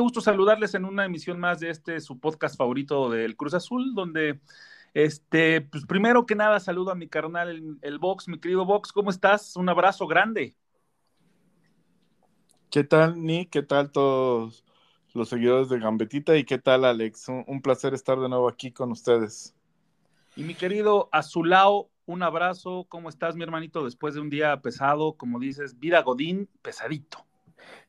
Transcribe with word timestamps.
Qué 0.00 0.02
gusto 0.02 0.22
saludarles 0.22 0.72
en 0.72 0.86
una 0.86 1.04
emisión 1.04 1.38
más 1.38 1.60
de 1.60 1.68
este 1.68 2.00
su 2.00 2.18
podcast 2.18 2.56
favorito 2.56 3.10
del 3.10 3.36
Cruz 3.36 3.52
Azul, 3.52 3.94
donde 3.94 4.40
este, 4.94 5.60
pues 5.60 5.84
primero 5.84 6.24
que 6.24 6.34
nada 6.34 6.58
saludo 6.58 6.90
a 6.90 6.94
mi 6.94 7.06
carnal 7.06 7.50
el, 7.50 7.76
el 7.82 7.98
Vox, 7.98 8.26
mi 8.26 8.40
querido 8.40 8.64
Vox, 8.64 8.92
¿cómo 8.92 9.10
estás? 9.10 9.56
Un 9.56 9.68
abrazo 9.68 10.06
grande. 10.06 10.56
¿Qué 12.70 12.82
tal, 12.82 13.22
Nick? 13.22 13.50
¿Qué 13.50 13.62
tal 13.62 13.92
todos 13.92 14.64
los 15.12 15.28
seguidores 15.28 15.68
de 15.68 15.78
Gambetita? 15.78 16.34
¿Y 16.34 16.44
qué 16.44 16.56
tal, 16.56 16.86
Alex? 16.86 17.28
Un, 17.28 17.44
un 17.46 17.60
placer 17.60 17.92
estar 17.92 18.18
de 18.18 18.30
nuevo 18.30 18.48
aquí 18.48 18.72
con 18.72 18.92
ustedes. 18.92 19.54
Y 20.34 20.44
mi 20.44 20.54
querido 20.54 21.10
Azulao, 21.12 21.90
un 22.06 22.22
abrazo. 22.22 22.86
¿Cómo 22.88 23.10
estás, 23.10 23.36
mi 23.36 23.42
hermanito? 23.42 23.84
Después 23.84 24.14
de 24.14 24.20
un 24.20 24.30
día 24.30 24.62
pesado, 24.62 25.18
como 25.18 25.38
dices, 25.38 25.78
vida 25.78 26.00
Godín, 26.00 26.48
pesadito. 26.62 27.26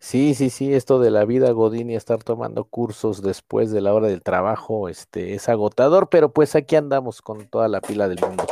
Sí, 0.03 0.33
sí, 0.33 0.49
sí, 0.49 0.73
esto 0.73 0.99
de 0.99 1.11
la 1.11 1.25
vida 1.25 1.51
Godín 1.51 1.91
y 1.91 1.95
estar 1.95 2.23
tomando 2.23 2.63
cursos 2.63 3.21
después 3.21 3.69
de 3.69 3.81
la 3.81 3.93
hora 3.93 4.07
del 4.07 4.23
trabajo, 4.23 4.89
este, 4.89 5.35
es 5.35 5.47
agotador, 5.47 6.09
pero 6.09 6.33
pues 6.33 6.55
aquí 6.55 6.75
andamos 6.75 7.21
con 7.21 7.45
toda 7.47 7.67
la 7.67 7.81
pila 7.81 8.09
del 8.09 8.19
mundo. 8.19 8.43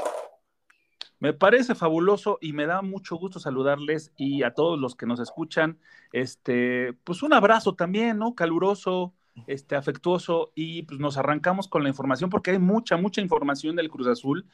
Me 1.19 1.33
parece 1.33 1.73
fabuloso 1.73 2.37
y 2.39 2.53
me 2.53 2.67
da 2.67 2.83
mucho 2.83 3.15
gusto 3.15 3.39
saludarles 3.39 4.13
y 4.15 4.43
a 4.43 4.53
todos 4.53 4.79
los 4.79 4.95
que 4.95 5.07
nos 5.07 5.19
escuchan, 5.19 5.79
este, 6.13 6.93
pues 7.03 7.23
un 7.23 7.33
abrazo 7.33 7.73
también, 7.73 8.19
¿no? 8.19 8.35
Caluroso, 8.35 9.15
este, 9.47 9.75
afectuoso 9.75 10.51
y 10.53 10.83
pues 10.83 10.99
nos 10.99 11.17
arrancamos 11.17 11.67
con 11.67 11.81
la 11.81 11.89
información 11.89 12.29
porque 12.29 12.51
hay 12.51 12.59
mucha, 12.59 12.95
mucha 12.95 13.21
información 13.21 13.75
del 13.75 13.89
Cruz 13.89 14.05
Azul 14.07 14.45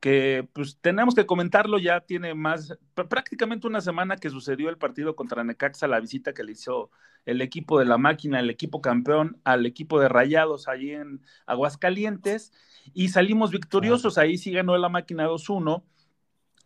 que 0.00 0.46
pues 0.52 0.78
tenemos 0.80 1.14
que 1.14 1.26
comentarlo, 1.26 1.78
ya 1.78 2.00
tiene 2.00 2.34
más, 2.34 2.76
prácticamente 2.94 3.66
una 3.66 3.80
semana 3.80 4.16
que 4.16 4.30
sucedió 4.30 4.68
el 4.68 4.76
partido 4.76 5.16
contra 5.16 5.44
Necaxa, 5.44 5.88
la 5.88 6.00
visita 6.00 6.34
que 6.34 6.44
le 6.44 6.52
hizo 6.52 6.90
el 7.24 7.40
equipo 7.40 7.78
de 7.78 7.86
la 7.86 7.98
máquina, 7.98 8.40
el 8.40 8.50
equipo 8.50 8.80
campeón, 8.80 9.40
al 9.44 9.64
equipo 9.66 9.98
de 9.98 10.08
Rayados 10.08 10.68
allí 10.68 10.90
en 10.90 11.22
Aguascalientes, 11.46 12.52
y 12.92 13.08
salimos 13.08 13.50
victoriosos, 13.50 14.18
ahí 14.18 14.36
sí 14.36 14.52
ganó 14.52 14.76
la 14.76 14.90
máquina 14.90 15.26
2-1. 15.26 15.82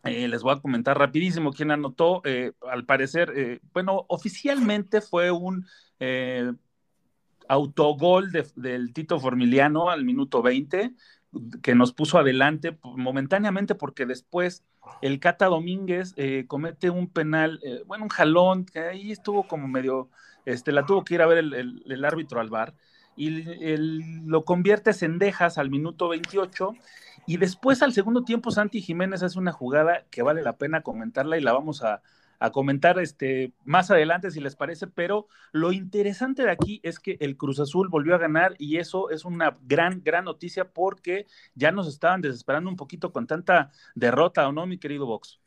Eh, 0.05 0.29
les 0.29 0.43
voy 0.43 0.55
a 0.55 0.61
comentar 0.61 0.99
rapidísimo 0.99 1.53
quién 1.53 1.71
anotó. 1.71 2.23
Eh, 2.25 2.53
al 2.69 2.85
parecer, 2.87 3.33
eh, 3.37 3.61
bueno, 3.73 4.05
oficialmente 4.09 5.01
fue 5.01 5.31
un 5.31 5.67
autogol 7.49 8.31
de, 8.31 8.47
del 8.57 8.93
Tito 8.93 9.19
Formiliano 9.19 9.91
al 9.91 10.05
minuto 10.05 10.43
20 10.43 10.93
que 11.63 11.75
nos 11.75 11.93
puso 11.93 12.19
adelante 12.19 12.79
momentáneamente 12.83 13.75
porque 13.75 14.07
después 14.07 14.65
el 15.03 15.21
Cata 15.21 15.47
Domínguez 15.47 16.15
eh, 16.17 16.45
comete 16.47 16.91
un 16.91 17.09
penal, 17.09 17.61
eh, 17.63 17.83
bueno, 17.87 18.05
un 18.05 18.11
jalón, 18.11 18.65
que 18.65 18.81
ahí 18.81 19.13
estuvo 19.13 19.47
como 19.47 19.69
medio, 19.69 20.09
este, 20.47 20.73
la 20.73 20.87
tuvo 20.87 21.05
que 21.05 21.15
ir 21.15 21.23
a 21.23 21.27
ver 21.27 21.39
el, 21.39 22.05
árbitro 22.05 22.41
al 22.41 22.49
bar, 22.49 22.75
y 23.17 23.31
lo 24.25 24.45
convierte 24.45 24.93
Cendejas 24.93 25.59
al 25.59 25.71
minuto 25.71 26.09
28, 26.09 26.73
y 27.27 27.37
después 27.37 27.83
al 27.83 27.93
segundo 27.93 28.25
tiempo 28.25 28.51
Santi 28.51 28.81
Jiménez 28.81 29.23
hace 29.23 29.39
una 29.39 29.53
jugada 29.53 30.05
que 30.11 30.23
vale 30.23 30.43
la 30.43 30.57
pena 30.57 30.83
comentarla 30.83 31.37
y 31.37 31.43
la 31.43 31.53
vamos 31.53 31.83
a, 31.83 32.01
a 32.39 32.51
comentar 32.51 32.99
este, 32.99 33.53
más 33.65 33.91
adelante 33.91 34.31
si 34.31 34.41
les 34.41 34.57
parece, 34.57 34.87
pero 34.87 35.29
lo 35.53 35.73
interesante 35.73 36.43
de 36.43 36.51
aquí 36.51 36.81
es 36.83 36.99
que 37.01 37.17
el 37.21 37.37
Cruz 37.37 37.61
Azul 37.61 37.89
volvió 37.89 38.15
a 38.15 38.19
ganar 38.19 38.55
y 38.59 38.77
eso 38.77 39.11
es 39.11 39.25
una 39.25 39.59
gran, 39.63 40.03
gran 40.05 40.25
noticia 40.25 40.71
porque 40.71 41.27
ya 41.55 41.73
nos 41.73 41.89
estaban 41.89 42.21
desesperando 42.21 42.71
un 42.71 42.77
poquito 42.77 43.13
con 43.13 43.27
tanta 43.27 43.71
derrota, 43.95 44.49
¿o 44.49 44.53
no, 44.53 44.67
mi 44.67 44.79
querido 44.79 45.07
Vox? 45.07 45.41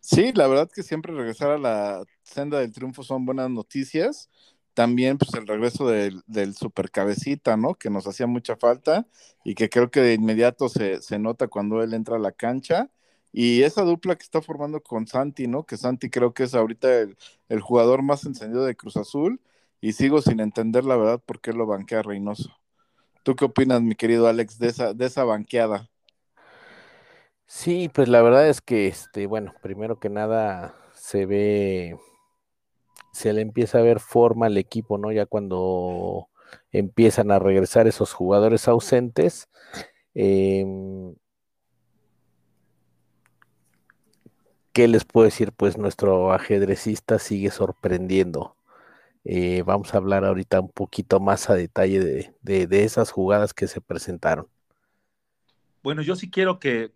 Sí, 0.00 0.32
la 0.34 0.46
verdad 0.48 0.70
que 0.72 0.82
siempre 0.82 1.14
regresar 1.14 1.50
a 1.50 1.58
la 1.58 2.04
senda 2.22 2.58
del 2.58 2.72
triunfo 2.72 3.02
son 3.02 3.24
buenas 3.24 3.50
noticias. 3.50 4.28
También, 4.74 5.18
pues, 5.18 5.34
el 5.34 5.46
regreso 5.46 5.88
del, 5.88 6.22
del 6.26 6.54
supercabecita, 6.54 7.56
¿no? 7.56 7.74
Que 7.74 7.90
nos 7.90 8.06
hacía 8.06 8.26
mucha 8.26 8.56
falta 8.56 9.06
y 9.44 9.54
que 9.54 9.68
creo 9.68 9.90
que 9.90 10.00
de 10.00 10.14
inmediato 10.14 10.68
se, 10.68 11.02
se 11.02 11.18
nota 11.18 11.48
cuando 11.48 11.82
él 11.82 11.94
entra 11.94 12.16
a 12.16 12.20
la 12.20 12.32
cancha 12.32 12.90
y 13.32 13.62
esa 13.62 13.82
dupla 13.82 14.16
que 14.16 14.22
está 14.22 14.40
formando 14.40 14.82
con 14.82 15.06
Santi, 15.06 15.46
¿no? 15.46 15.64
Que 15.64 15.76
Santi 15.76 16.10
creo 16.10 16.32
que 16.32 16.44
es 16.44 16.54
ahorita 16.54 16.88
el, 17.48 17.60
jugador 17.60 18.02
más 18.02 18.24
encendido 18.24 18.64
de 18.64 18.76
Cruz 18.76 18.96
Azul 18.96 19.40
y 19.80 19.92
sigo 19.92 20.22
sin 20.22 20.40
entender 20.40 20.84
la 20.84 20.96
verdad 20.96 21.20
por 21.24 21.40
qué 21.40 21.52
lo 21.52 21.66
banquea 21.66 22.02
Reynoso. 22.02 22.56
¿Tú 23.22 23.36
qué 23.36 23.44
opinas, 23.44 23.82
mi 23.82 23.94
querido 23.94 24.26
Alex, 24.28 24.58
de 24.58 24.68
esa, 24.68 24.94
de 24.94 25.06
esa 25.06 25.24
banqueada? 25.24 25.88
Sí, 27.46 27.90
pues 27.92 28.08
la 28.08 28.22
verdad 28.22 28.48
es 28.48 28.60
que, 28.60 28.88
este, 28.88 29.26
bueno, 29.26 29.54
primero 29.62 29.98
que 29.98 30.08
nada 30.10 30.74
se 30.94 31.26
ve, 31.26 31.96
se 33.12 33.32
le 33.32 33.42
empieza 33.42 33.78
a 33.78 33.82
ver 33.82 34.00
forma 34.00 34.46
al 34.46 34.56
equipo, 34.56 34.98
¿no? 34.98 35.12
Ya 35.12 35.26
cuando 35.26 36.28
empiezan 36.72 37.30
a 37.30 37.38
regresar 37.38 37.86
esos 37.86 38.12
jugadores 38.12 38.68
ausentes. 38.68 39.48
Eh, 40.14 40.64
¿qué 44.78 44.86
les 44.86 45.04
puedo 45.04 45.24
decir? 45.24 45.50
Pues 45.50 45.76
nuestro 45.76 46.32
ajedrecista 46.32 47.18
sigue 47.18 47.50
sorprendiendo. 47.50 48.54
Eh, 49.24 49.64
vamos 49.66 49.92
a 49.92 49.96
hablar 49.96 50.24
ahorita 50.24 50.60
un 50.60 50.70
poquito 50.70 51.18
más 51.18 51.50
a 51.50 51.54
detalle 51.54 51.98
de, 51.98 52.66
de, 52.68 52.84
esas 52.84 53.10
jugadas 53.10 53.52
que 53.52 53.66
se 53.66 53.80
presentaron. 53.80 54.46
Bueno, 55.82 56.00
yo 56.02 56.14
sí 56.14 56.30
quiero 56.30 56.60
que, 56.60 56.92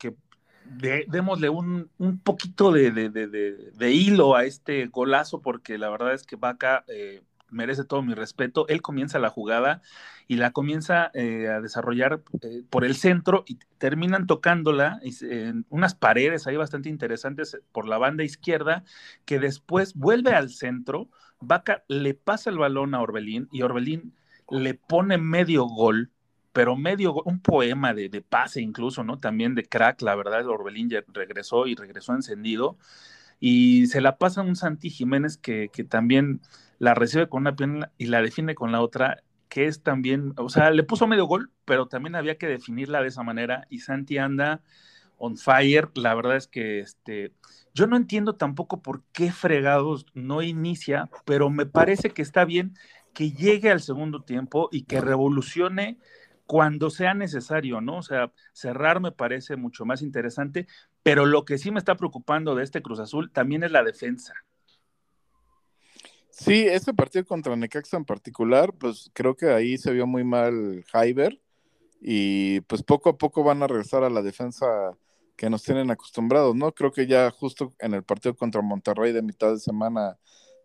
démosle 1.09 1.49
un, 1.49 1.91
un 1.99 2.21
poquito 2.21 2.71
de, 2.71 2.93
de, 2.93 3.91
hilo 3.91 4.37
a 4.37 4.45
este 4.45 4.87
golazo, 4.87 5.41
porque 5.41 5.77
la 5.77 5.91
verdad 5.91 6.15
es 6.15 6.23
que 6.23 6.37
Vaca 6.37 6.85
eh, 6.87 7.21
merece 7.53 7.85
todo 7.85 8.03
mi 8.03 8.15
respeto. 8.15 8.67
Él 8.69 8.83
comienza 8.83 9.19
la 9.19 9.31
jugada 9.31 9.83
y 10.27 10.37
la 10.37 10.51
comienza 10.51 11.11
eh, 11.15 11.49
a 11.49 11.61
desarrollar 11.61 12.23
eh, 12.41 12.63
por 12.69 12.85
el 12.85 12.97
centro 12.97 13.45
y 13.47 13.59
terminan 13.79 14.27
tocándola 14.27 15.01
en 15.21 15.67
unas 15.69 15.95
paredes 15.95 16.47
ahí 16.47 16.57
bastante 16.57 16.89
interesantes 16.89 17.59
por 17.73 17.87
la 17.87 17.99
banda 17.99 18.25
izquierda, 18.25 18.85
que 19.25 19.39
después 19.39 19.95
vuelve 19.95 20.33
al 20.33 20.51
centro, 20.51 21.09
Vaca 21.41 21.85
le 21.89 22.15
pasa 22.15 22.51
el 22.51 22.59
balón 22.59 22.95
a 22.95 23.01
Orbelín 23.01 23.49
y 23.53 23.63
Orbelín 23.63 24.15
le 24.49 24.75
pone 24.75 25.19
medio 25.19 25.65
gol, 25.65 26.11
pero 26.53 26.77
medio 26.77 27.15
un 27.25 27.41
poema 27.41 27.95
de, 27.95 28.09
de, 28.09 28.21
pase 28.21 28.61
incluso, 28.61 29.03
¿no? 29.03 29.19
También 29.19 29.55
de 29.55 29.65
crack, 29.65 30.03
la 30.03 30.15
verdad, 30.15 30.47
Orbelín 30.47 30.91
ya 30.91 31.03
regresó 31.13 31.67
y 31.67 31.75
regresó 31.75 32.13
encendido. 32.15 32.77
Y 33.45 33.89
se 33.89 34.01
la 34.01 34.19
pasa 34.19 34.43
un 34.43 34.55
Santi 34.55 34.89
Jiménez 34.89 35.37
que, 35.37 35.69
que 35.73 35.83
también 35.83 36.41
la 36.79 36.95
recibe 36.95 37.29
con 37.29 37.43
una 37.43 37.57
pierna 37.57 37.91
y 37.99 38.07
la 38.07 38.23
define 38.23 38.55
con 38.55 38.71
la 38.71 38.81
otra 38.81 39.25
que 39.49 39.67
es 39.67 39.83
también, 39.83 40.33
o 40.37 40.49
sea, 40.49 40.71
le 40.71 40.85
puso 40.85 41.09
medio 41.09 41.27
gol, 41.27 41.51
pero 41.65 41.89
también 41.89 42.15
había 42.15 42.39
que 42.39 42.47
definirla 42.47 43.03
de 43.03 43.09
esa 43.09 43.25
manera 43.25 43.67
y 43.69 43.81
Santi 43.81 44.17
anda 44.17 44.63
on 45.19 45.37
fire, 45.37 45.91
la 45.97 46.15
verdad 46.15 46.37
es 46.37 46.47
que 46.47 46.79
este, 46.79 47.33
yo 47.75 47.89
no 47.89 47.97
entiendo 47.97 48.37
tampoco 48.37 48.81
por 48.81 49.03
qué 49.13 49.33
fregados 49.33 50.07
no 50.15 50.41
inicia, 50.41 51.11
pero 51.25 51.51
me 51.51 51.67
parece 51.67 52.11
que 52.11 52.23
está 52.23 52.45
bien 52.45 52.75
que 53.13 53.33
llegue 53.33 53.73
al 53.73 53.81
segundo 53.81 54.23
tiempo 54.23 54.69
y 54.71 54.85
que 54.85 55.01
revolucione 55.01 55.99
cuando 56.47 56.91
sea 56.91 57.15
necesario, 57.15 57.81
¿no? 57.81 57.99
O 57.99 58.03
sea, 58.03 58.33
cerrar 58.53 59.01
me 59.01 59.13
parece 59.13 59.57
mucho 59.57 59.85
más 59.85 60.01
interesante, 60.03 60.67
pero 61.03 61.27
lo 61.27 61.45
que 61.45 61.59
sí 61.59 61.71
me 61.71 61.79
está 61.79 61.97
preocupando 61.97 62.55
de 62.55 62.65
este 62.65 62.83
Cruz 62.83 63.01
Azul 63.01 63.31
también 63.33 63.65
es 63.65 63.73
la 63.73 63.83
defensa. 63.83 64.35
Sí, 66.31 66.67
este 66.67 66.95
partido 66.95 67.25
contra 67.27 67.57
Necaxa 67.57 67.97
en 67.97 68.05
particular, 68.05 68.73
pues 68.73 69.11
creo 69.13 69.37
que 69.37 69.51
ahí 69.51 69.77
se 69.77 69.93
vio 69.93 70.07
muy 70.07 70.25
mal 70.25 70.85
Jaiber 70.91 71.41
y 72.01 72.61
pues 72.63 72.83
poco 72.83 73.11
a 73.11 73.19
poco 73.19 73.45
van 73.45 73.63
a 73.63 73.67
regresar 73.67 74.03
a 74.03 74.11
la 74.11 74.23
defensa 74.23 74.67
que 75.37 75.51
nos 75.51 75.63
tienen 75.63 75.91
acostumbrados, 75.91 76.55
¿no? 76.55 76.73
Creo 76.73 76.93
que 76.93 77.07
ya 77.07 77.31
justo 77.31 77.75
en 77.79 77.95
el 77.95 78.03
partido 78.03 78.35
contra 78.35 78.63
Monterrey 78.63 79.13
de 79.13 79.23
mitad 79.23 79.53
de 79.53 79.59
semana 79.59 80.19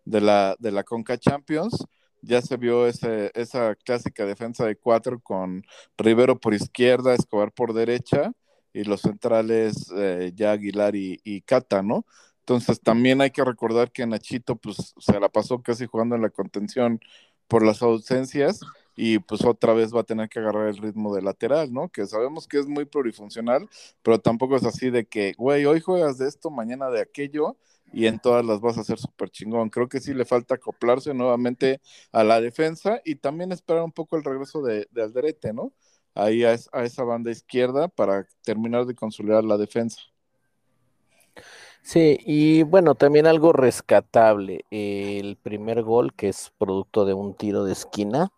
de 0.04 0.20
la, 0.20 0.56
de 0.58 0.72
la 0.72 0.84
Conca 0.84 1.18
Champions, 1.18 1.84
ya 2.22 2.40
se 2.40 2.56
vio 2.56 2.86
ese, 2.86 3.30
esa 3.34 3.74
clásica 3.74 4.24
defensa 4.24 4.64
de 4.64 4.76
cuatro 4.76 5.20
con 5.20 5.64
Rivero 5.96 6.40
por 6.40 6.54
izquierda, 6.54 7.14
Escobar 7.14 7.52
por 7.52 7.74
derecha 7.74 8.32
y 8.80 8.84
los 8.84 9.02
centrales 9.02 9.92
eh, 9.96 10.32
ya 10.34 10.52
Aguilar 10.52 10.94
y, 10.96 11.20
y 11.24 11.42
Cata, 11.42 11.82
¿no? 11.82 12.06
Entonces 12.40 12.80
también 12.80 13.20
hay 13.20 13.30
que 13.30 13.44
recordar 13.44 13.92
que 13.92 14.06
Nachito 14.06 14.56
pues 14.56 14.94
se 14.98 15.20
la 15.20 15.28
pasó 15.28 15.62
casi 15.62 15.86
jugando 15.86 16.16
en 16.16 16.22
la 16.22 16.30
contención 16.30 17.00
por 17.48 17.64
las 17.64 17.82
ausencias 17.82 18.60
y 18.96 19.18
pues 19.20 19.44
otra 19.44 19.72
vez 19.74 19.94
va 19.94 20.00
a 20.00 20.04
tener 20.04 20.28
que 20.28 20.38
agarrar 20.40 20.68
el 20.68 20.76
ritmo 20.78 21.14
de 21.14 21.22
lateral, 21.22 21.72
¿no? 21.72 21.88
Que 21.88 22.06
sabemos 22.06 22.48
que 22.48 22.58
es 22.58 22.66
muy 22.66 22.84
plurifuncional, 22.84 23.68
pero 24.02 24.18
tampoco 24.20 24.56
es 24.56 24.64
así 24.64 24.90
de 24.90 25.06
que, 25.06 25.34
güey, 25.38 25.66
hoy 25.66 25.80
juegas 25.80 26.18
de 26.18 26.28
esto, 26.28 26.50
mañana 26.50 26.90
de 26.90 27.00
aquello 27.00 27.56
y 27.92 28.06
en 28.06 28.18
todas 28.18 28.44
las 28.44 28.60
vas 28.60 28.76
a 28.78 28.82
hacer 28.82 28.98
súper 28.98 29.30
chingón. 29.30 29.70
Creo 29.70 29.88
que 29.88 30.00
sí 30.00 30.14
le 30.14 30.24
falta 30.24 30.56
acoplarse 30.56 31.14
nuevamente 31.14 31.80
a 32.12 32.24
la 32.24 32.40
defensa 32.40 33.00
y 33.04 33.16
también 33.16 33.52
esperar 33.52 33.82
un 33.82 33.92
poco 33.92 34.16
el 34.16 34.24
regreso 34.24 34.62
de, 34.62 34.88
de 34.90 35.02
Alderete, 35.02 35.52
¿no? 35.52 35.72
Ahí 36.14 36.44
a, 36.44 36.56
a 36.72 36.84
esa 36.84 37.04
banda 37.04 37.30
izquierda 37.30 37.88
para 37.88 38.26
terminar 38.42 38.86
de 38.86 38.94
consolidar 38.94 39.44
la 39.44 39.56
defensa. 39.56 40.00
Sí, 41.82 42.18
y 42.26 42.64
bueno, 42.64 42.94
también 42.94 43.26
algo 43.26 43.52
rescatable, 43.52 44.64
el 44.70 45.36
primer 45.36 45.82
gol 45.82 46.12
que 46.14 46.28
es 46.28 46.52
producto 46.58 47.06
de 47.06 47.14
un 47.14 47.34
tiro 47.34 47.64
de 47.64 47.72
esquina, 47.72 48.30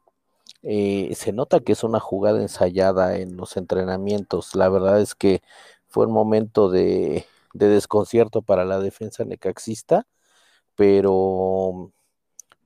eh, 0.62 1.12
se 1.16 1.32
nota 1.32 1.60
que 1.60 1.72
es 1.72 1.82
una 1.84 2.00
jugada 2.00 2.40
ensayada 2.42 3.16
en 3.18 3.36
los 3.36 3.56
entrenamientos, 3.56 4.54
la 4.54 4.68
verdad 4.68 5.00
es 5.00 5.14
que 5.16 5.42
fue 5.88 6.06
un 6.06 6.12
momento 6.12 6.70
de, 6.70 7.26
de 7.54 7.68
desconcierto 7.68 8.42
para 8.42 8.64
la 8.64 8.78
defensa 8.78 9.24
necaxista, 9.24 10.06
pero 10.76 11.92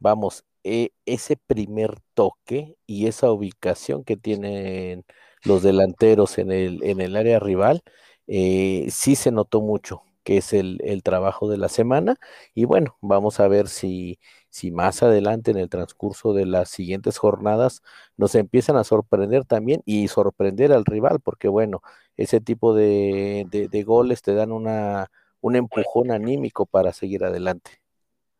vamos, 0.00 0.44
e, 0.64 0.92
ese 1.06 1.36
primer 1.36 2.00
toque 2.14 2.76
y 2.86 3.06
esa 3.06 3.30
ubicación 3.32 4.04
que 4.04 4.16
tienen 4.16 5.04
los 5.44 5.62
delanteros 5.62 6.38
en 6.38 6.52
el, 6.52 6.82
en 6.84 7.00
el 7.00 7.16
área 7.16 7.38
rival, 7.40 7.82
eh, 8.26 8.86
sí 8.90 9.16
se 9.16 9.30
notó 9.30 9.60
mucho 9.60 10.02
que 10.24 10.38
es 10.38 10.52
el, 10.54 10.80
trabajo 11.04 11.48
de 11.50 11.58
la 11.58 11.68
semana. 11.68 12.16
Y 12.54 12.64
bueno, 12.64 12.96
vamos 13.02 13.40
a 13.40 13.48
ver 13.48 13.68
si, 13.68 14.18
si 14.50 14.70
más 14.70 15.02
adelante 15.02 15.50
en 15.50 15.58
el 15.58 15.68
transcurso 15.68 16.32
de 16.32 16.46
las 16.46 16.70
siguientes 16.70 17.18
jornadas 17.18 17.82
nos 18.16 18.34
empiezan 18.34 18.76
a 18.76 18.84
sorprender 18.84 19.44
también 19.44 19.82
y 19.84 20.08
sorprender 20.08 20.72
al 20.72 20.84
rival, 20.86 21.20
porque 21.20 21.48
bueno, 21.48 21.82
ese 22.16 22.40
tipo 22.40 22.74
de, 22.74 23.46
de 23.50 23.82
goles 23.82 24.22
te 24.22 24.34
dan 24.34 24.50
una, 24.52 25.10
un 25.40 25.56
empujón 25.56 26.10
anímico 26.10 26.64
para 26.66 26.92
seguir 26.94 27.24
adelante. 27.24 27.83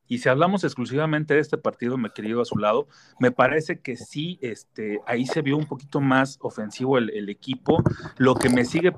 Y 0.06 0.19
si 0.19 0.29
hablamos 0.29 0.65
exclusivamente 0.65 1.35
de 1.35 1.41
este 1.41 1.56
partido, 1.56 1.97
me 1.97 2.11
querido 2.11 2.43
a 2.43 2.45
su 2.45 2.59
lado, 2.59 2.87
me 3.19 3.31
parece 3.31 3.81
que 3.81 3.97
sí, 3.97 4.39
este, 4.43 5.01
ahí 5.06 5.25
se 5.27 5.41
vio 5.41 5.56
un 5.56 5.67
poquito 5.67 6.01
más 6.01 6.39
ofensivo 6.43 6.99
el, 6.99 7.29
equipo. 7.29 7.83
Lo 8.19 8.35
que 8.35 8.51
me 8.51 8.65
sigue, 8.65 8.93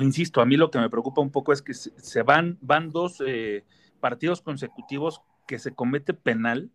insisto, 0.00 0.40
a 0.40 0.46
mí 0.46 0.56
lo 0.56 0.70
que 0.70 0.78
me 0.78 0.90
preocupa 0.90 1.20
un 1.20 1.30
poco 1.30 1.52
es 1.52 1.60
que 1.60 1.74
se, 1.74 2.22
van, 2.22 2.56
van 2.60 2.90
dos 2.90 3.22
eh, 3.26 3.64
partidos 4.00 4.40
consecutivos 4.40 5.22
que 5.46 5.58
se 5.58 5.72
comete 5.72 6.14
penal 6.14 6.70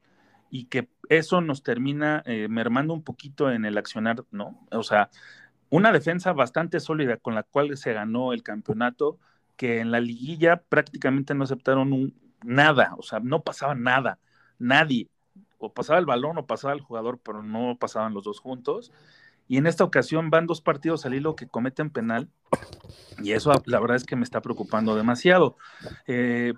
y 0.49 0.65
que 0.65 0.89
eso 1.09 1.41
nos 1.41 1.63
termina 1.63 2.21
eh, 2.25 2.47
mermando 2.49 2.93
un 2.93 3.03
poquito 3.03 3.49
en 3.49 3.65
el 3.65 3.77
accionar, 3.77 4.25
¿no? 4.31 4.67
O 4.71 4.83
sea, 4.83 5.09
una 5.69 5.91
defensa 5.91 6.33
bastante 6.33 6.79
sólida 6.79 7.17
con 7.17 7.33
la 7.33 7.43
cual 7.43 7.75
se 7.77 7.93
ganó 7.93 8.33
el 8.33 8.43
campeonato, 8.43 9.17
que 9.55 9.79
en 9.79 9.91
la 9.91 9.99
liguilla 9.99 10.57
prácticamente 10.57 11.33
no 11.33 11.45
aceptaron 11.45 11.93
un, 11.93 12.13
nada, 12.43 12.95
o 12.97 13.03
sea, 13.03 13.19
no 13.19 13.41
pasaba 13.41 13.75
nada, 13.75 14.19
nadie, 14.59 15.09
o 15.57 15.73
pasaba 15.73 15.99
el 15.99 16.05
balón 16.05 16.37
o 16.37 16.45
pasaba 16.45 16.73
el 16.73 16.81
jugador, 16.81 17.19
pero 17.23 17.43
no 17.43 17.77
pasaban 17.79 18.13
los 18.13 18.23
dos 18.23 18.39
juntos. 18.39 18.91
Y 19.47 19.57
en 19.57 19.67
esta 19.67 19.83
ocasión 19.83 20.29
van 20.29 20.47
dos 20.47 20.61
partidos 20.61 21.05
al 21.05 21.13
hilo 21.13 21.35
que 21.35 21.47
cometen 21.47 21.89
penal, 21.89 22.29
y 23.21 23.33
eso 23.33 23.51
la 23.65 23.79
verdad 23.79 23.97
es 23.97 24.05
que 24.05 24.15
me 24.15 24.23
está 24.23 24.41
preocupando 24.41 24.95
demasiado. 24.95 25.57
Eh, 26.07 26.53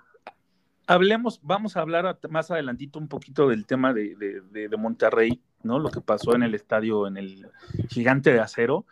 hablemos, 0.87 1.39
vamos 1.41 1.77
a 1.77 1.81
hablar 1.81 2.19
más 2.29 2.51
adelantito 2.51 2.99
un 2.99 3.07
poquito 3.07 3.47
del 3.47 3.65
tema 3.65 3.93
de, 3.93 4.15
de, 4.15 4.77
Monterrey, 4.77 5.41
¿no? 5.63 5.79
Lo 5.79 5.89
que 5.89 6.01
pasó 6.01 6.35
en 6.35 6.43
el 6.43 6.53
estadio, 6.53 7.07
en 7.07 7.17
el 7.17 7.49
gigante 7.89 8.31
de 8.31 8.39
acero. 8.39 8.85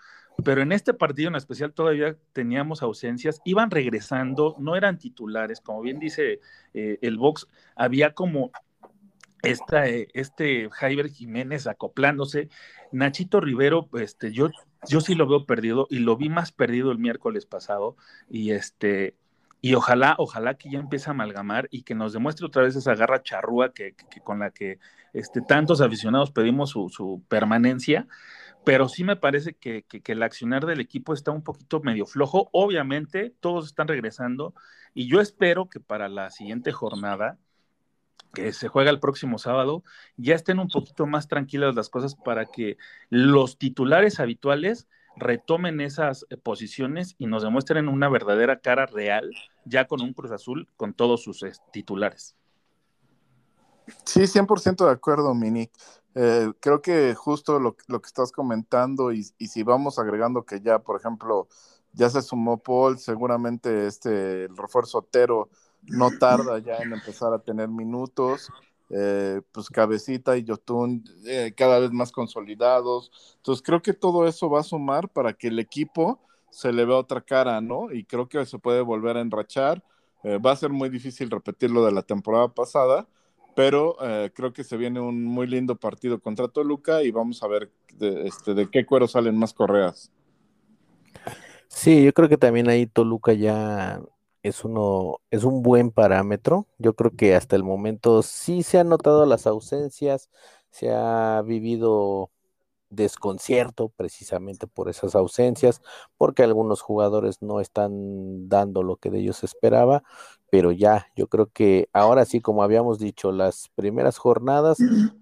Pero 0.43 0.61
en 0.61 0.71
este 0.71 0.93
partido 0.93 1.29
en 1.29 1.35
especial 1.35 1.73
todavía 1.73 2.15
teníamos 2.33 2.81
ausencias, 2.81 3.41
iban 3.45 3.71
regresando, 3.71 4.55
no 4.59 4.75
eran 4.75 4.97
titulares, 4.97 5.61
como 5.61 5.81
bien 5.81 5.99
dice 5.99 6.39
eh, 6.73 6.97
el 7.01 7.17
box, 7.17 7.47
había 7.75 8.13
como 8.13 8.51
esta, 9.43 9.87
eh, 9.87 10.07
este 10.13 10.69
Jaiber 10.71 11.09
Jiménez 11.09 11.67
acoplándose, 11.67 12.49
Nachito 12.91 13.41
Rivero, 13.41 13.89
este, 13.93 14.31
yo, 14.31 14.49
yo 14.87 15.01
sí 15.01 15.15
lo 15.15 15.27
veo 15.27 15.45
perdido 15.45 15.87
y 15.89 15.99
lo 15.99 16.17
vi 16.17 16.29
más 16.29 16.51
perdido 16.51 16.91
el 16.91 16.97
miércoles 16.97 17.45
pasado 17.45 17.95
y 18.29 18.51
este, 18.51 19.15
y 19.61 19.75
ojalá, 19.75 20.15
ojalá 20.17 20.55
que 20.55 20.69
ya 20.69 20.79
empiece 20.79 21.09
a 21.09 21.11
amalgamar 21.11 21.67
y 21.71 21.83
que 21.83 21.95
nos 21.95 22.11
demuestre 22.11 22.45
otra 22.45 22.63
vez 22.63 22.75
esa 22.75 22.95
garra 22.95 23.23
charrúa 23.23 23.73
que, 23.73 23.95
con 24.23 24.39
la 24.39 24.51
que 24.51 24.79
este, 25.13 25.41
tantos 25.41 25.79
aficionados 25.79 26.31
pedimos 26.31 26.71
su, 26.71 26.89
su 26.89 27.23
permanencia 27.29 28.07
pero 28.65 28.87
sí 28.87 29.03
me 29.03 29.15
parece 29.15 29.53
que, 29.53 29.85
el 30.05 30.23
accionar 30.23 30.65
del 30.65 30.79
equipo 30.79 31.13
está 31.13 31.31
un 31.31 31.43
poquito 31.43 31.81
medio 31.81 32.05
flojo. 32.05 32.49
Obviamente, 32.51 33.33
todos 33.39 33.65
están 33.65 33.87
regresando 33.87 34.53
y 34.93 35.07
yo 35.07 35.21
espero 35.21 35.69
que 35.69 35.79
para 35.79 36.09
la 36.09 36.29
siguiente 36.29 36.71
jornada, 36.71 37.37
que 38.33 38.51
se 38.53 38.67
juega 38.67 38.89
el 38.89 38.99
próximo 38.99 39.37
sábado, 39.37 39.83
ya 40.17 40.35
estén 40.35 40.59
un 40.59 40.67
poquito 40.67 41.05
más 41.05 41.27
tranquilas 41.27 41.75
las 41.75 41.89
cosas 41.89 42.15
para 42.15 42.45
que 42.45 42.77
los 43.09 43.57
titulares 43.57 44.19
habituales 44.19 44.87
retomen 45.15 45.81
esas 45.81 46.25
eh, 46.29 46.37
posiciones 46.37 47.15
y 47.19 47.27
nos 47.27 47.43
demuestren 47.43 47.87
una 47.87 48.09
verdadera 48.09 48.59
cara 48.59 48.87
real, 48.87 49.29
ya 49.65 49.85
con 49.85 50.01
un 50.01 50.13
Cruz 50.13 50.31
Azul 50.31 50.67
con 50.77 50.93
todos 50.93 51.23
sus 51.23 51.45
titulares. 51.71 52.35
Sí, 54.05 54.27
100% 54.27 54.85
de 54.85 54.91
acuerdo, 54.91 55.33
Mini. 55.33 55.69
Eh, 56.15 56.51
creo 56.59 56.81
que 56.81 57.15
justo 57.15 57.59
lo, 57.59 57.75
que 57.75 58.05
estás 58.05 58.31
comentando 58.31 59.11
y, 59.11 59.23
si 59.23 59.63
vamos 59.63 59.97
agregando 59.97 60.43
que 60.43 60.61
ya, 60.61 60.79
por 60.79 60.99
ejemplo, 60.99 61.47
ya 61.93 62.09
se 62.09 62.21
sumó 62.21 62.57
Paul, 62.57 62.99
seguramente 62.99 63.87
este 63.87 64.45
el 64.45 64.57
refuerzo 64.57 64.99
Otero 64.99 65.49
no 65.83 66.11
tarda 66.17 66.59
ya 66.59 66.77
en 66.77 66.93
empezar 66.93 67.33
a 67.33 67.39
tener 67.39 67.67
minutos, 67.67 68.49
eh, 68.89 69.41
pues 69.51 69.69
Cabecita 69.69 70.37
y 70.37 70.43
Yotun 70.43 71.03
eh, 71.25 71.53
cada 71.57 71.79
vez 71.79 71.91
más 71.91 72.11
consolidados. 72.11 73.11
Entonces 73.37 73.63
creo 73.63 73.81
que 73.81 73.93
todo 73.93 74.27
eso 74.27 74.49
va 74.49 74.61
a 74.61 74.63
sumar 74.63 75.09
para 75.09 75.33
que 75.33 75.47
el 75.47 75.59
equipo 75.59 76.19
se 76.51 76.71
le 76.71 76.85
vea 76.85 76.97
otra 76.97 77.21
cara, 77.21 77.59
¿no? 77.59 77.91
Y 77.91 78.05
creo 78.05 78.29
que 78.29 78.45
se 78.45 78.59
puede 78.59 78.81
volver 78.81 79.17
a 79.17 79.21
enrachar. 79.21 79.83
va 80.23 80.51
a 80.51 80.55
ser 80.55 80.69
muy 80.69 80.89
difícil 80.89 81.29
repetir 81.31 81.71
lo 81.71 81.83
de 81.85 81.91
la 81.91 82.03
temporada 82.03 82.47
pasada, 82.47 83.07
pero 83.55 83.97
eh, 84.01 84.31
creo 84.33 84.53
que 84.53 84.63
se 84.63 84.77
viene 84.77 84.99
un 84.99 85.23
muy 85.23 85.47
lindo 85.47 85.75
partido 85.75 86.19
contra 86.19 86.47
Toluca 86.47 87.03
y 87.03 87.11
vamos 87.11 87.43
a 87.43 87.47
ver 87.47 87.71
de, 87.95 88.27
este, 88.27 88.53
de 88.53 88.69
qué 88.69 88.85
cuero 88.85 89.07
salen 89.07 89.37
más 89.37 89.53
correas. 89.53 90.11
Sí, 91.67 92.03
yo 92.03 92.13
creo 92.13 92.29
que 92.29 92.37
también 92.37 92.69
ahí 92.69 92.85
Toluca 92.85 93.33
ya 93.33 94.01
es 94.43 94.63
uno, 94.63 95.21
es 95.31 95.43
un 95.43 95.63
buen 95.63 95.89
parámetro. 95.91 96.67
Yo 96.77 96.93
creo 96.93 97.11
que 97.15 97.35
hasta 97.35 97.55
el 97.55 97.63
momento 97.63 98.21
sí 98.21 98.61
se 98.63 98.77
han 98.79 98.89
notado 98.89 99.25
las 99.25 99.47
ausencias, 99.47 100.29
se 100.69 100.91
ha 100.91 101.41
vivido 101.43 102.29
desconcierto 102.89 103.89
precisamente 103.89 104.67
por 104.67 104.89
esas 104.89 105.15
ausencias, 105.15 105.81
porque 106.17 106.43
algunos 106.43 106.81
jugadores 106.81 107.41
no 107.41 107.59
están 107.59 108.47
dando 108.49 108.83
lo 108.83 108.97
que 108.97 109.09
de 109.09 109.19
ellos 109.19 109.43
esperaba, 109.43 110.03
pero 110.53 110.71
ya, 110.71 111.07
yo 111.15 111.25
creo 111.25 111.47
que 111.47 111.89
ahora 111.93 112.25
sí, 112.25 112.39
como 112.39 112.61
habíamos 112.61 112.99
dicho, 112.99 113.31
las 113.31 113.69
primeras 113.73 114.19
jornadas 114.19 114.77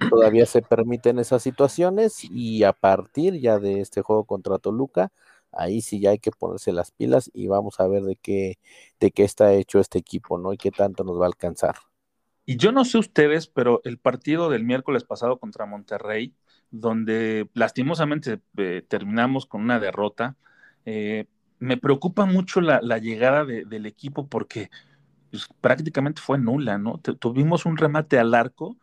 todavía 0.09 0.45
se 0.45 0.61
permiten 0.61 1.19
esas 1.19 1.41
situaciones 1.41 2.25
y 2.29 2.65
a 2.65 2.73
partir 2.73 3.39
ya 3.39 3.57
de 3.57 3.79
este 3.79 4.01
juego 4.01 4.25
contra 4.25 4.57
Toluca, 4.57 5.13
ahí 5.53 5.79
sí 5.79 6.01
ya 6.01 6.09
hay 6.09 6.19
que 6.19 6.31
ponerse 6.31 6.73
las 6.73 6.91
pilas 6.91 7.31
y 7.33 7.47
vamos 7.47 7.79
a 7.79 7.88
ver 7.88 8.03
de 8.03 8.17
qué, 8.17 8.59
de 9.00 9.11
qué 9.11 9.23
está 9.23 9.53
hecho 9.53 9.79
este 9.79 10.00
equipo, 10.00 10.38
¿no? 10.38 10.51
Y 10.51 10.57
qué 10.57 10.69
tanto 10.69 11.05
nos 11.05 11.17
va 11.17 11.23
a 11.23 11.27
alcanzar. 11.27 11.75
Y 12.45 12.57
yo 12.57 12.73
no 12.73 12.83
sé 12.83 12.97
ustedes, 12.97 13.47
pero 13.47 13.79
el 13.85 14.00
partido 14.00 14.50
del 14.50 14.65
miércoles 14.65 15.05
pasado 15.05 15.39
contra 15.39 15.65
Monterrey, 15.65 16.35
donde 16.71 17.47
lastimosamente 17.53 18.41
eh, 18.57 18.83
terminamos 18.85 19.45
con 19.45 19.61
una 19.61 19.79
derrota. 19.79 20.35
Eh, 20.83 21.25
me 21.59 21.77
preocupa 21.77 22.25
mucho 22.25 22.59
la, 22.59 22.81
llegada 22.97 23.45
del 23.45 23.85
equipo 23.85 24.27
porque 24.27 24.69
pues, 25.31 25.47
prácticamente 25.61 26.21
fue 26.21 26.38
nula, 26.38 26.77
¿no? 26.77 27.00
tuvimos 27.00 27.65
un 27.65 27.77
remate 27.77 28.19
al 28.19 28.33
arco 28.35 28.77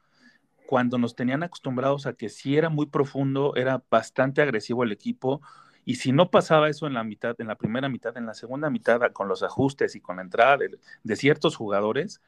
cuando 0.67 0.99
nos 0.99 1.15
tenían 1.15 1.43
acostumbrados 1.43 2.07
a 2.07 2.15
que 2.15 2.29
si 2.29 2.57
era 2.57 2.69
muy 2.69 2.87
profundo, 2.87 3.55
era 3.57 3.83
bastante 3.91 4.43
agresivo 4.43 4.85
el 4.85 4.93
equipo. 4.93 5.41
Y 5.87 5.95
si 5.95 6.13
no 6.13 6.31
pasaba 6.31 6.69
eso 6.69 6.87
en 6.87 6.93
la 6.93 7.05
mitad, 7.05 7.35
en 7.41 7.47
la 7.47 7.57
primera 7.57 7.89
mitad, 7.89 8.15
en 8.19 8.27
la 8.27 8.35
segunda 8.35 8.69
mitad, 8.69 9.01
con 9.13 9.29
los 9.29 9.43
ajustes 9.43 9.97
y 9.97 10.01
con 10.01 10.17
la 10.17 10.23
entrada 10.23 10.59
de 11.03 11.17
ciertos 11.17 11.57
jugadores, 11.57 12.21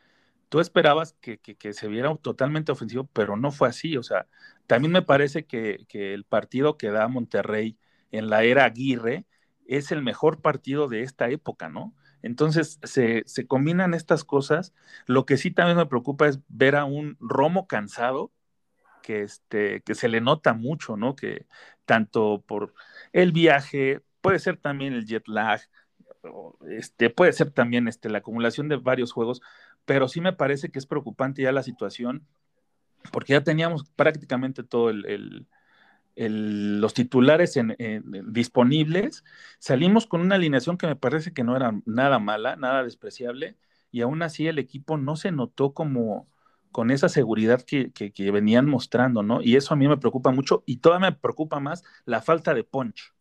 tú 0.50 0.60
esperabas 0.60 1.14
que, 1.20 1.38
se 1.72 1.88
viera 1.88 2.14
totalmente 2.16 2.72
ofensivo, 2.72 3.08
pero 3.12 3.36
no 3.36 3.52
fue 3.52 3.68
así. 3.68 3.96
O 3.96 4.02
sea, 4.02 4.26
también 4.66 4.92
me 4.92 5.00
parece 5.00 5.46
que, 5.46 5.86
el 5.92 6.24
partido 6.24 6.76
que 6.76 6.90
da 6.90 7.08
Monterrey 7.08 7.78
en 8.10 8.28
la 8.28 8.42
era 8.42 8.64
Aguirre 8.64 9.24
es 9.66 9.92
el 9.92 10.02
mejor 10.02 10.42
partido 10.42 10.88
de 10.88 11.02
esta 11.02 11.30
época, 11.30 11.68
¿no? 11.68 11.94
Entonces 12.22 12.78
se, 12.82 13.24
combinan 13.46 13.94
estas 13.94 14.24
cosas. 14.24 14.74
Lo 15.06 15.26
que 15.26 15.36
sí 15.36 15.50
también 15.50 15.78
me 15.78 15.86
preocupa 15.86 16.28
es 16.28 16.40
ver 16.48 16.76
a 16.76 16.84
un 16.84 17.16
Romo 17.20 17.66
cansado, 17.66 18.32
que, 19.02 19.22
este, 19.22 19.82
que 19.82 19.94
se 19.94 20.08
le 20.08 20.20
nota 20.20 20.52
mucho, 20.54 20.96
¿no? 20.96 21.16
Que 21.16 21.46
tanto 21.84 22.44
por 22.46 22.74
el 23.12 23.32
viaje, 23.32 24.02
puede 24.20 24.38
ser 24.38 24.56
también 24.58 24.92
el 24.92 25.06
jet 25.06 25.26
lag, 25.26 25.60
este, 26.68 27.10
puede 27.10 27.32
ser 27.32 27.50
también 27.50 27.88
este, 27.88 28.10
la 28.10 28.18
acumulación 28.18 28.68
de 28.68 28.76
varios 28.76 29.12
juegos, 29.12 29.40
pero 29.84 30.08
sí 30.08 30.20
me 30.20 30.32
parece 30.32 30.70
que 30.70 30.78
es 30.78 30.86
preocupante 30.86 31.42
ya 31.42 31.52
la 31.52 31.62
situación, 31.62 32.26
porque 33.12 33.32
ya 33.32 33.42
teníamos 33.42 33.84
prácticamente 33.96 34.62
todo 34.62 34.90
el, 34.90 35.46
los 36.16 36.94
titulares 36.94 37.58
disponibles, 38.26 39.24
salimos 39.58 40.06
con 40.06 40.20
una 40.20 40.34
alineación 40.34 40.76
que 40.76 40.86
me 40.86 40.96
parece 40.96 41.32
que 41.32 41.44
no 41.44 41.56
era 41.56 41.80
nada 41.86 42.18
mala, 42.18 42.56
nada 42.56 42.84
despreciable, 42.84 43.56
y 43.90 44.02
aún 44.02 44.22
así 44.22 44.46
el 44.46 44.58
equipo 44.58 44.96
no 44.96 45.16
se 45.16 45.32
notó 45.32 45.72
como 45.72 46.28
con 46.70 46.90
esa 46.90 47.08
seguridad 47.08 47.62
que, 47.62 47.90
que, 47.92 48.30
venían 48.30 48.66
mostrando, 48.66 49.22
¿no? 49.22 49.42
Y 49.42 49.56
eso 49.56 49.74
a 49.74 49.76
mí 49.76 49.88
me 49.88 49.96
preocupa 49.96 50.30
mucho 50.30 50.62
y 50.66 50.76
todavía 50.76 51.10
me 51.10 51.16
preocupa 51.16 51.58
más 51.58 51.82
la 52.04 52.22
falta 52.22 52.54
de 52.54 52.64
punch. 52.64 53.12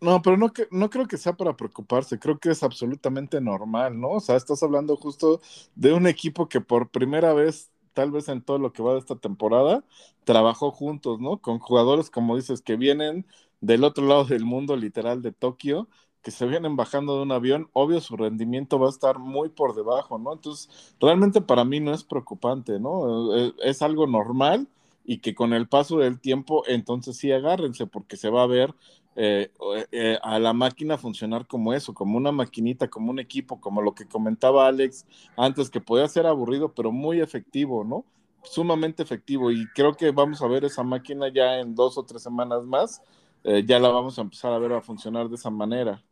No, 0.00 0.22
pero 0.22 0.36
no, 0.36 0.50
no 0.70 0.90
creo 0.90 1.06
que 1.06 1.18
sea 1.18 1.34
para 1.34 1.56
preocuparse, 1.56 2.18
creo 2.18 2.38
que 2.38 2.50
es 2.50 2.62
absolutamente 2.62 3.40
normal, 3.40 4.00
¿no? 4.00 4.12
O 4.12 4.20
sea, 4.20 4.36
estás 4.36 4.62
hablando 4.62 4.96
justo 4.96 5.40
de 5.74 5.92
un 5.92 6.06
equipo 6.06 6.48
que 6.48 6.60
por 6.60 6.90
primera 6.90 7.34
vez, 7.34 7.70
tal 8.00 8.10
vez 8.12 8.30
en 8.30 8.40
todo 8.40 8.58
lo 8.58 8.72
que 8.72 8.82
va 8.82 8.94
de 8.94 8.98
esta 8.98 9.16
temporada, 9.16 9.84
trabajó 10.24 10.70
juntos, 10.70 11.20
¿no? 11.20 11.36
Con 11.42 11.58
jugadores, 11.58 12.08
como 12.08 12.34
dices, 12.34 12.62
que 12.62 12.76
vienen 12.76 13.26
del 13.60 13.84
otro 13.84 14.06
lado 14.06 14.24
del 14.24 14.46
mundo, 14.46 14.74
literal, 14.74 15.20
de 15.20 15.32
Tokio, 15.32 15.86
que 16.22 16.30
se 16.30 16.46
vienen 16.46 16.76
bajando 16.76 17.16
de 17.16 17.24
un 17.24 17.32
avión, 17.32 17.68
obvio 17.74 18.00
su 18.00 18.16
rendimiento 18.16 18.78
va 18.78 18.86
a 18.86 18.90
estar 18.90 19.18
muy 19.18 19.50
por 19.50 19.74
debajo, 19.74 20.18
¿no? 20.18 20.32
Entonces, 20.32 20.94
realmente 20.98 21.42
para 21.42 21.66
mí 21.66 21.78
no 21.78 21.92
es 21.92 22.02
preocupante, 22.02 22.80
¿no? 22.80 23.36
Eh, 23.36 23.52
es, 23.64 23.82
algo 23.82 24.06
normal 24.06 24.66
y 25.04 25.18
que 25.18 25.34
con 25.34 25.52
el 25.52 25.68
paso 25.68 25.98
del 25.98 26.20
tiempo, 26.20 26.62
entonces 26.68 27.18
sí 27.18 27.30
agárrense, 27.32 27.86
porque 27.86 28.16
se 28.16 28.30
va 28.30 28.44
a 28.44 28.46
ver 28.46 28.74
eh, 29.16 29.50
eh, 29.90 30.18
a 30.22 30.38
la 30.38 30.52
máquina 30.52 30.96
funcionar 30.96 31.46
como 31.46 31.72
eso, 31.72 31.92
como 31.94 32.16
una 32.16 32.32
maquinita, 32.32 32.88
como 32.88 33.10
un 33.10 33.18
equipo, 33.18 33.60
como 33.60 33.82
lo 33.82 33.94
que 33.94 34.06
comentaba 34.06 34.66
Alex 34.66 35.06
antes, 35.36 35.70
que 35.70 35.80
podía 35.80 36.08
ser 36.08 36.26
aburrido, 36.26 36.72
pero 36.72 36.92
muy 36.92 37.20
efectivo, 37.20 37.84
¿no? 37.84 38.04
Sumamente 38.42 39.02
efectivo. 39.02 39.50
Y 39.50 39.66
creo 39.74 39.94
que 39.94 40.10
vamos 40.10 40.42
a 40.42 40.46
ver 40.46 40.64
esa 40.64 40.82
máquina 40.82 41.28
ya 41.28 41.58
en 41.58 41.74
dos 41.74 41.98
o 41.98 42.04
tres 42.04 42.22
semanas 42.22 42.64
más. 42.64 43.02
ya 43.42 43.78
la 43.78 43.88
vamos 43.88 44.18
a 44.18 44.22
empezar 44.22 44.52
a 44.52 44.58
ver 44.58 44.72
a 44.72 44.82
funcionar 44.82 45.28
de 45.28 45.36
esa 45.36 45.50
manera. 45.50 46.02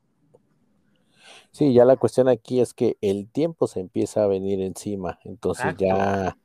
Sí, 1.51 1.73
ya 1.73 1.85
la 1.85 1.97
cuestión 1.97 2.29
aquí 2.29 2.61
es 2.61 2.75
que 2.75 2.97
el 3.01 3.29
tiempo 3.29 3.67
se 3.67 3.81
empieza 3.81 4.23
a 4.23 4.27
venir 4.27 4.61
encima, 4.61 5.19
entonces 5.25 5.75
ya, 5.79 6.37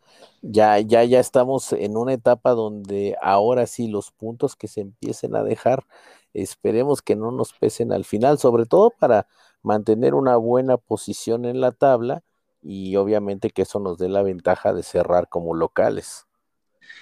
ya, 0.42 0.80
ya, 0.80 1.04
ya 1.04 1.20
estamos 1.20 1.74
en 1.74 1.98
una 1.98 2.14
etapa 2.14 2.52
donde 2.52 3.16
ahora 3.22 3.68
sí 3.68 3.88
los 3.88 4.12
puntos 4.12 4.56
que 4.56 4.68
se 4.68 4.82
empiecen 4.82 5.36
a 5.36 5.44
dejar, 5.44 5.86
esperemos 6.34 7.02
que 7.02 7.16
no 7.16 7.32
nos 7.32 7.54
pesen 7.54 7.92
al 7.92 8.06
final, 8.06 8.38
sobre 8.40 8.66
todo 8.66 8.92
para 8.92 9.28
mantener 9.62 10.13
una 10.16 10.36
buena 10.38 10.78
posición 10.78 11.46
en 11.46 11.62
la 11.62 11.72
tabla 11.72 12.24
y 12.62 12.96
obviamente 12.96 13.50
que 13.50 13.63
eso 13.63 13.80
nos 13.80 13.98
dé 13.98 14.10
la 14.10 14.24
ventaja 14.24 14.74
de 14.74 14.84
cerrar 14.84 15.30
como 15.30 15.54
locales. 15.56 16.25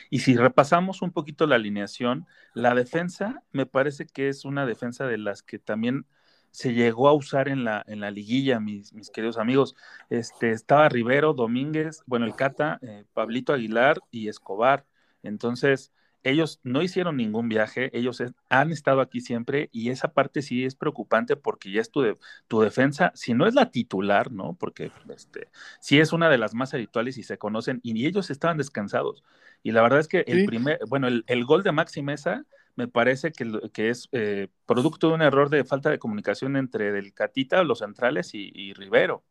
Y 0.09 0.19
si 0.19 0.35
repasamos 0.35 1.01
un 1.01 1.11
poquito 1.11 1.47
la 1.47 1.55
alineación, 1.55 2.27
la 2.53 2.75
defensa 2.75 3.43
me 3.51 3.65
parece 3.65 4.05
que 4.05 4.29
es 4.29 4.45
una 4.45 4.65
defensa 4.65 5.05
de 5.05 5.17
las 5.17 5.43
que 5.43 5.59
también 5.59 6.05
se 6.51 6.73
llegó 6.73 7.07
a 7.07 7.13
usar 7.13 7.47
en 7.47 7.63
la, 7.63 7.83
en 7.87 8.01
la 8.01 8.11
liguilla, 8.11 8.59
mis, 8.59 8.93
mis 8.93 9.09
queridos 9.09 9.37
amigos. 9.37 9.75
Este, 10.09 10.51
estaba 10.51 10.89
Rivero, 10.89 11.33
Domínguez, 11.33 12.03
bueno, 12.05 12.25
el 12.25 12.35
Cata, 12.35 12.77
eh, 12.81 13.05
Pablito 13.13 13.53
Aguilar 13.53 13.99
y 14.11 14.27
Escobar. 14.27 14.85
Entonces, 15.23 15.93
ellos 16.23 16.59
no 16.63 16.81
hicieron 16.81 17.17
ningún 17.17 17.49
viaje, 17.49 17.89
ellos 17.97 18.21
han 18.49 18.71
estado 18.71 19.01
aquí 19.01 19.21
siempre 19.21 19.69
y 19.71 19.89
esa 19.89 20.13
parte 20.13 20.41
sí 20.41 20.65
es 20.65 20.75
preocupante 20.75 21.35
porque 21.35 21.71
ya 21.71 21.81
es 21.81 21.91
tu, 21.91 22.17
tu 22.47 22.61
defensa, 22.61 23.11
si 23.15 23.33
no 23.33 23.47
es 23.47 23.53
la 23.53 23.71
titular, 23.71 24.31
¿no? 24.31 24.55
Porque 24.59 24.91
este, 25.13 25.49
sí 25.79 25.99
es 25.99 26.13
una 26.13 26.29
de 26.29 26.37
las 26.37 26.53
más 26.53 26.73
habituales 26.73 27.17
y 27.17 27.23
se 27.23 27.37
conocen 27.37 27.79
y 27.83 28.05
ellos 28.05 28.29
estaban 28.29 28.57
descansados. 28.57 29.23
Y 29.63 29.71
la 29.71 29.81
verdad 29.81 29.99
es 29.99 30.07
que 30.07 30.23
el 30.27 30.45
primer, 30.45 30.79
bueno, 30.87 31.07
el, 31.07 31.23
el 31.27 31.45
gol 31.45 31.63
de 31.63 31.71
Maxi 31.71 32.01
Mesa 32.01 32.45
me 32.75 32.87
parece 32.87 33.31
que, 33.31 33.69
que 33.73 33.89
es 33.89 34.09
eh, 34.11 34.47
producto 34.65 35.09
de 35.09 35.13
un 35.15 35.21
error 35.21 35.49
de 35.49 35.63
falta 35.63 35.89
de 35.89 35.99
comunicación 35.99 36.55
entre 36.55 36.97
el 36.97 37.13
Catita, 37.13 37.63
los 37.63 37.79
centrales 37.79 38.31
y, 38.33 38.73
Rivero. 38.73 39.23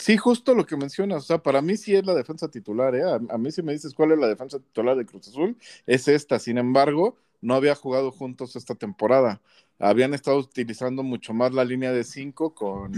Sí, 0.00 0.16
justo 0.16 0.54
lo 0.54 0.64
que 0.64 0.78
mencionas, 0.78 1.24
o 1.24 1.26
sea, 1.26 1.38
para 1.42 1.60
mí 1.60 1.76
sí 1.76 1.94
es 1.94 2.06
la 2.06 2.14
defensa 2.14 2.48
titular, 2.50 2.94
¿eh? 2.94 3.02
A, 3.04 3.36
mí 3.36 3.50
si 3.52 3.62
me 3.62 3.72
dices 3.74 3.92
cuál 3.92 4.12
es 4.12 4.18
la 4.18 4.28
defensa 4.28 4.58
titular 4.58 4.96
de 4.96 5.04
Cruz 5.04 5.28
Azul, 5.28 5.58
es 5.86 6.08
esta, 6.08 6.38
sin 6.38 6.56
embargo, 6.56 7.18
no 7.42 7.54
había 7.54 7.74
jugado 7.74 8.10
juntos 8.10 8.56
esta 8.56 8.74
temporada. 8.74 9.42
Habían 9.78 10.14
estado 10.14 10.38
utilizando 10.38 11.02
mucho 11.02 11.34
más 11.34 11.52
la 11.52 11.66
línea 11.66 11.92
de 11.92 12.04
cinco 12.04 12.54
con, 12.54 12.92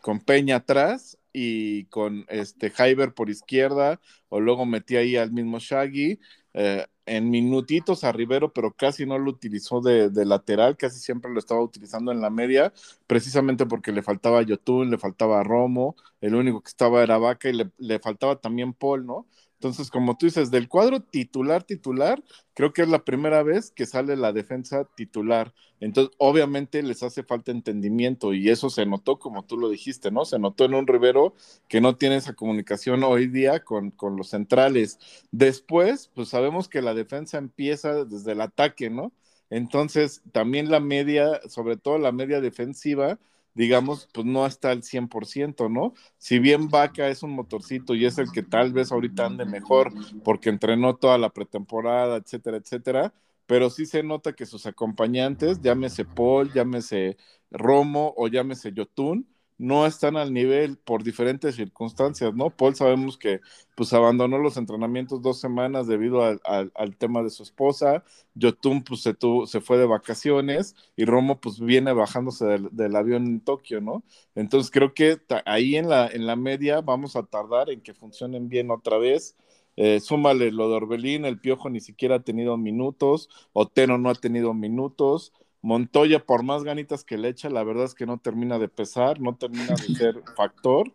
con 0.00 0.20
Peña 0.20 0.56
atrás 0.56 1.18
y 1.30 1.84
con 1.86 2.24
este 2.28 2.70
Jaiber 2.70 3.12
por 3.12 3.28
izquierda, 3.28 4.00
o 4.30 4.40
luego 4.40 4.64
metí 4.64 4.96
ahí 4.96 5.16
al 5.16 5.32
mismo 5.32 5.58
Shaggy. 5.58 6.18
Eh, 6.54 6.86
en 7.06 7.30
minutitos 7.30 8.04
a 8.04 8.12
Rivero, 8.12 8.52
pero 8.52 8.72
casi 8.72 9.06
no 9.06 9.18
lo 9.18 9.30
utilizó 9.30 9.80
de, 9.80 10.10
lateral, 10.24 10.76
casi 10.76 10.98
siempre 11.00 11.32
lo 11.32 11.38
estaba 11.38 11.62
utilizando 11.62 12.12
en 12.12 12.20
la 12.20 12.30
media, 12.30 12.72
precisamente 13.06 13.66
porque 13.66 13.92
le 13.92 14.02
faltaba 14.02 14.42
Yotun, 14.42 14.90
le 14.90 14.98
faltaba 14.98 15.42
Romo, 15.44 15.96
el 16.20 16.34
único 16.34 16.60
que 16.62 16.68
estaba 16.68 17.02
era 17.02 17.18
Vaca 17.18 17.48
y 17.48 17.52
le, 17.54 17.70
le 17.78 17.98
faltaba 18.00 18.36
también 18.40 18.72
Paul, 18.74 19.06
¿no? 19.06 19.26
Entonces, 19.58 19.90
como 19.90 20.16
tú 20.16 20.26
dices, 20.26 20.50
del 20.50 20.68
cuadro 20.68 21.00
titular, 21.00 21.64
titular, 21.64 22.22
creo 22.54 22.72
que 22.72 22.82
es 22.82 22.88
la 22.88 23.04
primera 23.04 23.42
vez 23.42 23.70
que 23.70 23.86
sale 23.86 24.16
la 24.16 24.32
defensa 24.32 24.84
titular. 24.96 25.54
Entonces, 25.80 26.14
obviamente 26.18 26.82
les 26.82 27.02
hace 27.02 27.22
falta 27.22 27.52
entendimiento 27.52 28.34
y 28.34 28.50
eso 28.50 28.70
se 28.70 28.86
notó, 28.86 29.18
como 29.18 29.44
tú 29.44 29.56
lo 29.58 29.68
dijiste, 29.68 30.10
¿no? 30.10 30.24
Se 30.24 30.38
notó 30.38 30.64
en 30.66 30.74
un 30.74 30.86
Rivero 30.86 31.34
que 31.68 31.80
no 31.80 31.96
tiene 31.96 32.16
esa 32.16 32.34
comunicación 32.34 33.02
hoy 33.04 33.26
día 33.28 33.64
con, 33.64 33.90
con 33.90 34.16
los 34.16 34.28
centrales. 34.30 34.98
Después, 35.30 36.10
pues 36.14 36.28
sabemos 36.28 36.68
que 36.68 36.82
la 36.82 36.94
defensa 36.94 37.38
empieza 37.38 38.04
desde 38.04 38.32
el 38.32 38.40
ataque, 38.40 38.90
¿no? 38.90 39.12
Entonces, 39.50 40.22
también 40.32 40.70
la 40.70 40.80
media, 40.80 41.40
sobre 41.48 41.76
todo 41.76 41.98
la 41.98 42.12
media 42.12 42.40
defensiva, 42.40 43.18
digamos, 43.56 44.08
pues 44.12 44.26
no 44.26 44.46
está 44.46 44.70
al 44.70 44.82
100%, 44.82 45.68
¿no? 45.70 45.94
Si 46.18 46.38
bien 46.38 46.68
Vaca 46.68 47.08
es 47.08 47.22
un 47.22 47.32
motorcito 47.32 47.94
y 47.94 48.04
es 48.04 48.18
el 48.18 48.30
que 48.30 48.42
tal 48.42 48.72
vez 48.72 48.92
ahorita 48.92 49.26
ande 49.26 49.46
mejor 49.46 49.92
porque 50.22 50.50
entrenó 50.50 50.96
toda 50.96 51.18
la 51.18 51.30
pretemporada, 51.30 52.18
etcétera, 52.18 52.58
etcétera, 52.58 53.14
pero 53.46 53.70
sí 53.70 53.86
se 53.86 54.02
nota 54.02 54.34
que 54.34 54.46
sus 54.46 54.66
acompañantes, 54.66 55.60
llámese 55.62 56.04
Paul, 56.04 56.52
llámese 56.52 57.16
Romo 57.50 58.12
o 58.16 58.28
llámese 58.28 58.72
Yotun, 58.72 59.26
no 59.58 59.86
están 59.86 60.16
al 60.16 60.32
nivel 60.32 60.76
por 60.76 61.02
diferentes 61.02 61.56
circunstancias, 61.56 62.34
¿no? 62.34 62.50
Paul 62.50 62.74
sabemos 62.74 63.16
que 63.16 63.40
pues 63.74 63.92
abandonó 63.92 64.38
los 64.38 64.56
entrenamientos 64.56 65.22
dos 65.22 65.40
semanas 65.40 65.86
debido 65.86 66.22
al, 66.22 66.96
tema 66.98 67.22
de 67.22 67.30
su 67.30 67.42
esposa, 67.42 68.04
Yotun 68.34 68.82
pues 68.84 69.02
se, 69.02 69.16
se 69.46 69.60
fue 69.60 69.78
de 69.78 69.86
vacaciones 69.86 70.74
y 70.96 71.04
Romo 71.04 71.40
pues 71.40 71.60
viene 71.60 71.92
bajándose 71.92 72.46
del, 72.70 72.96
avión 72.96 73.26
en 73.26 73.40
Tokio, 73.40 73.80
¿no? 73.80 74.02
Entonces 74.34 74.70
creo 74.70 74.94
que 74.94 75.20
ahí 75.46 75.76
en 75.76 75.88
la, 75.88 76.06
en 76.08 76.26
la 76.26 76.36
media 76.36 76.80
vamos 76.80 77.16
a 77.16 77.22
tardar 77.24 77.70
en 77.70 77.80
que 77.80 77.94
funcionen 77.94 78.48
bien 78.48 78.70
otra 78.70 78.98
vez. 78.98 79.36
Eh, 79.76 80.00
súmale 80.00 80.52
lo 80.52 80.70
de 80.70 80.76
Orbelín, 80.76 81.26
el 81.26 81.38
Piojo 81.38 81.68
ni 81.68 81.80
siquiera 81.80 82.16
ha 82.16 82.22
tenido 82.22 82.56
minutos, 82.56 83.28
Otero 83.52 83.98
no 83.98 84.08
ha 84.08 84.14
tenido 84.14 84.54
minutos, 84.54 85.34
Montoya, 85.66 86.24
por 86.24 86.44
más 86.44 86.62
ganitas 86.62 87.02
que 87.02 87.18
le 87.18 87.28
echa, 87.28 87.50
la 87.50 87.64
verdad 87.64 87.86
es 87.86 87.96
que 87.96 88.06
no 88.06 88.18
termina 88.18 88.56
de 88.56 88.68
pesar, 88.68 89.20
no 89.20 89.34
termina 89.34 89.74
de 89.74 89.96
ser 89.96 90.22
factor. 90.36 90.92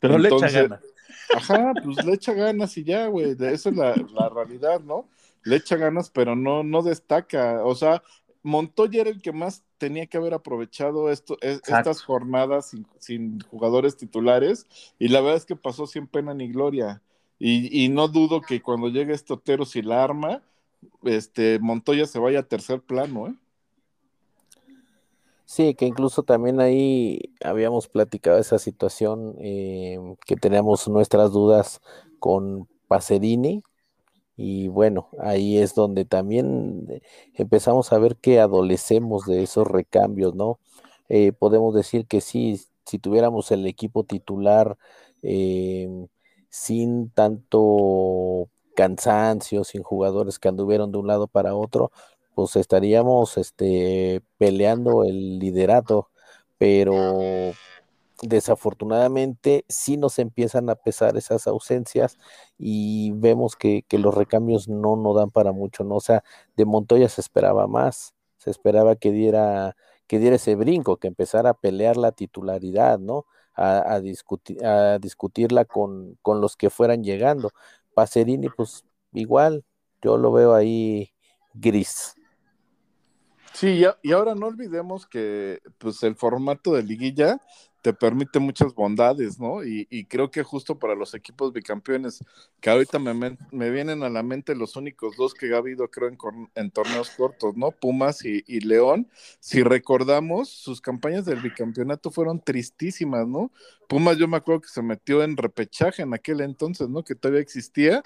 Pero 0.00 0.16
le 0.16 0.30
echa 0.30 0.48
ganas. 0.48 0.80
Ajá, 1.34 1.74
pues 1.84 2.02
le 2.06 2.14
echa 2.14 2.32
ganas 2.32 2.74
y 2.78 2.84
ya, 2.84 3.08
güey, 3.08 3.32
esa 3.38 3.68
es 3.68 3.76
la, 3.76 3.92
realidad, 4.30 4.80
¿no? 4.80 5.10
Le 5.42 5.56
echa 5.56 5.76
ganas, 5.76 6.08
pero 6.08 6.36
no, 6.36 6.62
no 6.62 6.80
destaca. 6.80 7.62
O 7.66 7.74
sea, 7.74 8.02
Montoya 8.42 9.02
era 9.02 9.10
el 9.10 9.20
que 9.20 9.32
más 9.32 9.62
tenía 9.76 10.06
que 10.06 10.16
haber 10.16 10.32
aprovechado 10.32 11.10
esto, 11.10 11.36
estas 11.42 12.02
jornadas 12.02 12.74
sin, 13.00 13.40
jugadores 13.40 13.98
titulares 13.98 14.66
y 14.98 15.08
la 15.08 15.20
verdad 15.20 15.36
es 15.36 15.44
que 15.44 15.54
pasó 15.54 15.86
sin 15.86 16.06
pena 16.06 16.32
ni 16.32 16.48
gloria. 16.48 17.02
Y, 17.38 17.84
y 17.84 17.90
no 17.90 18.08
dudo 18.08 18.40
que 18.40 18.62
cuando 18.62 18.88
llegue 18.88 19.12
este 19.12 19.34
Otero 19.34 19.66
si 19.66 19.82
la 19.82 20.02
arma, 20.02 20.40
este 21.02 21.58
Montoya 21.58 22.06
se 22.06 22.18
vaya 22.18 22.38
a 22.38 22.48
tercer 22.48 22.80
plano, 22.80 23.28
¿eh? 23.28 23.34
Sí, 25.46 25.74
que 25.74 25.86
incluso 25.86 26.22
también 26.22 26.60
ahí 26.60 27.20
habíamos 27.44 27.88
platicado 27.88 28.38
esa 28.38 28.58
situación 28.58 29.34
eh, 29.40 29.98
que 30.26 30.36
teníamos 30.36 30.88
nuestras 30.88 31.32
dudas 31.32 31.80
con 32.18 32.66
Pacerini 32.88 33.62
y 34.36 34.68
bueno, 34.68 35.08
ahí 35.20 35.58
es 35.58 35.74
donde 35.74 36.04
también 36.06 36.86
empezamos 37.34 37.92
a 37.92 37.98
ver 37.98 38.16
que 38.16 38.40
adolecemos 38.40 39.26
de 39.26 39.42
esos 39.44 39.66
recambios, 39.68 40.34
¿no? 40.34 40.60
Eh, 41.08 41.32
podemos 41.32 41.74
decir 41.74 42.06
que 42.06 42.20
sí, 42.22 42.60
si 42.86 42.98
tuviéramos 42.98 43.50
el 43.52 43.66
equipo 43.66 44.04
titular 44.04 44.78
eh, 45.22 45.88
sin 46.50 47.10
tanto 47.10 48.48
cansancio, 48.76 49.64
sin 49.64 49.82
jugadores 49.82 50.38
que 50.38 50.48
anduvieron 50.48 50.92
de 50.92 50.98
un 50.98 51.06
lado 51.06 51.26
para 51.28 51.54
otro, 51.54 51.92
pues 52.34 52.56
estaríamos 52.56 53.38
este, 53.38 54.22
peleando 54.38 55.04
el 55.04 55.38
liderato, 55.38 56.10
pero 56.58 57.52
desafortunadamente 58.22 59.64
sí 59.68 59.96
nos 59.96 60.18
empiezan 60.18 60.70
a 60.70 60.76
pesar 60.76 61.16
esas 61.16 61.46
ausencias 61.46 62.18
y 62.58 63.12
vemos 63.12 63.56
que, 63.56 63.84
los 63.90 64.14
recambios 64.14 64.68
no 64.68 64.96
nos 64.96 65.16
dan 65.16 65.30
para 65.30 65.52
mucho, 65.52 65.84
¿no? 65.84 65.96
O 65.96 66.00
sea, 66.00 66.24
de 66.56 66.64
Montoya 66.64 67.08
se 67.08 67.20
esperaba 67.20 67.66
más, 67.66 68.14
se 68.38 68.50
esperaba 68.50 68.96
que 68.96 69.12
diera, 69.12 69.76
que 70.06 70.18
diera 70.18 70.36
ese 70.36 70.54
brinco, 70.56 70.96
que 70.98 71.08
empezara 71.08 71.50
a 71.50 71.54
pelear 71.54 71.96
la 71.96 72.12
titularidad, 72.12 72.98
¿no? 72.98 73.26
a, 73.56 74.00
discutir, 74.00 74.64
a 74.64 74.98
discutirla 74.98 75.64
con, 75.64 76.18
con, 76.22 76.40
los 76.40 76.56
que 76.56 76.70
fueran 76.70 77.04
llegando. 77.04 77.50
Pacerini, 77.94 78.48
pues 78.48 78.84
igual, 79.12 79.64
yo 80.02 80.18
lo 80.18 80.32
veo 80.32 80.54
ahí 80.54 81.12
gris. 81.54 82.14
Sí, 83.54 83.84
y 84.02 84.12
ahora 84.12 84.34
no 84.34 84.48
olvidemos 84.48 85.06
que 85.06 85.60
pues 85.78 86.02
el 86.02 86.16
formato 86.16 86.74
de 86.74 86.82
liguilla 86.82 87.40
te 87.84 87.92
permite 87.92 88.38
muchas 88.38 88.74
bondades, 88.74 89.38
¿no? 89.38 89.62
Y, 89.62 90.06
creo 90.06 90.30
que 90.30 90.42
justo 90.42 90.78
para 90.78 90.94
los 90.94 91.12
equipos 91.12 91.52
bicampeones, 91.52 92.24
que 92.58 92.70
ahorita 92.70 92.98
me, 92.98 93.36
me, 93.52 93.70
vienen 93.70 94.02
a 94.02 94.08
la 94.08 94.22
mente 94.22 94.54
los 94.54 94.74
únicos 94.76 95.18
dos 95.18 95.34
que 95.34 95.52
ha 95.52 95.58
habido, 95.58 95.88
creo, 95.88 96.08
en, 96.08 96.16
en 96.54 96.70
torneos 96.70 97.10
cortos, 97.10 97.58
¿no? 97.58 97.72
Pumas 97.72 98.24
y, 98.24 98.42
y, 98.46 98.60
León. 98.60 99.06
Si 99.38 99.62
recordamos, 99.62 100.48
sus 100.48 100.80
campañas 100.80 101.26
del 101.26 101.40
bicampeonato 101.40 102.10
fueron 102.10 102.40
tristísimas, 102.40 103.28
¿no? 103.28 103.52
Pumas 103.86 104.16
yo 104.16 104.28
me 104.28 104.38
acuerdo 104.38 104.62
que 104.62 104.68
se 104.68 104.80
metió 104.80 105.22
en 105.22 105.36
repechaje 105.36 106.00
en 106.00 106.14
aquel 106.14 106.40
entonces, 106.40 106.88
¿no? 106.88 107.04
Que 107.04 107.14
todavía 107.14 107.42
existía. 107.42 108.02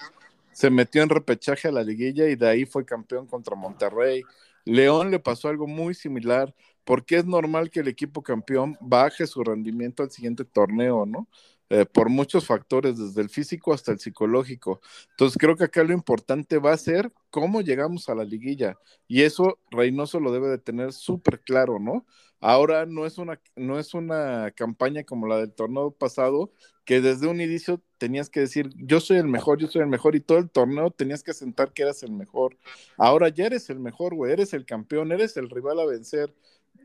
Se 0.51 0.69
metió 0.69 1.01
en 1.03 1.09
repechaje 1.09 1.69
a 1.69 1.71
la 1.71 1.83
liguilla 1.83 2.27
y 2.27 2.35
de 2.35 2.49
ahí 2.49 2.65
fue 2.65 2.83
campeón 2.83 3.27
contra 3.27 3.55
Monterrey. 3.55 4.23
León 4.69 5.11
le 5.11 5.19
pasó 5.19 5.49
algo 5.49 5.67
muy 5.67 5.93
similar 5.93 6.53
porque 6.83 7.17
es 7.17 7.25
normal 7.25 7.69
que 7.69 7.81
el 7.81 7.87
equipo 7.87 8.23
campeón 8.23 8.77
baje 8.81 9.27
su 9.27 9.43
rendimiento 9.43 10.03
al 10.03 10.11
siguiente 10.11 10.45
torneo, 10.45 11.05
¿no? 11.05 11.27
Eh, 11.71 11.85
por 11.85 12.09
muchos 12.09 12.47
factores, 12.47 12.97
desde 12.97 13.21
el 13.21 13.29
físico 13.29 13.73
hasta 13.73 13.91
el 13.91 13.99
psicológico. 13.99 14.81
Entonces 15.11 15.37
creo 15.37 15.55
que 15.55 15.65
acá 15.65 15.83
lo 15.83 15.93
importante 15.93 16.57
va 16.57 16.73
a 16.73 16.77
ser 16.77 17.11
cómo 17.29 17.61
llegamos 17.61 18.09
a 18.09 18.15
la 18.15 18.23
liguilla. 18.23 18.77
Y 19.07 19.21
eso 19.21 19.59
Reynoso 19.69 20.19
lo 20.19 20.31
debe 20.31 20.49
de 20.49 20.57
tener 20.57 20.93
súper 20.93 21.41
claro, 21.41 21.77
¿no? 21.79 22.05
Ahora 22.39 22.85
no 22.85 23.05
es, 23.05 23.17
una, 23.17 23.41
no 23.55 23.79
es 23.79 23.93
una 23.93 24.51
campaña 24.51 25.03
como 25.03 25.27
la 25.27 25.37
del 25.37 25.53
torneo 25.53 25.91
pasado, 25.91 26.51
que 26.85 27.01
desde 27.01 27.27
un 27.27 27.41
inicio 27.41 27.81
tenías 27.97 28.29
que 28.29 28.39
decir, 28.41 28.69
yo 28.75 28.99
soy 28.99 29.17
el 29.17 29.27
mejor, 29.27 29.59
yo 29.59 29.67
soy 29.67 29.81
el 29.81 29.87
mejor, 29.87 30.15
y 30.15 30.21
todo 30.21 30.37
el 30.37 30.49
torneo 30.49 30.91
tenías 30.91 31.23
que 31.23 31.33
sentar 31.33 31.73
que 31.73 31.83
eras 31.83 32.03
el 32.03 32.11
mejor. 32.11 32.57
Ahora 32.97 33.29
ya 33.29 33.45
eres 33.45 33.69
el 33.69 33.79
mejor, 33.79 34.15
güey, 34.15 34.33
eres 34.33 34.53
el 34.53 34.65
campeón, 34.65 35.11
eres 35.11 35.37
el 35.37 35.49
rival 35.49 35.79
a 35.79 35.85
vencer 35.85 36.33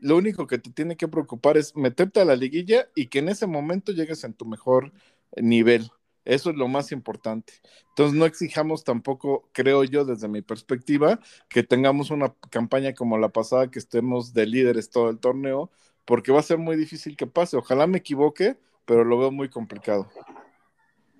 lo 0.01 0.17
único 0.17 0.47
que 0.47 0.57
te 0.57 0.71
tiene 0.71 0.97
que 0.97 1.07
preocupar 1.07 1.57
es 1.57 1.75
meterte 1.75 2.19
a 2.19 2.25
la 2.25 2.35
liguilla 2.35 2.89
y 2.95 3.07
que 3.07 3.19
en 3.19 3.29
ese 3.29 3.47
momento 3.47 3.91
llegues 3.91 4.23
en 4.23 4.33
tu 4.33 4.45
mejor 4.45 4.91
nivel. 5.35 5.89
Eso 6.25 6.49
es 6.49 6.55
lo 6.55 6.67
más 6.67 6.91
importante. 6.91 7.53
Entonces 7.89 8.17
no 8.17 8.25
exijamos 8.25 8.83
tampoco, 8.83 9.47
creo 9.53 9.83
yo, 9.83 10.03
desde 10.03 10.27
mi 10.27 10.41
perspectiva, 10.41 11.19
que 11.47 11.63
tengamos 11.63 12.09
una 12.09 12.33
campaña 12.49 12.93
como 12.93 13.17
la 13.17 13.29
pasada, 13.29 13.69
que 13.69 13.79
estemos 13.79 14.33
de 14.33 14.47
líderes 14.47 14.89
todo 14.89 15.09
el 15.09 15.19
torneo, 15.19 15.71
porque 16.03 16.31
va 16.31 16.39
a 16.39 16.43
ser 16.43 16.57
muy 16.57 16.75
difícil 16.75 17.15
que 17.15 17.27
pase. 17.27 17.57
Ojalá 17.57 17.87
me 17.87 17.99
equivoque, 17.99 18.57
pero 18.85 19.03
lo 19.03 19.17
veo 19.17 19.31
muy 19.31 19.49
complicado. 19.49 20.09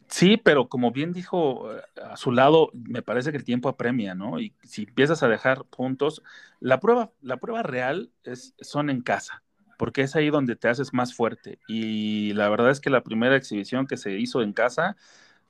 Sí, 0.08 0.38
pero 0.38 0.70
como 0.70 0.92
bien 0.92 1.14
dijo 1.14 1.74
eh, 1.74 1.82
a 2.02 2.16
su 2.16 2.32
lado, 2.32 2.70
me 2.74 3.02
parece 3.02 3.32
que 3.32 3.38
el 3.38 3.44
tiempo 3.44 3.70
apremia, 3.70 4.14
¿no? 4.16 4.40
Y 4.40 4.54
si 4.64 4.84
empiezas 4.84 5.24
a 5.24 5.28
dejar 5.28 5.66
puntos, 5.66 6.22
la 6.60 6.80
prueba, 6.80 7.12
la 7.22 7.38
prueba 7.38 7.64
real 7.64 8.12
es, 8.24 8.54
son 8.60 8.90
en 8.90 9.02
casa, 9.02 9.44
porque 9.78 10.02
es 10.02 10.16
ahí 10.16 10.30
donde 10.30 10.56
te 10.56 10.68
haces 10.68 10.94
más 10.94 11.14
fuerte. 11.14 11.60
Y 11.68 12.34
la 12.34 12.50
verdad 12.50 12.72
es 12.72 12.80
que 12.80 12.90
la 12.90 13.04
primera 13.04 13.36
exhibición 13.36 13.88
que 13.88 13.98
se 13.98 14.18
hizo 14.20 14.42
en 14.42 14.54
casa 14.54 14.96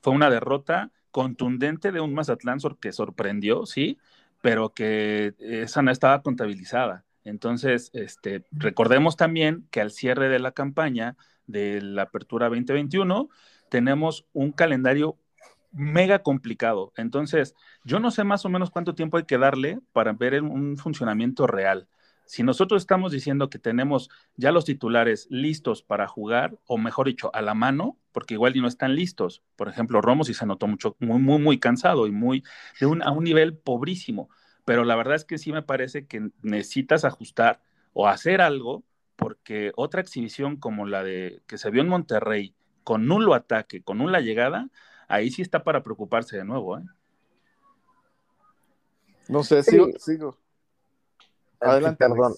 fue 0.00 0.12
una 0.12 0.30
derrota 0.30 0.90
contundente 1.10 1.92
de 1.92 2.00
un 2.00 2.14
Mazatlán 2.14 2.58
que 2.80 2.92
sorprendió, 2.92 3.66
sí, 3.66 3.98
pero 4.42 4.74
que 4.74 5.34
esa 5.38 5.82
no 5.82 5.90
estaba 5.90 6.22
contabilizada. 6.22 7.04
Entonces, 7.24 7.90
este, 7.92 8.44
recordemos 8.52 9.16
también 9.16 9.66
que 9.70 9.80
al 9.80 9.90
cierre 9.90 10.28
de 10.28 10.38
la 10.38 10.52
campaña 10.52 11.16
de 11.46 11.80
la 11.80 12.02
Apertura 12.02 12.48
2021, 12.48 13.28
tenemos 13.68 14.26
un 14.32 14.52
calendario 14.52 15.18
mega 15.72 16.20
complicado. 16.20 16.92
Entonces, 16.96 17.54
yo 17.84 17.98
no 17.98 18.10
sé 18.10 18.24
más 18.24 18.44
o 18.44 18.48
menos 18.48 18.70
cuánto 18.70 18.94
tiempo 18.94 19.16
hay 19.16 19.24
que 19.24 19.38
darle 19.38 19.80
para 19.92 20.12
ver 20.12 20.42
un 20.42 20.76
funcionamiento 20.76 21.46
real. 21.46 21.88
Si 22.26 22.42
nosotros 22.42 22.82
estamos 22.82 23.12
diciendo 23.12 23.48
que 23.48 23.58
tenemos 23.58 24.10
ya 24.36 24.50
los 24.50 24.64
titulares 24.64 25.28
listos 25.30 25.82
para 25.82 26.08
jugar, 26.08 26.58
o 26.66 26.76
mejor 26.76 27.06
dicho, 27.06 27.30
a 27.34 27.40
la 27.40 27.54
mano, 27.54 27.98
porque 28.12 28.34
igual 28.34 28.56
y 28.56 28.60
no 28.60 28.68
están 28.68 28.94
listos. 28.94 29.42
Por 29.54 29.68
ejemplo, 29.68 30.00
Romo 30.00 30.24
sí 30.24 30.34
se 30.34 30.44
notó 30.44 30.66
mucho, 30.66 30.96
muy, 30.98 31.20
muy, 31.20 31.38
muy 31.38 31.58
cansado 31.58 32.06
y 32.06 32.10
muy 32.10 32.42
de 32.80 32.86
un, 32.86 33.02
a 33.02 33.12
un 33.12 33.24
nivel 33.24 33.56
pobrísimo. 33.56 34.28
Pero 34.64 34.84
la 34.84 34.96
verdad 34.96 35.14
es 35.14 35.24
que 35.24 35.38
sí 35.38 35.52
me 35.52 35.62
parece 35.62 36.06
que 36.06 36.30
necesitas 36.42 37.04
ajustar 37.04 37.62
o 37.92 38.08
hacer 38.08 38.40
algo, 38.40 38.84
porque 39.14 39.72
otra 39.76 40.00
exhibición 40.00 40.56
como 40.56 40.86
la 40.86 41.04
de 41.04 41.42
que 41.46 41.58
se 41.58 41.70
vio 41.70 41.82
en 41.82 41.88
Monterrey, 41.88 42.54
con 42.82 43.06
nulo 43.06 43.34
ataque, 43.34 43.82
con 43.82 43.98
nula 43.98 44.20
llegada, 44.20 44.68
ahí 45.08 45.30
sí 45.30 45.42
está 45.42 45.62
para 45.62 45.82
preocuparse 45.82 46.36
de 46.36 46.44
nuevo. 46.44 46.78
¿eh? 46.78 46.82
No 49.28 49.42
sé, 49.42 49.62
sigo. 49.62 49.88
sigo. 49.98 50.38
Adelante. 51.60 52.04
Perdón, 52.04 52.34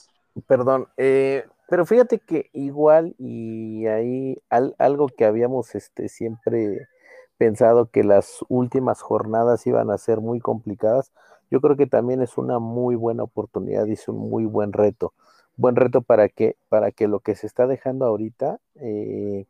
perdón. 0.46 0.88
Eh, 0.96 1.44
pero 1.68 1.85
fíjate 1.85 2.18
que 2.18 2.50
igual 2.52 3.14
y 3.18 3.87
ahí 3.87 4.40
algo 4.78 5.09
que 5.09 5.24
habíamos 5.24 5.74
este, 5.74 6.09
siempre 6.09 6.88
pensado 7.37 7.90
que 7.90 8.04
las 8.04 8.44
últimas 8.48 9.02
jornadas 9.02 9.66
iban 9.66 9.90
a 9.90 9.98
ser 9.98 10.20
muy 10.20 10.40
complicadas, 10.40 11.12
yo 11.50 11.61
creo 11.61 11.76
que 11.76 11.87
también 11.87 12.22
es 12.22 12.37
una 12.37 12.59
muy 12.59 12.94
buena 12.94 13.22
oportunidad 13.22 13.87
y 13.87 13.92
es 13.92 14.09
un 14.09 14.18
muy 14.18 14.44
buen 14.44 14.72
reto. 14.72 15.12
Buen 15.57 15.76
reto 15.76 16.02
para 16.02 16.28
que, 16.28 16.57
para 16.68 16.90
que 16.90 17.09
lo 17.09 17.20
que 17.20 17.35
se 17.35 17.46
está 17.46 17.66
dejando 17.66 18.07
ahorita 18.07 18.61
eh, 18.76 19.46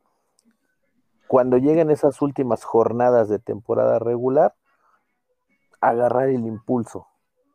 cuando 1.29 1.59
lleguen 1.59 1.91
esas 1.91 2.21
últimas 2.23 2.65
jornadas 2.65 3.29
de 3.29 3.39
temporada 3.39 3.99
regular, 3.99 4.55
agarrar 5.81 6.31
el 6.31 6.47
impulso. 6.47 7.07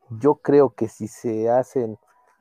Yo 0.10 0.36
creo 0.36 0.76
que 0.76 0.88
si 0.88 1.08
se 1.08 1.50
hacen 1.50 1.98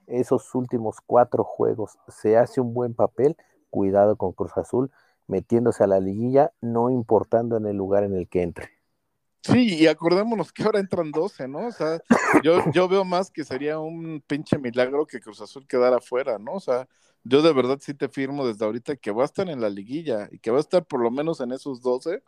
esos 0.06 0.54
últimos 0.54 0.96
cuatro 1.04 1.44
juegos, 1.44 1.98
se 2.08 2.36
hace 2.36 2.60
un 2.60 2.74
buen 2.74 2.94
papel, 2.94 3.36
cuidado 3.70 4.16
con 4.16 4.32
Cruz 4.32 4.56
Azul, 4.56 4.90
metiéndose 5.26 5.84
a 5.84 5.86
la 5.86 6.00
liguilla, 6.00 6.52
no 6.60 6.90
importando 6.90 7.56
en 7.56 7.66
el 7.66 7.76
lugar 7.76 8.04
en 8.04 8.14
el 8.14 8.28
que 8.28 8.42
entre. 8.42 8.70
Sí, 9.42 9.74
y 9.74 9.86
acordémonos 9.88 10.52
que 10.52 10.62
ahora 10.62 10.78
entran 10.78 11.10
12, 11.10 11.48
¿no? 11.48 11.66
O 11.66 11.72
sea, 11.72 12.00
yo, 12.44 12.62
yo 12.72 12.88
veo 12.88 13.04
más 13.04 13.30
que 13.30 13.44
sería 13.44 13.80
un 13.80 14.22
pinche 14.26 14.56
milagro 14.56 15.04
que 15.06 15.20
Cruz 15.20 15.40
Azul 15.40 15.66
quedara 15.66 16.00
fuera, 16.00 16.38
¿no? 16.38 16.52
O 16.52 16.60
sea, 16.60 16.86
yo 17.24 17.42
de 17.42 17.52
verdad 17.52 17.78
sí 17.80 17.92
te 17.94 18.08
firmo 18.08 18.46
desde 18.46 18.64
ahorita 18.64 18.96
que 18.96 19.10
va 19.10 19.22
a 19.22 19.26
estar 19.26 19.48
en 19.48 19.60
la 19.60 19.68
liguilla 19.68 20.28
y 20.30 20.38
que 20.38 20.52
va 20.52 20.58
a 20.58 20.60
estar 20.60 20.84
por 20.84 21.00
lo 21.00 21.10
menos 21.10 21.40
en 21.40 21.52
esos 21.52 21.82
12. 21.82 22.22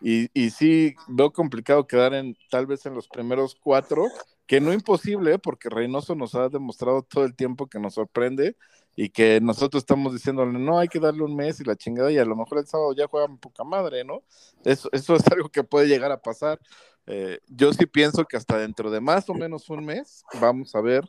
Y, 0.00 0.28
y 0.38 0.50
sí 0.50 0.94
veo 1.08 1.32
complicado 1.32 1.86
quedar 1.86 2.12
en 2.14 2.36
tal 2.50 2.66
vez 2.66 2.84
en 2.86 2.94
los 2.94 3.08
primeros 3.08 3.54
cuatro, 3.54 4.06
que 4.48 4.62
no 4.62 4.72
imposible, 4.72 5.34
¿eh? 5.34 5.38
porque 5.38 5.68
Reynoso 5.68 6.14
nos 6.14 6.34
ha 6.34 6.48
demostrado 6.48 7.02
todo 7.02 7.24
el 7.24 7.36
tiempo 7.36 7.66
que 7.66 7.78
nos 7.78 7.94
sorprende 7.94 8.56
y 8.96 9.10
que 9.10 9.40
nosotros 9.42 9.82
estamos 9.82 10.14
diciéndole, 10.14 10.58
no, 10.58 10.78
hay 10.78 10.88
que 10.88 10.98
darle 10.98 11.22
un 11.22 11.36
mes 11.36 11.60
y 11.60 11.64
la 11.64 11.76
chingada, 11.76 12.10
y 12.10 12.16
a 12.16 12.24
lo 12.24 12.34
mejor 12.34 12.58
el 12.58 12.66
sábado 12.66 12.94
ya 12.94 13.06
juega 13.06 13.28
poca 13.36 13.62
madre, 13.62 14.04
¿no? 14.04 14.22
Eso, 14.64 14.88
eso 14.90 15.14
es 15.14 15.22
algo 15.30 15.50
que 15.50 15.64
puede 15.64 15.86
llegar 15.86 16.10
a 16.10 16.22
pasar. 16.22 16.58
Eh, 17.06 17.38
yo 17.46 17.72
sí 17.74 17.84
pienso 17.84 18.24
que 18.24 18.38
hasta 18.38 18.56
dentro 18.56 18.90
de 18.90 19.00
más 19.00 19.28
o 19.28 19.34
menos 19.34 19.68
un 19.68 19.84
mes 19.84 20.24
vamos 20.40 20.74
a 20.74 20.80
ver 20.80 21.04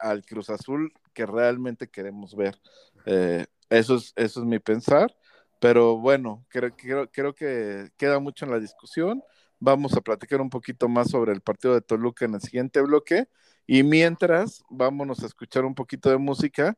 al 0.00 0.24
Cruz 0.24 0.50
Azul 0.50 0.92
que 1.14 1.24
realmente 1.24 1.88
queremos 1.88 2.34
ver. 2.34 2.60
Eh, 3.06 3.46
eso, 3.70 3.94
es, 3.94 4.12
eso 4.16 4.40
es 4.40 4.46
mi 4.46 4.58
pensar, 4.58 5.14
pero 5.60 5.98
bueno, 5.98 6.44
creo, 6.48 6.76
creo, 6.76 7.08
creo 7.10 7.32
que 7.32 7.90
queda 7.96 8.18
mucho 8.18 8.44
en 8.44 8.50
la 8.50 8.58
discusión. 8.58 9.22
Vamos 9.64 9.96
a 9.96 10.00
platicar 10.00 10.40
un 10.40 10.50
poquito 10.50 10.88
más 10.88 11.08
sobre 11.08 11.32
el 11.32 11.40
partido 11.40 11.74
de 11.74 11.82
Toluca 11.82 12.24
en 12.24 12.34
el 12.34 12.40
siguiente 12.40 12.80
bloque. 12.80 13.28
Y 13.64 13.84
mientras, 13.84 14.64
vámonos 14.68 15.22
a 15.22 15.26
escuchar 15.26 15.64
un 15.64 15.76
poquito 15.76 16.10
de 16.10 16.16
música, 16.16 16.76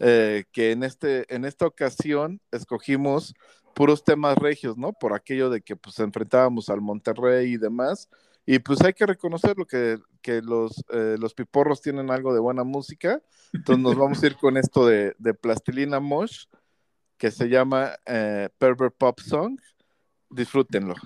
eh, 0.00 0.44
que 0.52 0.72
en, 0.72 0.82
este, 0.82 1.34
en 1.34 1.46
esta 1.46 1.66
ocasión 1.66 2.42
escogimos 2.52 3.32
puros 3.74 4.04
temas 4.04 4.36
regios, 4.36 4.76
¿no? 4.76 4.92
Por 4.92 5.14
aquello 5.14 5.48
de 5.48 5.62
que 5.62 5.76
pues 5.76 5.98
enfrentábamos 5.98 6.68
al 6.68 6.82
Monterrey 6.82 7.54
y 7.54 7.56
demás. 7.56 8.10
Y 8.44 8.58
pues 8.58 8.82
hay 8.82 8.92
que 8.92 9.06
reconocerlo 9.06 9.64
que, 9.64 9.98
que 10.20 10.42
los, 10.42 10.84
eh, 10.90 11.16
los 11.18 11.32
piporros 11.32 11.80
tienen 11.80 12.10
algo 12.10 12.34
de 12.34 12.40
buena 12.40 12.64
música. 12.64 13.22
Entonces 13.54 13.82
nos 13.82 13.96
vamos 13.96 14.22
a 14.22 14.26
ir 14.26 14.36
con 14.36 14.58
esto 14.58 14.84
de, 14.86 15.16
de 15.18 15.32
Plastilina 15.32 16.00
Mosh, 16.00 16.44
que 17.16 17.30
se 17.30 17.48
llama 17.48 17.92
eh, 18.04 18.50
Pervert 18.58 18.94
Pop 18.98 19.20
Song. 19.20 19.58
Disfrútenlo. 20.28 20.96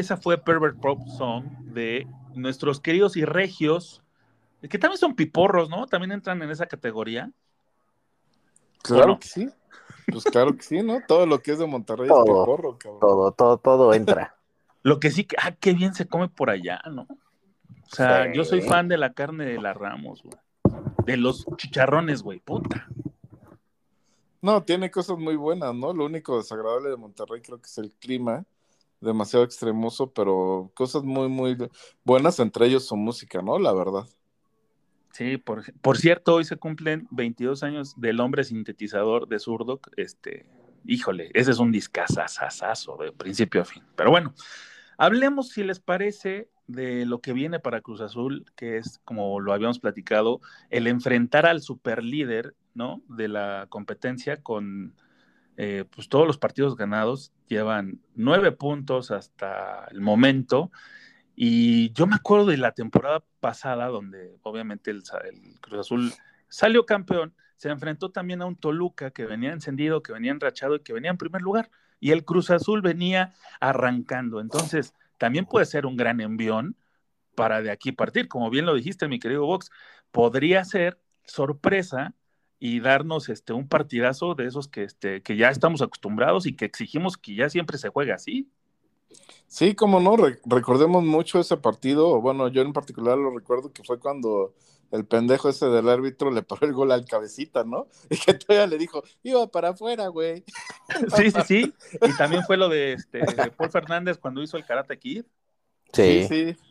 Esa 0.00 0.16
fue 0.16 0.38
Pervert 0.38 0.78
Pop 0.80 1.00
Song 1.16 1.44
de 1.72 2.06
nuestros 2.34 2.80
queridos 2.80 3.16
y 3.16 3.24
regios, 3.24 4.02
que 4.68 4.78
también 4.78 4.98
son 4.98 5.14
piporros, 5.14 5.68
¿no? 5.68 5.86
También 5.86 6.12
entran 6.12 6.42
en 6.42 6.50
esa 6.50 6.66
categoría. 6.66 7.30
Claro 8.82 9.18
que 9.18 9.28
sí. 9.28 9.48
Pues 10.10 10.24
claro 10.24 10.56
que 10.56 10.62
sí, 10.62 10.82
¿no? 10.82 11.00
Todo 11.06 11.26
lo 11.26 11.40
que 11.40 11.52
es 11.52 11.58
de 11.58 11.66
Monterrey 11.66 12.08
Todo, 12.08 12.20
es 12.24 12.26
piporro, 12.26 12.78
cabrón. 12.78 13.00
Todo, 13.00 13.32
todo, 13.32 13.58
todo 13.58 13.94
entra. 13.94 14.36
Lo 14.82 15.00
que 15.00 15.10
sí, 15.10 15.24
que- 15.24 15.36
ah, 15.38 15.52
qué 15.52 15.74
bien 15.74 15.94
se 15.94 16.06
come 16.06 16.28
por 16.28 16.48
allá, 16.50 16.80
¿no? 16.90 17.02
O 17.02 17.94
sea, 17.94 18.24
Sí. 18.24 18.30
yo 18.34 18.44
soy 18.44 18.62
fan 18.62 18.88
de 18.88 18.96
la 18.96 19.12
carne 19.12 19.44
de 19.44 19.60
la 19.60 19.74
Ramos, 19.74 20.22
güey. 20.22 20.36
De 21.04 21.16
los 21.16 21.44
chicharrones, 21.56 22.22
güey, 22.22 22.38
puta. 22.38 22.86
No, 24.40 24.62
tiene 24.62 24.90
cosas 24.90 25.18
muy 25.18 25.36
buenas, 25.36 25.74
¿no? 25.74 25.92
Lo 25.92 26.04
único 26.06 26.38
desagradable 26.38 26.90
de 26.90 26.96
Monterrey 26.96 27.40
creo 27.42 27.58
que 27.58 27.66
es 27.66 27.78
el 27.78 27.92
clima, 27.94 28.44
demasiado 29.00 29.44
extremoso, 29.44 30.12
pero 30.12 30.70
cosas 30.74 31.02
muy, 31.04 31.28
muy 31.28 31.56
buenas, 32.04 32.38
entre 32.40 32.66
ellos 32.66 32.86
su 32.86 32.96
música, 32.96 33.42
¿no? 33.42 33.58
La 33.58 33.72
verdad. 33.72 34.06
Sí, 35.12 35.36
por, 35.36 35.64
por 35.80 35.98
cierto, 35.98 36.34
hoy 36.34 36.44
se 36.44 36.56
cumplen 36.56 37.08
22 37.10 37.62
años 37.62 37.94
del 37.96 38.20
hombre 38.20 38.44
sintetizador 38.44 39.28
de 39.28 39.38
Zurdok. 39.38 39.88
Este, 39.96 40.46
híjole, 40.84 41.30
ese 41.34 41.50
es 41.50 41.58
un 41.58 41.72
discazazazazo 41.72 42.96
de 42.98 43.12
principio 43.12 43.62
a 43.62 43.64
fin. 43.64 43.82
Pero 43.96 44.10
bueno, 44.10 44.34
hablemos, 44.96 45.48
si 45.48 45.64
les 45.64 45.80
parece, 45.80 46.48
de 46.68 47.06
lo 47.06 47.20
que 47.20 47.32
viene 47.32 47.58
para 47.58 47.80
Cruz 47.80 48.00
Azul, 48.00 48.44
que 48.54 48.76
es, 48.76 49.00
como 49.04 49.40
lo 49.40 49.52
habíamos 49.52 49.80
platicado, 49.80 50.40
el 50.70 50.86
enfrentar 50.86 51.46
al 51.46 51.62
superlíder, 51.62 52.54
¿no? 52.74 53.02
De 53.08 53.26
la 53.26 53.66
competencia 53.70 54.36
con 54.42 54.94
eh, 55.60 55.84
pues 55.90 56.08
todos 56.08 56.24
los 56.24 56.38
partidos 56.38 56.76
ganados. 56.76 57.32
Llevan 57.48 58.00
nueve 58.14 58.52
puntos 58.52 59.10
hasta 59.10 59.86
el 59.90 60.00
momento. 60.00 60.70
Y 61.34 61.92
yo 61.94 62.06
me 62.06 62.14
acuerdo 62.14 62.46
de 62.46 62.58
la 62.58 62.72
temporada 62.72 63.24
pasada, 63.40 63.86
donde 63.88 64.38
obviamente 64.42 64.92
el, 64.92 65.02
el, 65.24 65.60
Cruz 65.60 65.80
Azul 65.80 66.12
salió 66.48 66.86
campeón, 66.86 67.34
se 67.56 67.70
enfrentó 67.70 68.10
también 68.12 68.40
a 68.40 68.46
un 68.46 68.54
Toluca 68.54 69.10
que 69.10 69.26
venía 69.26 69.52
encendido, 69.52 70.00
que 70.00 70.12
venía 70.12 70.30
enrachado 70.30 70.76
y 70.76 70.80
que 70.80 70.92
venía 70.92 71.10
en 71.10 71.18
primer 71.18 71.42
lugar. 71.42 71.70
Y 71.98 72.12
el 72.12 72.24
Cruz 72.24 72.50
Azul 72.50 72.80
venía 72.80 73.34
arrancando. 73.58 74.40
Entonces, 74.40 74.94
también 75.18 75.44
puede 75.44 75.66
ser 75.66 75.86
un 75.86 75.96
gran 75.96 76.20
envión 76.20 76.76
para 77.34 77.62
de 77.62 77.72
aquí 77.72 77.90
partir. 77.90 78.28
Como 78.28 78.48
bien 78.48 78.64
lo 78.64 78.76
dijiste, 78.76 79.08
mi 79.08 79.18
querido 79.18 79.44
Vox, 79.44 79.70
podría 80.12 80.64
ser 80.64 81.00
sorpresa 81.24 82.14
y 82.60 82.80
darnos 82.80 83.28
este, 83.28 83.52
un 83.52 83.68
partidazo 83.68 84.34
de 84.34 84.46
esos 84.46 84.68
que, 84.68 84.82
este, 84.82 85.22
que 85.22 85.36
ya 85.36 85.50
estamos 85.50 85.82
acostumbrados 85.82 86.46
y 86.46 86.56
que 86.56 86.64
exigimos 86.64 87.16
que 87.16 87.34
ya 87.34 87.48
siempre 87.48 87.78
se 87.78 87.88
juegue 87.88 88.12
así. 88.12 88.50
Sí, 89.46 89.74
como 89.74 90.00
no, 90.00 90.16
Re 90.16 90.38
recordemos 90.44 91.04
mucho 91.04 91.40
ese 91.40 91.56
partido. 91.56 92.20
Bueno, 92.20 92.48
yo 92.48 92.62
en 92.62 92.72
particular 92.72 93.16
lo 93.16 93.30
recuerdo 93.30 93.72
que 93.72 93.82
fue 93.82 93.98
cuando 93.98 94.54
el 94.90 95.06
pendejo 95.06 95.48
ese 95.48 95.66
del 95.66 95.88
árbitro 95.88 96.30
le 96.30 96.42
paró 96.42 96.66
el 96.66 96.72
gol 96.72 96.92
al 96.92 97.06
cabecita, 97.06 97.64
¿no? 97.64 97.88
Y 98.10 98.16
que 98.16 98.34
todavía 98.34 98.66
le 98.66 98.78
dijo, 98.78 99.02
iba 99.22 99.46
para 99.46 99.70
afuera, 99.70 100.08
güey. 100.08 100.44
Sí, 101.16 101.30
sí, 101.30 101.40
sí. 101.46 101.74
Y 102.02 102.16
también 102.16 102.42
fue 102.44 102.56
lo 102.56 102.68
de, 102.68 102.94
este, 102.94 103.18
de 103.18 103.50
Paul 103.50 103.70
Fernández 103.70 104.18
cuando 104.18 104.42
hizo 104.42 104.56
el 104.56 104.64
Karate 104.64 104.98
Kid. 104.98 105.24
Sí. 105.92 106.26
sí. 106.28 106.54
sí. 106.54 106.67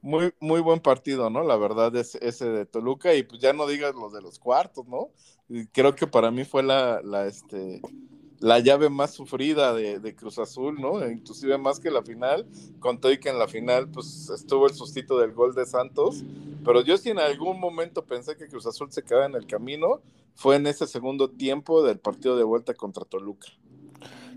Muy, 0.00 0.32
muy 0.40 0.60
buen 0.60 0.80
partido, 0.80 1.28
¿no? 1.28 1.42
La 1.42 1.56
verdad 1.56 1.94
es 1.96 2.14
ese 2.16 2.48
de 2.48 2.66
Toluca 2.66 3.14
y 3.14 3.24
pues 3.24 3.40
ya 3.40 3.52
no 3.52 3.66
digas 3.66 3.94
los 3.94 4.12
de 4.12 4.22
los 4.22 4.38
cuartos, 4.38 4.86
¿no? 4.86 5.10
Creo 5.72 5.94
que 5.94 6.06
para 6.06 6.30
mí 6.30 6.44
fue 6.44 6.62
la, 6.62 7.00
la, 7.02 7.26
este, 7.26 7.80
la 8.40 8.60
llave 8.60 8.90
más 8.90 9.12
sufrida 9.12 9.74
de, 9.74 9.98
de, 9.98 10.14
Cruz 10.14 10.38
Azul, 10.38 10.80
¿no? 10.80 11.04
Inclusive 11.08 11.58
más 11.58 11.80
que 11.80 11.90
la 11.90 12.02
final, 12.02 12.46
con 12.78 13.00
todo 13.00 13.12
y 13.12 13.18
que 13.18 13.30
en 13.30 13.38
la 13.38 13.48
final 13.48 13.88
pues 13.88 14.30
estuvo 14.30 14.66
el 14.66 14.74
sustito 14.74 15.18
del 15.18 15.32
gol 15.32 15.54
de 15.54 15.66
Santos, 15.66 16.24
pero 16.64 16.82
yo 16.82 16.96
sí 16.96 17.10
en 17.10 17.18
algún 17.18 17.58
momento 17.58 18.04
pensé 18.04 18.36
que 18.36 18.48
Cruz 18.48 18.66
Azul 18.66 18.92
se 18.92 19.02
quedaba 19.02 19.26
en 19.26 19.34
el 19.34 19.46
camino, 19.46 20.00
fue 20.34 20.56
en 20.56 20.66
ese 20.68 20.86
segundo 20.86 21.30
tiempo 21.30 21.82
del 21.82 21.98
partido 21.98 22.36
de 22.36 22.44
vuelta 22.44 22.74
contra 22.74 23.04
Toluca. 23.04 23.48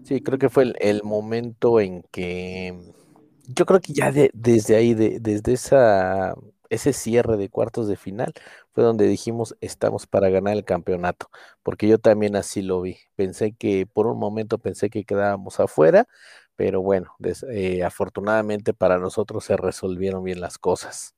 Sí, 0.04 0.22
creo 0.22 0.40
que 0.40 0.50
fue 0.50 0.64
el, 0.64 0.76
el 0.80 1.04
momento 1.04 1.80
en 1.80 2.04
que 2.12 2.76
yo 3.54 3.66
creo 3.66 3.80
que 3.82 3.94
ya 3.94 4.12
de- 4.12 4.32
desde 4.34 4.76
ahí, 4.76 4.94
de- 4.94 5.20
desde 5.20 5.54
ese 6.70 6.94
cierre 6.94 7.38
de 7.38 7.50
cuartos 7.50 7.88
de 7.88 7.98
final, 7.98 8.34
fue 8.74 8.84
donde 8.84 9.06
dijimos 9.08 9.56
estamos 9.62 10.08
para 10.08 10.30
ganar 10.30 10.56
el 10.56 10.64
campeonato, 10.66 11.30
porque 11.64 11.88
yo 11.88 11.98
también 12.00 12.36
así 12.36 12.62
lo 12.62 12.82
vi. 12.82 12.98
Pensé 13.16 13.54
que, 13.54 13.86
por 13.86 14.08
un 14.08 14.18
momento 14.20 14.58
pensé 14.58 14.90
que 14.90 15.04
quedábamos 15.04 15.60
afuera, 15.60 16.08
pero 16.56 16.82
bueno, 16.82 17.16
eh, 17.50 17.84
afortunadamente 17.84 18.74
para 18.74 19.00
nosotros 19.00 19.44
se 19.46 19.58
resolvieron 19.58 20.24
bien 20.24 20.40
las 20.42 20.58
cosas. 20.58 21.16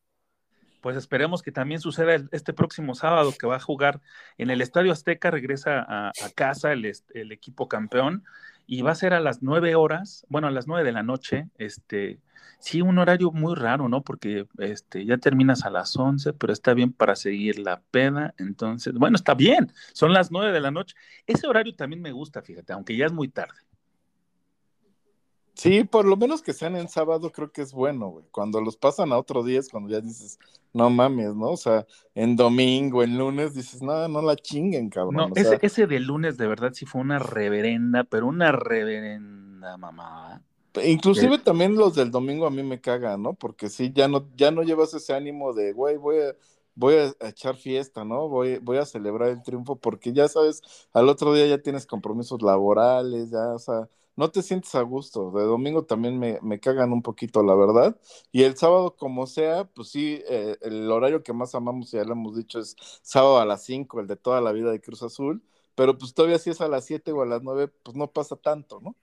Pues 0.81 0.97
esperemos 0.97 1.41
que 1.41 1.51
también 1.51 1.79
suceda 1.79 2.15
este 2.31 2.51
próximo 2.51 2.93
sábado 2.93 3.31
que 3.39 3.47
va 3.47 3.55
a 3.55 3.59
jugar 3.59 4.01
en 4.37 4.49
el 4.49 4.59
Estadio 4.61 4.91
Azteca, 4.91 5.31
regresa 5.31 5.85
a, 5.87 6.11
casa 6.35 6.73
el 6.73 7.31
equipo 7.31 7.69
campeón 7.69 8.25
y 8.65 8.81
va 8.81 8.91
a 8.91 8.95
ser 8.95 9.13
a 9.13 9.19
las 9.19 9.41
nueve 9.43 9.75
horas, 9.75 10.25
bueno, 10.29 10.47
a 10.47 10.51
las 10.51 10.67
nueve 10.67 10.85
de 10.85 10.91
la 10.93 11.03
noche, 11.03 11.49
este, 11.57 12.19
sí, 12.59 12.81
un 12.81 12.97
horario 12.97 13.31
muy 13.31 13.55
raro, 13.55 13.89
¿no? 13.89 14.01
Porque 14.03 14.47
este, 14.59 15.05
ya 15.05 15.17
terminas 15.17 15.65
a 15.65 15.69
las 15.69 15.95
once, 15.97 16.33
pero 16.33 16.53
está 16.53 16.73
bien 16.73 16.93
para 16.93 17.15
seguir 17.15 17.59
la 17.59 17.81
peda, 17.91 18.33
entonces, 18.37 18.93
bueno, 18.93 19.15
está 19.15 19.33
bien, 19.35 19.71
son 19.93 20.13
las 20.13 20.31
nueve 20.31 20.51
de 20.51 20.61
la 20.61 20.71
noche. 20.71 20.95
Ese 21.27 21.47
horario 21.47 21.75
también 21.75 22.01
me 22.01 22.11
gusta, 22.11 22.41
fíjate, 22.41 22.73
aunque 22.73 22.95
ya 22.97 23.05
es 23.05 23.13
muy 23.13 23.29
tarde. 23.29 23.55
Sí, 25.53 25.83
por 25.83 26.05
lo 26.05 26.17
menos 26.17 26.41
que 26.41 26.53
sean 26.53 26.75
en 26.75 26.89
sábado 26.89 27.31
creo 27.31 27.51
que 27.51 27.61
es 27.61 27.73
bueno, 27.73 28.07
güey. 28.07 28.25
Cuando 28.31 28.59
los 28.59 28.75
pasan 28.75 29.11
a 29.11 29.19
otro 29.19 29.43
día 29.43 29.59
es 29.59 29.69
cuando 29.69 29.89
ya 29.89 30.01
dices, 30.01 30.39
no 30.73 30.89
mames, 30.89 31.35
¿no? 31.35 31.51
O 31.51 31.57
sea, 31.57 31.85
en 32.15 32.35
domingo, 32.35 33.03
en 33.03 33.17
lunes, 33.17 33.53
dices, 33.53 33.81
no, 33.81 34.07
no 34.07 34.21
la 34.21 34.35
chinguen, 34.35 34.89
cabrón. 34.89 35.15
No, 35.15 35.25
o 35.25 35.31
ese, 35.35 35.49
sea, 35.49 35.59
ese 35.61 35.87
de 35.87 35.99
lunes 35.99 36.37
de 36.37 36.47
verdad 36.47 36.71
sí 36.73 36.85
fue 36.85 37.01
una 37.01 37.19
reverenda, 37.19 38.03
pero 38.03 38.27
una 38.27 38.51
reverenda 38.51 39.77
mamá. 39.77 40.41
Inclusive 40.83 41.37
también 41.37 41.75
los 41.75 41.93
del 41.93 42.09
domingo 42.09 42.47
a 42.47 42.49
mí 42.49 42.63
me 42.63 42.81
cagan, 42.81 43.21
¿no? 43.21 43.33
Porque 43.33 43.69
sí, 43.69 43.91
ya 43.93 44.07
no, 44.07 44.27
ya 44.35 44.49
no 44.49 44.63
llevas 44.63 44.93
ese 44.95 45.13
ánimo 45.13 45.53
de, 45.53 45.71
güey, 45.71 45.97
voy 45.97 46.17
a, 46.17 46.35
voy 46.73 46.95
a 46.95 47.27
echar 47.27 47.55
fiesta, 47.55 48.03
¿no? 48.03 48.27
Voy, 48.27 48.57
voy 48.57 48.77
a 48.77 48.85
celebrar 48.85 49.29
el 49.29 49.43
triunfo 49.43 49.75
porque 49.75 50.13
ya 50.13 50.27
sabes, 50.27 50.63
al 50.93 51.09
otro 51.09 51.33
día 51.33 51.45
ya 51.45 51.59
tienes 51.59 51.85
compromisos 51.85 52.41
laborales, 52.41 53.29
ya, 53.29 53.49
o 53.49 53.59
sea, 53.59 53.87
no 54.15 54.31
te 54.31 54.41
sientes 54.41 54.73
a 54.75 54.81
gusto. 54.81 55.31
De 55.31 55.43
domingo 55.43 55.85
también 55.85 56.19
me, 56.19 56.39
me 56.41 56.59
cagan 56.59 56.93
un 56.93 57.01
poquito, 57.01 57.43
la 57.43 57.55
verdad. 57.55 57.97
Y 58.31 58.43
el 58.43 58.57
sábado, 58.57 58.95
como 58.95 59.27
sea, 59.27 59.65
pues 59.65 59.89
sí, 59.89 60.21
eh, 60.29 60.57
el 60.61 60.89
horario 60.91 61.23
que 61.23 61.33
más 61.33 61.55
amamos, 61.55 61.91
ya 61.91 62.03
lo 62.03 62.13
hemos 62.13 62.35
dicho, 62.35 62.59
es 62.59 62.75
sábado 63.01 63.39
a 63.39 63.45
las 63.45 63.63
5, 63.63 63.99
el 64.01 64.07
de 64.07 64.15
toda 64.15 64.41
la 64.41 64.51
vida 64.51 64.71
de 64.71 64.81
Cruz 64.81 65.03
Azul. 65.03 65.43
Pero 65.75 65.97
pues 65.97 66.13
todavía 66.13 66.39
si 66.39 66.51
es 66.51 66.61
a 66.61 66.67
las 66.67 66.85
7 66.85 67.11
o 67.11 67.21
a 67.21 67.25
las 67.25 67.41
9, 67.43 67.67
pues 67.83 67.97
no 67.97 68.11
pasa 68.11 68.35
tanto, 68.35 68.79
¿no? 68.81 68.95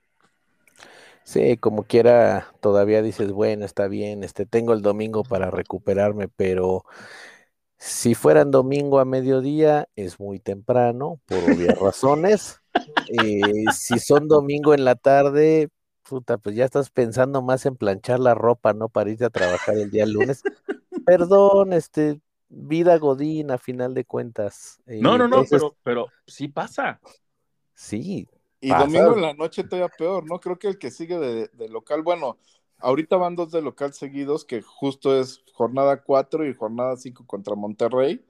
Sí, 1.25 1.57
como 1.59 1.85
quiera, 1.85 2.53
todavía 2.61 3.03
dices, 3.03 3.31
bueno, 3.33 3.65
está 3.65 3.89
bien, 3.89 4.25
este, 4.25 4.47
tengo 4.47 4.73
el 4.73 4.83
domingo 4.83 5.23
para 5.23 5.51
recuperarme, 5.51 6.29
pero 6.29 6.85
si 7.79 8.15
fueran 8.15 8.51
domingo 8.51 8.99
a 9.01 9.05
mediodía, 9.05 9.89
es 9.97 10.21
muy 10.21 10.41
temprano, 10.41 11.21
por 11.27 11.39
obvias 11.39 11.79
razones. 11.81 12.60
Eh, 13.07 13.71
si 13.73 13.99
son 13.99 14.29
domingo 14.29 14.75
en 14.75 14.85
la 14.85 14.95
tarde, 14.95 15.69
puta, 16.03 16.39
pues 16.39 16.55
ya 16.57 16.65
estás 16.65 16.91
pensando 16.91 17.43
más 17.43 17.67
en 17.67 17.77
planchar 17.77 18.21
la 18.21 18.35
ropa, 18.35 18.73
¿no? 18.73 18.89
Para 18.89 19.11
irte 19.11 19.25
a 19.25 19.31
trabajar 19.31 19.77
el 19.77 19.91
día 19.91 20.07
lunes. 20.07 20.45
Perdón, 21.05 21.73
este, 21.73 22.21
vida 22.49 22.99
godín, 22.99 23.51
a 23.51 23.59
final 23.59 23.95
de 23.95 24.05
cuentas. 24.05 24.81
Eh, 24.87 25.01
No, 25.01 25.17
no, 25.19 25.29
no, 25.29 25.37
entonces, 25.39 25.51
pero, 25.51 25.77
pero 25.83 26.07
sí 26.27 26.49
pasa. 26.49 27.01
Sí, 27.75 28.29
Y 28.61 28.69
Pasa. 28.69 28.85
domingo 28.85 29.15
en 29.15 29.23
la 29.23 29.35
noche 29.35 29.65
todavía 29.65 29.89
peor, 29.89 30.27
¿no? 30.27 30.39
Creo 30.41 30.59
que 30.59 30.69
el 30.69 30.79
que 30.79 30.91
sigue 30.91 31.19
de, 31.19 31.49
de 31.49 31.69
local, 31.69 32.03
bueno, 32.03 32.39
ahorita 32.79 33.17
van 33.17 33.35
dos 33.37 33.51
de 33.51 33.63
local 33.63 33.95
seguidos, 33.95 34.45
que 34.45 34.61
justo 34.63 35.19
es 35.19 35.43
jornada 35.55 36.03
4 36.03 36.47
y 36.47 36.55
jornada 36.55 36.97
5 36.97 37.27
contra 37.27 37.55
Monterrey. 37.55 38.25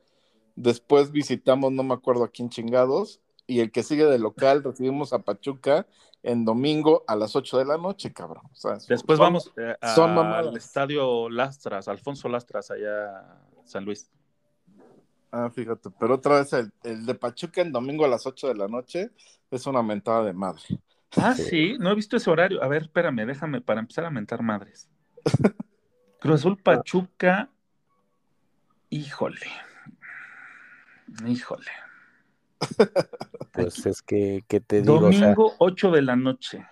Después 0.57 1.12
visitamos, 1.12 1.72
no 1.72 1.83
me 1.85 1.94
acuerdo 1.94 2.24
a 2.24 2.31
quién 2.31 2.50
chingados, 2.50 3.20
y 3.50 3.60
el 3.60 3.72
que 3.72 3.82
sigue 3.82 4.04
de 4.04 4.18
local 4.18 4.62
recibimos 4.62 5.12
a 5.12 5.18
Pachuca 5.18 5.86
en 6.22 6.44
domingo 6.44 7.02
a 7.06 7.16
las 7.16 7.34
8 7.34 7.58
de 7.58 7.64
la 7.64 7.76
noche, 7.78 8.12
cabrón. 8.12 8.44
O 8.52 8.54
sea, 8.54 8.74
Después 8.88 9.16
son- 9.16 9.26
vamos 9.26 9.52
eh, 9.56 9.74
son 9.94 10.18
al 10.18 10.56
estadio 10.56 11.28
Lastras, 11.28 11.88
Alfonso 11.88 12.28
Lastras, 12.28 12.70
allá 12.70 13.40
San 13.64 13.84
Luis. 13.84 14.10
Ah, 15.32 15.48
fíjate, 15.50 15.90
pero 15.98 16.14
otra 16.14 16.40
vez 16.40 16.52
el, 16.52 16.72
el 16.82 17.06
de 17.06 17.14
Pachuca 17.14 17.60
en 17.60 17.72
domingo 17.72 18.04
a 18.04 18.08
las 18.08 18.26
8 18.26 18.48
de 18.48 18.54
la 18.54 18.68
noche 18.68 19.10
es 19.50 19.66
una 19.66 19.82
mentada 19.82 20.24
de 20.24 20.32
madre. 20.32 20.62
Ah, 21.16 21.34
sí, 21.34 21.76
no 21.78 21.90
he 21.90 21.94
visto 21.94 22.16
ese 22.16 22.30
horario. 22.30 22.62
A 22.62 22.68
ver, 22.68 22.82
espérame, 22.82 23.26
déjame 23.26 23.60
para 23.60 23.80
empezar 23.80 24.04
a 24.04 24.10
mentar 24.10 24.42
madres. 24.42 24.88
Cruz 26.20 26.40
Azul 26.40 26.56
Pachuca. 26.62 27.48
Híjole. 28.90 29.46
Híjole. 31.26 31.70
Pues 33.53 33.87
es 33.87 34.03
que, 34.03 34.44
¿qué 34.49 34.61
te 34.61 34.83
digo? 34.83 34.96
O 34.96 35.12
sea, 35.12 35.35
Domingo 35.35 35.55
8 35.59 35.90
de 35.90 36.03
la 36.03 36.16
noche. 36.16 36.66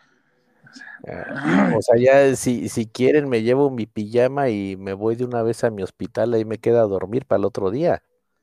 Ah, 1.07 1.73
O 1.77 1.83
sea, 1.83 1.97
ya 1.99 2.35
si, 2.37 2.69
si 2.69 2.87
quieren 2.87 3.29
me 3.29 3.43
llevo 3.43 3.71
mi 3.71 3.87
pijama 3.87 4.51
y 4.51 4.77
me 4.77 4.93
voy 4.93 5.17
de 5.17 5.25
una 5.25 5.43
vez 5.43 5.65
a 5.65 5.71
mi 5.71 5.83
hospital, 5.83 6.35
ahí 6.35 6.45
me 6.45 6.59
queda 6.59 6.81
a 6.81 6.87
dormir 6.87 7.25
para 7.25 7.39
el 7.39 7.45
otro 7.45 7.71
día. 7.71 8.03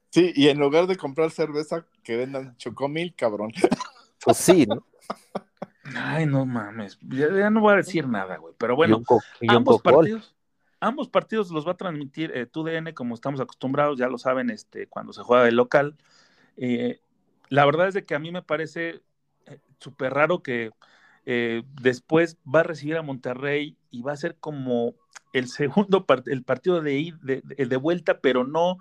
Sí, 0.10 0.32
y 0.36 0.48
en 0.48 0.60
lugar 0.60 0.88
de 0.88 0.96
comprar 0.96 1.30
cerveza, 1.32 1.86
que 2.04 2.16
vendan 2.16 2.56
chocomil, 2.58 3.14
cabrón. 3.16 3.52
Pues 4.24 4.38
sí, 4.38 4.66
¿no? 4.66 4.84
Ay, 5.96 6.26
no 6.26 6.46
mames. 6.46 6.98
Ya, 7.02 7.32
ya 7.32 7.50
no 7.50 7.62
voy 7.62 7.74
a 7.74 7.78
decir 7.78 8.08
nada, 8.08 8.38
güey. 8.38 8.56
Pero 8.58 8.76
bueno, 8.76 9.04
ambos 9.48 9.82
partidos, 9.82 10.36
ambos 10.80 11.10
partidos 11.10 11.52
los 11.52 11.68
va 11.68 11.74
a 11.74 11.78
transmitir 11.78 12.32
eh, 12.34 12.46
TUDN 12.48 12.94
como 12.94 13.14
estamos 13.14 13.40
acostumbrados, 13.40 14.00
ya 14.00 14.08
lo 14.08 14.18
saben, 14.18 14.50
este, 14.50 14.88
cuando 14.88 15.14
se 15.14 15.22
juega 15.22 15.44
de 15.44 15.52
local. 15.52 15.96
Eh, 16.58 17.02
la 17.50 17.66
verdad 17.66 17.88
es 17.88 17.94
de 17.94 18.06
que 18.06 18.16
a 18.16 18.20
mí 18.20 18.32
me 18.32 18.42
parece 18.44 19.02
eh, 19.46 19.60
súper 19.80 20.14
raro 20.14 20.42
que 20.44 20.72
eh, 21.26 21.64
después 21.82 22.38
va 22.46 22.62
a 22.62 22.64
recibir 22.64 22.98
a 22.98 23.02
Monterrey 23.02 23.78
y 23.92 24.02
va 24.02 24.14
a 24.14 24.18
ser 24.18 24.36
como 24.38 24.96
el 25.34 25.48
segundo 25.48 26.06
part- 26.06 26.28
el 26.32 26.44
partido 26.44 26.82
de, 26.82 27.00
id- 27.00 27.20
de, 27.22 27.42
de- 27.44 27.66
de 27.66 27.78
vuelta, 27.78 28.20
pero 28.20 28.44
no, 28.46 28.78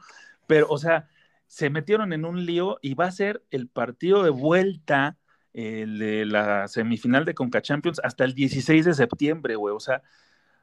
pero, 0.46 0.66
o 0.68 0.78
sea, 0.78 1.08
se 1.46 1.70
metieron 1.70 2.12
en 2.12 2.24
un 2.24 2.44
lío 2.46 2.78
y 2.82 2.94
va 2.94 3.06
a 3.06 3.12
ser 3.12 3.42
el 3.50 3.68
partido 3.68 4.22
de 4.22 4.30
vuelta 4.30 5.16
el 5.52 5.98
de 6.00 6.24
la 6.26 6.66
semifinal 6.66 7.24
de 7.24 7.34
Conca 7.34 7.62
Champions 7.62 8.00
hasta 8.02 8.24
el 8.24 8.34
16 8.34 8.84
de 8.86 8.94
septiembre, 8.94 9.54
güey. 9.54 9.72
O 9.74 9.78
sea, 9.78 10.02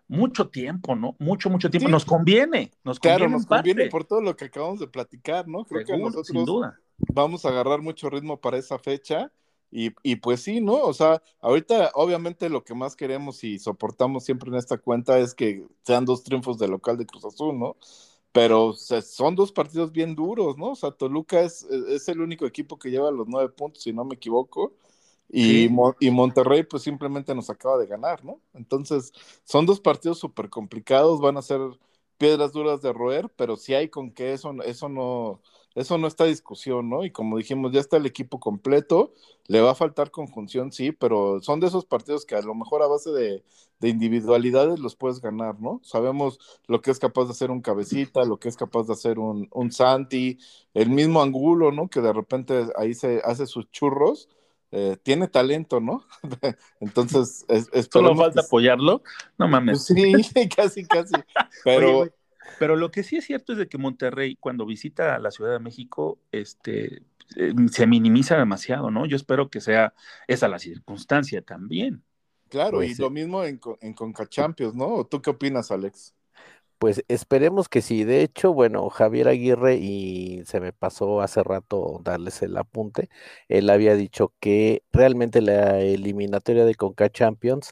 mucho 0.07 0.49
tiempo, 0.49 0.95
¿no? 0.95 1.15
Mucho, 1.19 1.49
mucho 1.49 1.69
tiempo. 1.69 1.87
Sí. 1.87 1.91
Nos 1.91 2.03
conviene, 2.03 2.71
nos 2.83 2.99
Claro, 2.99 3.19
conviene. 3.19 3.33
nos 3.33 3.43
en 3.43 3.47
parte, 3.47 3.69
conviene 3.69 3.89
por 3.89 4.03
todo 4.03 4.21
lo 4.21 4.35
que 4.35 4.45
acabamos 4.45 4.79
de 4.81 4.87
platicar, 4.87 5.47
¿no? 5.47 5.63
Creo 5.63 5.79
que 5.79 5.85
seguro, 5.85 6.05
nosotros 6.07 6.27
sin 6.27 6.45
duda. 6.45 6.79
Vamos 7.09 7.45
a 7.45 7.49
agarrar 7.49 7.81
mucho 7.81 8.09
ritmo 8.09 8.39
para 8.41 8.57
esa 8.57 8.79
fecha. 8.79 9.31
Y, 9.73 9.91
y 10.03 10.17
pues 10.17 10.41
sí, 10.43 10.59
¿no? 10.61 10.73
O 10.83 10.93
sea, 10.93 11.21
ahorita 11.39 11.91
obviamente 11.95 12.49
lo 12.49 12.63
que 12.65 12.73
más 12.75 12.95
queremos 12.97 13.41
y 13.45 13.57
soportamos 13.57 14.25
siempre 14.25 14.49
en 14.49 14.55
esta 14.57 14.77
cuenta 14.77 15.17
es 15.19 15.33
que 15.33 15.65
sean 15.83 16.03
dos 16.05 16.23
triunfos 16.23 16.57
de 16.59 16.67
local 16.67 16.97
de 16.97 17.05
Cruz 17.05 17.23
Azul, 17.25 17.57
¿no? 17.57 17.77
Pero 18.33 18.73
son 18.73 19.35
dos 19.35 19.51
partidos 19.51 19.91
bien 19.91 20.15
duros, 20.15 20.57
¿no? 20.57 20.71
O 20.71 20.75
sea, 20.75 20.91
Toluca 20.91 21.41
es, 21.41 21.63
es 21.65 22.07
el 22.09 22.21
único 22.21 22.45
equipo 22.45 22.79
que 22.79 22.89
lleva 22.89 23.11
los 23.11 23.27
nueve 23.27 23.49
puntos, 23.49 23.83
si 23.83 23.91
no 23.93 24.05
me 24.05 24.15
equivoco. 24.15 24.73
Y, 25.29 25.67
Sí. 25.67 25.69
Mo- 25.69 25.95
y 25.99 26.11
Monterrey, 26.11 26.63
pues 26.63 26.83
simplemente 26.83 27.33
nos 27.35 27.49
acaba 27.49 27.77
de 27.77 27.87
ganar, 27.87 28.23
¿no? 28.25 28.41
Entonces, 28.53 29.13
son 29.45 29.65
dos 29.65 29.79
partidos 29.81 30.19
súper 30.19 30.49
complicados, 30.49 31.21
van 31.21 31.37
a 31.37 31.41
ser 31.41 31.59
piedras 32.17 32.51
duras 32.53 32.81
de 32.81 32.93
roer, 32.93 33.29
pero 33.35 33.55
sí 33.57 33.73
hay 33.73 33.89
con 33.89 34.11
que 34.11 34.33
eso, 34.33 34.53
eso 34.63 34.89
no, 34.89 35.41
eso 35.75 35.97
no 35.97 36.07
está 36.07 36.25
discusión, 36.25 36.89
¿no? 36.89 37.05
Y 37.05 37.11
como 37.11 37.37
dijimos, 37.37 37.71
ya 37.71 37.79
está 37.79 37.97
el 37.97 38.05
equipo 38.05 38.39
completo, 38.39 39.13
le 39.47 39.61
va 39.61 39.71
a 39.71 39.75
faltar 39.75 40.11
conjunción, 40.11 40.71
sí, 40.71 40.91
pero 40.91 41.39
son 41.41 41.59
de 41.59 41.67
esos 41.67 41.85
partidos 41.85 42.25
que 42.25 42.35
a 42.35 42.41
lo 42.41 42.53
mejor 42.55 42.81
a 42.83 42.87
base 42.87 43.09
de, 43.11 43.43
de 43.79 43.89
individualidades 43.89 44.79
los 44.79 44.95
puedes 44.95 45.21
ganar, 45.21 45.59
¿no? 45.59 45.79
Sabemos 45.83 46.39
lo 46.67 46.81
que 46.81 46.91
es 46.91 46.99
capaz 46.99 47.25
de 47.25 47.31
hacer 47.31 47.51
un 47.51 47.61
cabecita, 47.61 48.23
lo 48.25 48.37
que 48.37 48.49
es 48.49 48.57
capaz 48.57 48.87
de 48.87 48.93
hacer 48.93 49.17
un, 49.19 49.47
un 49.51 49.71
Santi, 49.71 50.37
el 50.73 50.89
mismo 50.89 51.21
Angulo, 51.21 51.71
¿no? 51.71 51.87
Que 51.89 52.01
de 52.01 52.13
repente 52.13 52.65
ahí 52.77 52.93
se 52.93 53.21
hace 53.23 53.45
sus 53.47 53.69
churros. 53.71 54.29
eh, 54.73 54.95
tiene 55.03 55.27
talento, 55.27 55.81
¿no? 55.81 56.05
Entonces, 56.79 57.45
es, 57.49 57.69
Solo 57.91 58.15
falta 58.15 58.41
que- 58.41 58.45
apoyarlo. 58.47 59.01
No 59.37 59.47
mames. 59.47 59.83
sí, 59.85 60.13
casi, 60.55 60.85
casi. 60.85 61.13
Pero 61.63 61.99
Oye, 61.99 62.11
pero 62.57 62.75
lo 62.75 62.91
que 62.91 63.03
sí 63.03 63.17
es 63.17 63.25
cierto 63.25 63.53
es 63.53 63.57
de 63.59 63.67
que 63.69 63.77
Monterrey, 63.77 64.35
cuando 64.37 64.65
visita 64.65 65.19
la 65.19 65.31
Ciudad 65.31 65.53
de 65.53 65.59
México, 65.59 66.19
este, 66.31 67.03
eh, 67.37 67.53
se 67.71 67.87
minimiza 67.87 68.37
demasiado, 68.37 68.91
¿no? 68.91 69.05
Yo 69.05 69.15
espero 69.15 69.49
que 69.49 69.61
sea 69.61 69.93
esa 70.27 70.47
la 70.47 70.59
circunstancia 70.59 71.41
también. 71.41 72.03
claro, 72.49 72.83
Pues 72.83 72.91
y 72.91 72.95
sí. 72.95 73.01
lo 73.01 73.09
mismo 73.09 73.43
en, 73.43 73.59
en 73.81 73.93
Conca 73.93 74.27
Champions, 74.27 74.75
¿no? 74.75 74.87
¿O 74.95 75.07
¿Tú 75.07 75.21
qué 75.21 75.29
opinas, 75.31 75.71
Alex? 75.71 76.13
Pues 76.77 77.03
esperemos 77.09 77.69
que 77.69 77.81
sí. 77.83 78.03
De 78.05 78.23
hecho, 78.23 78.53
bueno, 78.53 78.89
Javier 78.89 79.27
Aguirre, 79.27 79.75
y 79.75 80.41
se 80.45 80.59
me 80.59 80.73
pasó 80.73 81.21
hace 81.21 81.43
rato 81.43 81.99
darles 82.03 82.41
el 82.41 82.57
apunte, 82.57 83.09
él 83.49 83.69
había 83.69 83.93
dicho 83.95 84.33
que 84.39 84.83
realmente 84.91 85.41
la 85.41 85.79
eliminatoria 85.79 86.65
de 86.65 86.73
Conca 86.75 87.09
Champions 87.11 87.71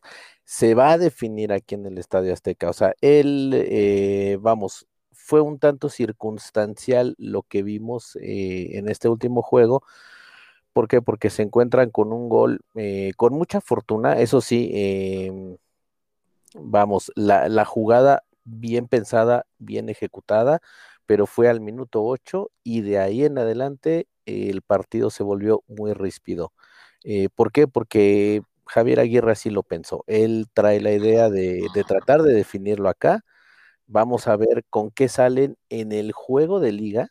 se 0.49 0.73
va 0.73 0.93
a 0.93 0.97
definir 0.97 1.53
aquí 1.53 1.75
en 1.75 1.85
el 1.85 1.99
Estadio 1.99 2.33
Azteca. 2.33 2.71
O 2.71 2.73
sea, 2.73 2.95
él, 3.01 3.51
eh, 3.55 4.37
vamos, 4.41 4.87
fue 5.11 5.41
un 5.41 5.59
tanto 5.59 5.89
circunstancial 5.89 7.15
lo 7.19 7.43
que 7.43 7.61
vimos 7.61 8.15
eh, 8.21 8.71
en 8.79 8.89
este 8.89 9.09
último 9.09 9.43
juego. 9.43 9.83
¿Por 10.73 10.87
qué? 10.87 11.03
Porque 11.03 11.29
se 11.29 11.43
encuentran 11.43 11.91
con 11.91 12.13
un 12.13 12.29
gol 12.29 12.61
eh, 12.75 13.13
con 13.17 13.33
mucha 13.35 13.61
fortuna, 13.61 14.19
eso 14.19 14.41
sí, 14.41 14.71
em, 14.73 15.57
vamos, 16.55 17.11
la, 17.15 17.65
jugada 17.65 18.23
bien 18.43 18.87
pensada, 18.87 19.45
bien 19.59 19.89
ejecutada, 19.89 20.61
pero 21.05 21.27
fue 21.27 21.49
al 21.49 21.61
minuto 21.61 22.03
8 22.03 22.51
y 22.63 22.81
de 22.81 22.99
ahí 22.99 23.23
en 23.25 23.37
adelante 23.37 24.07
el 24.25 24.61
partido 24.63 25.11
se 25.11 25.23
volvió 25.23 25.63
muy 25.67 25.93
ríspido. 25.93 26.53
¿Por 27.35 27.51
qué? 27.51 27.67
Porque 27.67 28.43
Javier 28.69 28.99
Aguirre 28.99 29.31
así 29.31 29.49
lo 29.49 29.63
pensó. 29.63 30.03
Él 30.07 30.47
trae 30.53 30.79
la 30.79 30.91
idea 30.91 31.29
de, 31.29 31.67
de, 31.73 31.83
tratar 31.83 32.21
de 32.21 32.33
definirlo 32.33 32.87
acá. 32.87 33.25
Vamos 33.87 34.27
a 34.27 34.35
ver 34.37 34.63
con 34.69 34.91
qué 34.91 35.09
salen 35.09 35.57
en 35.69 35.91
el 35.91 36.11
juego 36.11 36.59
de 36.59 36.71
liga 36.71 37.09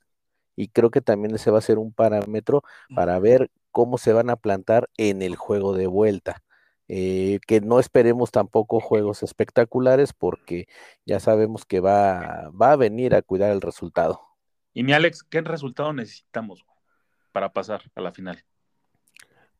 y 0.54 0.68
creo 0.68 0.90
que 0.90 1.00
también 1.00 1.34
ese 1.34 1.50
va 1.50 1.58
a 1.58 1.62
ser 1.62 1.78
un 1.78 1.92
parámetro 1.92 2.62
para 2.94 3.18
ver 3.18 3.50
cómo 3.72 3.98
se 3.98 4.12
van 4.12 4.30
a 4.30 4.36
plantar 4.36 4.88
en 4.96 5.20
el 5.22 5.34
juego 5.34 5.74
de 5.74 5.88
vuelta. 5.88 6.42
Eh, 6.86 7.40
que 7.46 7.60
no 7.60 7.80
esperemos 7.80 8.30
tampoco 8.30 8.80
juegos 8.80 9.22
espectaculares 9.22 10.14
porque 10.14 10.68
ya 11.04 11.20
sabemos 11.20 11.66
que 11.66 11.80
va, 11.80 12.50
va 12.50 12.72
a 12.72 12.76
venir 12.76 13.14
a 13.14 13.22
cuidar 13.22 13.50
el 13.50 13.60
resultado. 13.60 14.20
Y 14.72 14.84
mi 14.84 14.92
Alex, 14.92 15.24
¿qué 15.24 15.40
resultado 15.40 15.92
necesitamos 15.92 16.64
para 17.32 17.52
pasar 17.52 17.82
a 17.94 18.00
la 18.00 18.12
final? 18.12 18.42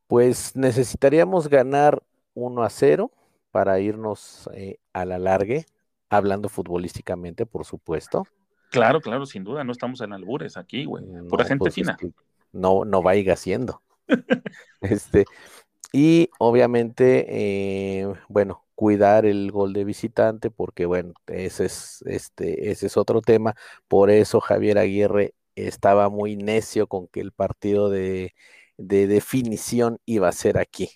Pues 0.09 0.57
necesitaríamos 0.57 1.49
ganar 1.49 2.03
1 2.35 2.64
a 2.64 2.71
0 2.71 3.12
para 3.53 3.81
irnos 3.81 4.51
eh, 4.55 4.79
a 4.94 5.07
la 5.07 5.18
largue, 5.21 5.66
hablando 6.11 6.51
futbolísticamente, 6.51 7.47
por 7.47 7.66
supuesto. 7.66 8.25
Claro, 8.71 9.01
claro, 9.03 9.27
sin 9.27 9.44
duda, 9.44 9.64
no 9.64 9.73
estamos 9.73 10.01
en 10.03 10.12
albures 10.14 10.57
aquí, 10.57 10.85
güey. 10.87 11.05
Pura 11.29 11.44
No, 11.44 11.49
gente 11.49 11.71
pues, 11.71 11.75
fina. 11.75 11.92
es 11.92 11.97
que 11.97 12.12
no, 12.53 12.85
no 12.87 13.03
vaya 13.03 13.37
siendo. 13.37 13.83
este, 14.83 15.27
y 15.92 16.31
obviamente, 16.38 17.27
eh, 18.01 18.09
bueno, 18.29 18.66
cuidar 18.77 19.27
el 19.27 19.53
gol 19.53 19.73
de 19.75 19.85
visitante, 19.85 20.51
porque 20.51 20.87
bueno, 20.87 21.14
ese 21.27 21.66
es, 21.66 22.03
este, 22.07 22.71
ese 22.71 22.87
es 22.88 22.97
otro 22.97 23.23
tema. 23.23 23.57
Por 23.88 24.11
eso 24.11 24.40
Javier 24.40 24.79
Aguirre 24.79 25.35
estaba 25.57 26.11
muy 26.11 26.37
necio 26.37 26.87
con 26.88 27.09
que 27.09 27.21
el 27.21 27.33
partido 27.33 27.90
de, 27.90 28.35
de 28.79 29.07
definición 29.07 30.01
iba 30.07 30.29
a 30.29 30.33
ser 30.33 30.59
aquí, 30.59 30.91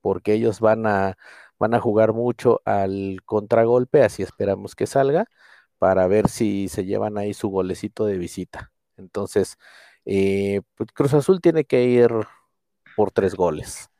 porque 0.00 0.34
ellos 0.34 0.60
van 0.60 0.86
a, 0.86 1.16
van 1.58 1.74
a 1.74 1.80
jugar 1.80 2.12
mucho 2.14 2.62
al 2.64 3.18
contragolpe, 3.24 4.02
así 4.02 4.22
esperamos 4.22 4.74
que 4.74 4.86
salga, 4.86 5.26
para 5.78 6.06
ver 6.08 6.28
si 6.28 6.68
se 6.68 6.84
llevan 6.86 7.18
ahí 7.18 7.34
su 7.34 7.48
golecito 7.50 8.06
de 8.06 8.18
visita. 8.18 8.72
Entonces, 8.96 9.58
eh, 10.06 10.62
pues 10.76 10.90
Cruz 10.92 11.14
Azul 11.14 11.40
tiene 11.40 11.64
que 11.64 11.84
ir 11.84 12.10
por 12.96 13.12
tres 13.12 13.34
goles. 13.34 13.90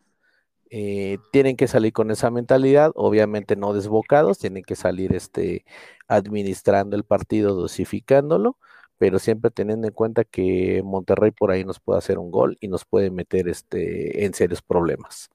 Eh, 0.71 1.19
tienen 1.33 1.57
que 1.57 1.69
salir 1.69 1.93
con 1.93 2.11
esa 2.11 2.31
mentalidad, 2.31 2.91
obviamente 2.97 3.55
no 3.57 3.73
desbocados, 3.73 4.39
tienen 4.39 4.65
que 4.65 4.75
salir 4.77 5.15
este, 5.15 5.65
administrando 6.09 6.97
el 6.97 7.05
partido, 7.05 7.55
dosificándolo, 7.55 8.59
pero 8.99 9.19
siempre 9.19 9.51
teniendo 9.51 9.87
en 9.87 9.93
cuenta 9.93 10.25
que 10.25 10.83
Monterrey 10.85 11.31
por 11.31 11.51
ahí 11.51 11.65
nos 11.65 11.81
puede 11.81 11.99
hacer 11.99 12.19
un 12.19 12.31
gol 12.31 12.57
y 12.61 12.69
nos 12.69 12.85
puede 12.85 13.11
meter 13.11 13.49
este, 13.49 14.25
en 14.25 14.35
serios 14.35 14.63
problemas. 14.63 15.31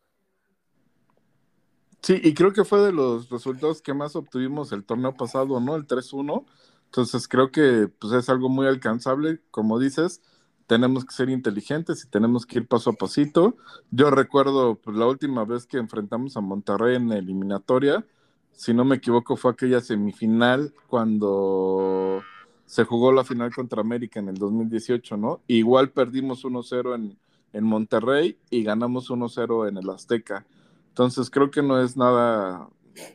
Sí, 2.02 2.20
y 2.24 2.34
creo 2.34 2.52
que 2.52 2.66
fue 2.66 2.82
de 2.82 2.92
los 2.92 3.30
resultados 3.30 3.82
que 3.82 3.94
más 3.94 4.16
obtuvimos 4.16 4.72
el 4.72 4.84
torneo 4.84 5.14
pasado, 5.14 5.60
¿no? 5.60 5.76
El 5.76 5.86
3-1. 5.86 6.46
Entonces 6.86 7.28
creo 7.28 7.52
que 7.52 7.88
pues, 8.00 8.14
es 8.14 8.28
algo 8.30 8.50
muy 8.50 8.66
alcanzable. 8.66 9.40
Como 9.52 9.78
dices, 9.78 10.22
tenemos 10.66 11.06
que 11.06 11.14
ser 11.14 11.30
inteligentes 11.30 12.04
y 12.04 12.10
tenemos 12.10 12.48
que 12.48 12.60
ir 12.60 12.68
paso 12.68 12.90
a 12.90 12.94
pasito. 12.94 13.56
Yo 13.92 14.10
recuerdo 14.10 14.76
pues, 14.76 14.98
la 14.98 15.06
última 15.06 15.46
vez 15.46 15.68
que 15.68 15.78
enfrentamos 15.78 16.36
a 16.38 16.42
Monterrey 16.42 16.96
en 16.96 17.12
eliminatoria, 17.12 18.04
si 18.52 18.74
no 18.74 18.84
me 18.84 18.96
equivoco, 18.96 19.38
fue 19.38 19.52
aquella 19.52 19.80
semifinal 19.82 20.74
cuando 20.88 22.24
se 22.72 22.86
jugó 22.86 23.12
la 23.12 23.26
final 23.26 23.54
contra 23.54 23.82
América 23.82 24.22
en 24.22 24.30
el 24.30 24.36
2018, 24.36 25.18
¿no? 25.18 25.42
Igual 25.46 25.90
perdimos 25.90 26.46
1-0 26.46 26.96
en, 26.96 27.18
en 27.52 27.64
Monterrey 27.66 28.38
y 28.50 28.64
ganamos 28.64 29.10
1-0 29.10 29.68
en 29.68 29.76
el 29.76 29.90
Azteca. 29.90 30.46
Entonces 30.88 31.30
creo 31.30 31.52
que 31.52 31.62
no 31.62 31.82
es 31.82 31.98
nada 31.98 32.70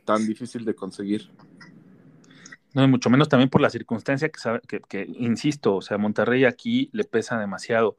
tan 0.05 0.27
difícil 0.27 0.67
de 0.67 0.75
conseguir. 0.75 1.31
No, 2.75 2.85
y 2.85 2.87
mucho 2.87 3.09
menos 3.09 3.31
también 3.31 3.49
por 3.49 3.63
la 3.63 3.71
circunstancia 3.71 4.29
que, 4.29 4.61
que, 4.69 4.81
que, 4.81 5.11
insisto, 5.19 5.77
o 5.77 5.81
sea, 5.81 5.97
Monterrey 5.97 6.45
aquí 6.45 6.91
le 6.93 7.05
pesa 7.05 7.39
demasiado. 7.39 7.97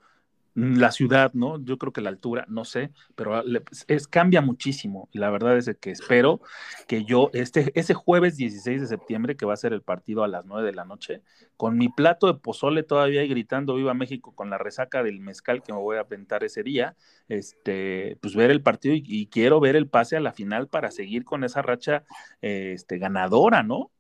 Mm, 0.57 0.77
La 0.79 0.91
ciudad, 0.91 1.33
¿no? 1.33 1.63
Yo 1.63 1.77
creo 1.77 1.93
que 1.93 2.01
la 2.01 2.09
altura, 2.09 2.45
no 2.49 2.65
sé, 2.65 2.91
pero 3.15 3.43
le- 3.43 3.61
es, 3.87 4.07
cambia 4.07 4.41
muchísimo. 4.41 5.07
Y 5.11 5.19
la 5.19 5.29
verdad 5.29 5.55
es 5.57 5.69
que 5.79 5.91
espero 5.91 6.41
que 6.87 7.03
yo, 7.05 7.29
este, 7.33 7.71
ese 7.79 7.93
jueves 7.93 8.37
16 8.37 8.81
de 8.81 8.87
septiembre, 8.87 9.35
que 9.37 9.45
va 9.45 9.53
a 9.53 9.57
ser 9.57 9.73
el 9.73 9.83
partido 9.83 10.23
a 10.23 10.27
las 10.27 10.45
9 10.45 10.65
de 10.65 10.73
la 10.73 10.83
noche, 10.85 11.21
con 11.57 11.77
mi 11.77 11.89
plato 11.89 12.25
de 12.27 12.39
pozole 12.39 12.81
todavía 12.83 13.23
y 13.23 13.27
gritando 13.27 13.75
Viva 13.75 13.93
México 13.93 14.33
con 14.35 14.49
la 14.49 14.57
resaca 14.57 15.03
del 15.03 15.19
mezcal 15.19 15.61
que 15.61 15.73
me 15.73 15.79
voy 15.79 15.97
a 15.97 16.01
aventar 16.01 16.43
ese 16.43 16.63
día, 16.63 16.95
este, 17.27 18.17
pues 18.21 18.35
ver 18.35 18.49
el 18.51 18.63
partido 18.63 18.95
y, 18.95 19.03
y 19.05 19.27
quiero 19.27 19.59
ver 19.59 19.75
el 19.75 19.87
pase 19.87 20.17
a 20.17 20.21
la 20.21 20.33
final 20.33 20.67
para 20.69 20.89
seguir 20.91 21.23
con 21.23 21.43
esa 21.43 21.61
racha 21.61 22.03
eh, 22.41 22.71
este, 22.75 22.97
ganadora, 22.97 23.61
¿no? 23.63 23.91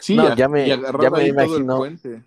Sí, 0.00 0.16
No, 0.16 0.34
ya 0.34 0.48
me- 0.48 0.68
ya 1.00 1.10
me 1.10 1.18
ahí 1.20 1.32
todo 1.32 1.56
el 1.56 1.62
imagino. 1.62 1.76
puente. 1.76 2.22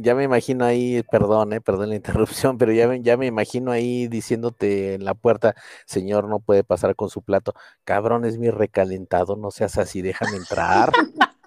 Ya 0.00 0.14
me 0.14 0.22
imagino 0.22 0.64
ahí, 0.64 1.02
perdón, 1.10 1.52
eh, 1.52 1.60
perdón 1.60 1.88
la 1.88 1.96
interrupción, 1.96 2.56
pero 2.56 2.70
ya 2.70 2.86
me, 2.86 3.02
ya 3.02 3.16
me 3.16 3.26
imagino 3.26 3.72
ahí 3.72 4.06
diciéndote 4.06 4.94
en 4.94 5.04
la 5.04 5.14
puerta, 5.14 5.56
señor, 5.86 6.28
no 6.28 6.38
puede 6.38 6.62
pasar 6.62 6.94
con 6.94 7.10
su 7.10 7.22
plato. 7.22 7.52
Cabrón, 7.82 8.24
es 8.24 8.38
mi 8.38 8.48
recalentado, 8.48 9.34
no 9.34 9.50
seas 9.50 9.76
así, 9.76 10.00
déjame 10.00 10.36
entrar. 10.36 10.92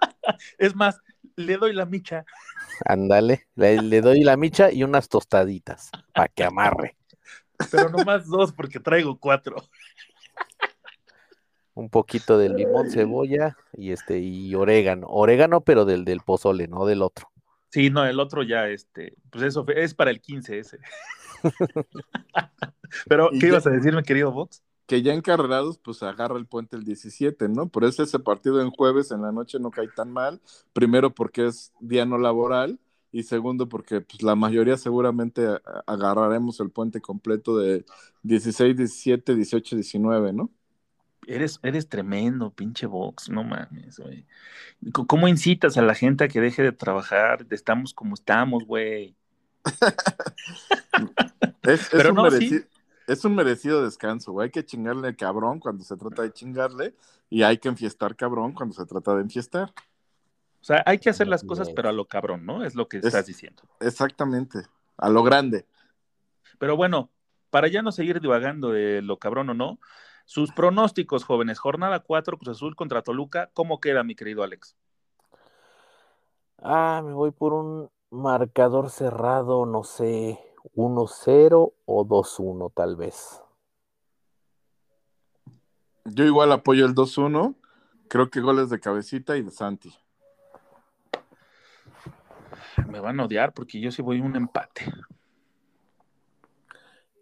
Es 0.58 0.76
más, 0.76 1.02
le 1.36 1.58
doy 1.58 1.74
la 1.74 1.86
micha. 1.86 2.26
Ándale, 2.86 3.48
le, 3.56 3.82
le 3.82 4.02
doy 4.02 4.24
la 4.24 4.38
micha 4.38 4.72
y 4.72 4.84
unas 4.84 5.10
tostaditas 5.10 5.90
para 6.14 6.28
que 6.28 6.44
amarre. 6.44 6.98
Pero 7.72 7.90
nomás 7.90 8.28
dos 8.28 8.52
porque 8.52 8.80
traigo 8.80 9.18
cuatro. 9.18 9.56
Un 11.74 11.90
poquito 11.90 12.38
de 12.38 12.50
limón, 12.50 12.92
cebolla 12.92 13.58
y 13.74 13.92
este 13.92 14.20
y 14.20 14.54
orégano. 14.56 15.08
Orégano, 15.08 15.62
pero 15.62 15.86
del 15.86 16.06
del 16.06 16.22
pozole, 16.22 16.68
no 16.68 16.86
del 16.86 17.02
otro. 17.02 17.31
Sí, 17.72 17.90
no, 17.90 18.06
el 18.06 18.20
otro 18.20 18.44
ya, 18.44 18.68
este, 18.68 19.16
pues 19.30 19.46
eso 19.46 19.64
fue- 19.66 19.82
es 19.84 19.94
para 19.94 20.12
el 20.12 20.22
15 20.22 20.60
ese. 20.60 20.80
Pero, 23.08 23.30
¿qué 23.40 23.48
ya- 23.48 23.48
ibas 23.48 23.68
a 23.68 23.70
decir, 23.72 23.96
mi 23.96 24.04
querido 24.04 24.32
Vox? 24.32 24.64
Que 24.88 25.02
ya 25.02 25.14
encarrerados, 25.14 25.78
pues 25.80 26.04
agarra 26.04 26.38
el 26.38 26.48
puente 26.48 26.76
el 26.76 26.84
17, 26.84 27.48
¿no? 27.48 27.70
Por 27.70 27.86
eso 27.86 28.04
ese 28.04 28.20
partido 28.20 28.62
en 28.62 28.72
jueves 28.72 29.12
en 29.12 29.22
la 29.22 29.32
noche 29.32 29.58
no 29.60 29.72
cae 29.72 29.88
tan 29.88 30.12
mal. 30.12 30.42
Primero 30.74 31.14
porque 31.16 31.48
es 31.48 31.72
día 31.80 32.06
no 32.06 32.18
laboral 32.18 32.78
y 33.12 33.24
segundo 33.24 33.70
porque 33.70 34.02
pues, 34.02 34.22
la 34.22 34.36
mayoría 34.36 34.78
seguramente 34.78 35.48
agarraremos 35.88 36.60
el 36.60 36.72
puente 36.72 37.00
completo 37.02 37.58
de 37.58 37.86
16, 38.24 38.76
17, 38.76 39.36
18, 39.36 39.76
19, 39.78 40.34
¿no? 40.34 40.52
Eres, 41.28 41.60
eres 41.64 41.88
tremendo, 41.88 42.50
pinche 42.50 42.86
Vox, 42.88 43.30
no 43.30 43.44
mames, 43.44 44.00
güey. 44.00 44.26
¿Cómo 45.08 45.28
incitas 45.28 45.78
a 45.78 45.82
la 45.82 45.94
gente 45.94 46.24
a 46.24 46.28
que 46.28 46.42
deje 46.42 46.64
de 46.64 46.72
trabajar? 46.72 47.46
Estamos 47.52 47.94
como 47.94 48.16
estamos, 48.16 48.66
güey. 48.66 49.16
Es, 51.64 51.82
es 51.82 51.90
Pero 51.92 52.10
un 52.10 52.16
no, 52.16 52.26
mereci- 52.26 52.68
es 53.08 53.26
un 53.26 53.36
merecido 53.36 53.84
descanso, 53.84 54.32
güey. 54.32 54.46
Hay 54.46 54.52
que 54.52 54.66
chingarle 54.66 55.16
cabrón 55.16 55.60
cuando 55.60 55.84
se 55.84 55.96
trata 55.96 56.24
de 56.24 56.32
chingarle 56.34 56.96
y 57.30 57.44
hay 57.44 57.58
que 57.60 57.70
enfiestar 57.70 58.16
cabrón 58.16 58.54
cuando 58.54 58.74
se 58.74 58.86
trata 58.86 59.16
de 59.16 59.22
enfiestar. 59.22 59.70
O 60.60 60.64
sea, 60.64 60.84
hay 60.86 60.98
que 61.00 61.10
hacer 61.10 61.28
las 61.28 61.44
cosas, 61.44 61.70
pero 61.76 61.90
a 61.90 61.92
lo 61.92 62.06
cabrón, 62.06 62.46
¿no? 62.46 62.64
Es 62.66 62.76
lo 62.76 62.88
que 62.88 62.98
Es- 62.98 63.06
estás 63.06 63.26
diciendo. 63.28 63.64
Exactamente, 63.80 64.64
a 64.98 65.10
lo 65.10 65.24
grande. 65.24 65.66
Pero 66.60 66.76
bueno, 66.76 67.10
para 67.50 67.68
ya 67.68 67.82
no 67.82 67.92
seguir 67.92 68.20
divagando 68.22 68.70
de 68.72 69.02
lo 69.02 69.18
cabrón 69.18 69.50
o 69.50 69.54
no, 69.54 69.80
sus 70.32 70.54
pronósticos, 70.54 71.26
jóvenes. 71.26 71.60
Jornada 71.60 72.00
4, 72.00 72.38
Cruz 72.38 72.56
Azul 72.56 72.74
contra 72.74 73.02
Toluca. 73.02 73.50
¿Cómo 73.54 73.82
queda, 73.82 74.02
mi 74.06 74.16
querido 74.16 74.44
Alex? 74.44 74.78
Ah, 76.58 77.02
me 77.04 77.12
voy 77.12 77.32
por 77.32 77.52
un 77.52 77.90
marcador 78.12 78.92
cerrado, 78.92 79.66
no 79.66 79.84
sé, 79.84 80.40
1-0 80.74 81.74
o 81.84 82.06
2-1 82.06 82.72
tal 82.74 82.96
vez. 82.96 83.42
Yo 86.06 86.24
igual 86.24 86.54
apoyo 86.54 86.86
el 86.86 86.96
2-1. 86.96 87.56
Creo 88.08 88.30
que 88.30 88.40
goles 88.40 88.70
de 88.70 88.80
cabecita 88.80 89.36
y 89.36 89.42
de 89.42 89.52
Santi. 89.52 89.94
Me 92.88 93.02
van 93.02 93.20
a 93.20 93.26
odiar 93.26 93.52
porque 93.52 93.82
yo 93.82 93.92
sí 93.92 94.02
voy 94.02 94.22
a 94.22 94.24
un 94.24 94.38
empate. 94.38 94.86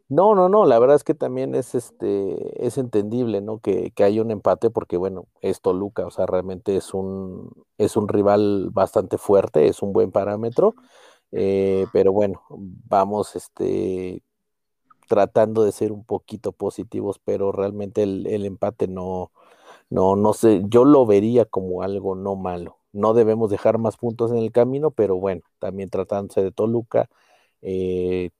No, 0.10 0.34
no, 0.34 0.49
no, 0.49 0.66
la 0.66 0.80
verdad 0.80 0.95
es 0.95 1.03
que 1.03 1.14
también 1.14 1.53
es 1.53 1.76
este, 1.76 2.66
es 2.66 2.80
entendible, 2.80 3.41
¿no? 3.41 3.60
Que, 3.60 3.91
que 3.91 4.03
haya 4.03 4.24
un 4.24 4.32
empate, 4.32 4.72
porque 4.72 4.97
bueno, 4.97 5.28
es 5.41 5.62
Toluca, 5.62 6.07
o 6.07 6.10
sea, 6.12 6.26
realmente 6.26 6.76
es 6.76 6.95
un, 6.95 7.51
es 7.78 7.95
un 7.95 8.07
rival 8.07 8.70
bastante 8.72 9.20
fuerte, 9.20 9.68
es 9.68 9.84
un 9.84 9.93
buen 9.93 10.12
parámetro, 10.12 10.74
eh, 11.32 11.86
pero 11.93 12.12
bueno, 12.12 12.41
vamos 12.49 13.36
este, 13.36 14.24
tratando 15.07 15.64
de 15.64 15.72
ser 15.74 15.91
un 15.91 16.05
poquito 16.05 16.51
positivos, 16.53 17.20
pero 17.24 17.51
realmente 17.51 18.03
el, 18.03 18.28
el 18.28 18.45
empate 18.45 18.88
no, 18.88 19.32
no, 19.89 20.16
no 20.16 20.34
sé, 20.34 20.62
yo 20.68 20.86
lo 20.86 21.05
vería 21.05 21.45
como 21.45 21.84
algo 21.84 22.16
no 22.16 22.36
malo. 22.36 22.78
No 22.93 23.14
debemos 23.14 23.49
dejar 23.51 23.78
más 23.78 23.97
puntos 23.97 24.32
en 24.32 24.38
el 24.38 24.51
camino, 24.51 24.91
pero 24.91 25.16
bueno, 25.18 25.41
también 25.60 25.89
tratándose 25.89 26.41
de 26.43 26.51
Toluca, 26.51 27.10
eh, 27.62 28.32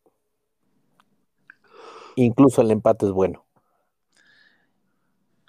incluso 2.24 2.61
el 2.61 2.72
empate 2.72 3.05
es 3.05 3.11
bueno. 3.11 3.45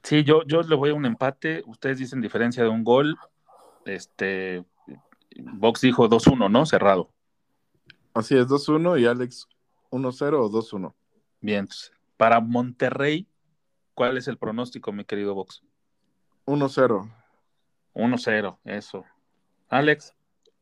Sí, 0.03 0.25
yo, 0.25 0.43
yo 0.45 0.63
le 0.63 0.75
voy 0.77 0.91
a 0.91 0.95
un 0.95 1.05
empate. 1.07 1.63
Ustedes 1.67 1.99
dicen 1.99 2.21
diferencia 2.21 2.63
de 2.63 2.69
un 2.69 2.85
gol. 2.85 3.17
Este, 3.85 4.65
Box 5.39 5.83
dijo 5.83 6.09
2-1, 6.09 6.51
¿no? 6.51 6.67
Cerrado. 6.67 7.11
Así 8.15 8.37
es, 8.37 8.47
2-1 8.49 8.99
y 9.01 9.07
Alex 9.07 9.47
1-0 9.91 10.35
o 10.41 10.51
2-1. 10.51 10.95
Bien. 11.41 11.61
entonces, 11.61 11.93
Para 12.17 12.41
Monterrey, 12.41 13.27
¿cuál 13.95 14.17
es 14.17 14.27
el 14.29 14.39
pronóstico, 14.39 14.91
mi 14.93 15.05
querido 15.05 15.35
Box? 15.35 15.63
1-0. 16.47 17.11
1-0, 17.95 18.59
eso. 18.65 19.05
Alex, 19.69 20.15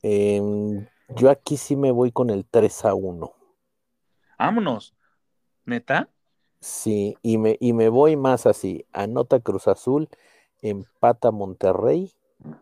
Em, 0.03 0.87
yo 1.17 1.31
aquí 1.31 1.57
sí 1.57 1.75
me 1.75 1.91
voy 1.91 2.13
con 2.13 2.31
el 2.31 2.45
3 2.45 2.85
a 2.85 2.95
1. 2.95 3.33
vámonos. 4.39 4.95
¿Neta? 5.69 6.09
Sí, 6.61 7.17
y 7.23 7.39
me, 7.39 7.57
y 7.61 7.73
me 7.75 7.89
voy 7.89 8.17
más 8.17 8.47
así. 8.47 8.87
Anota 8.93 9.39
Cruz 9.41 9.69
Azul, 9.69 10.09
empata 10.63 11.31
Monterrey 11.31 12.13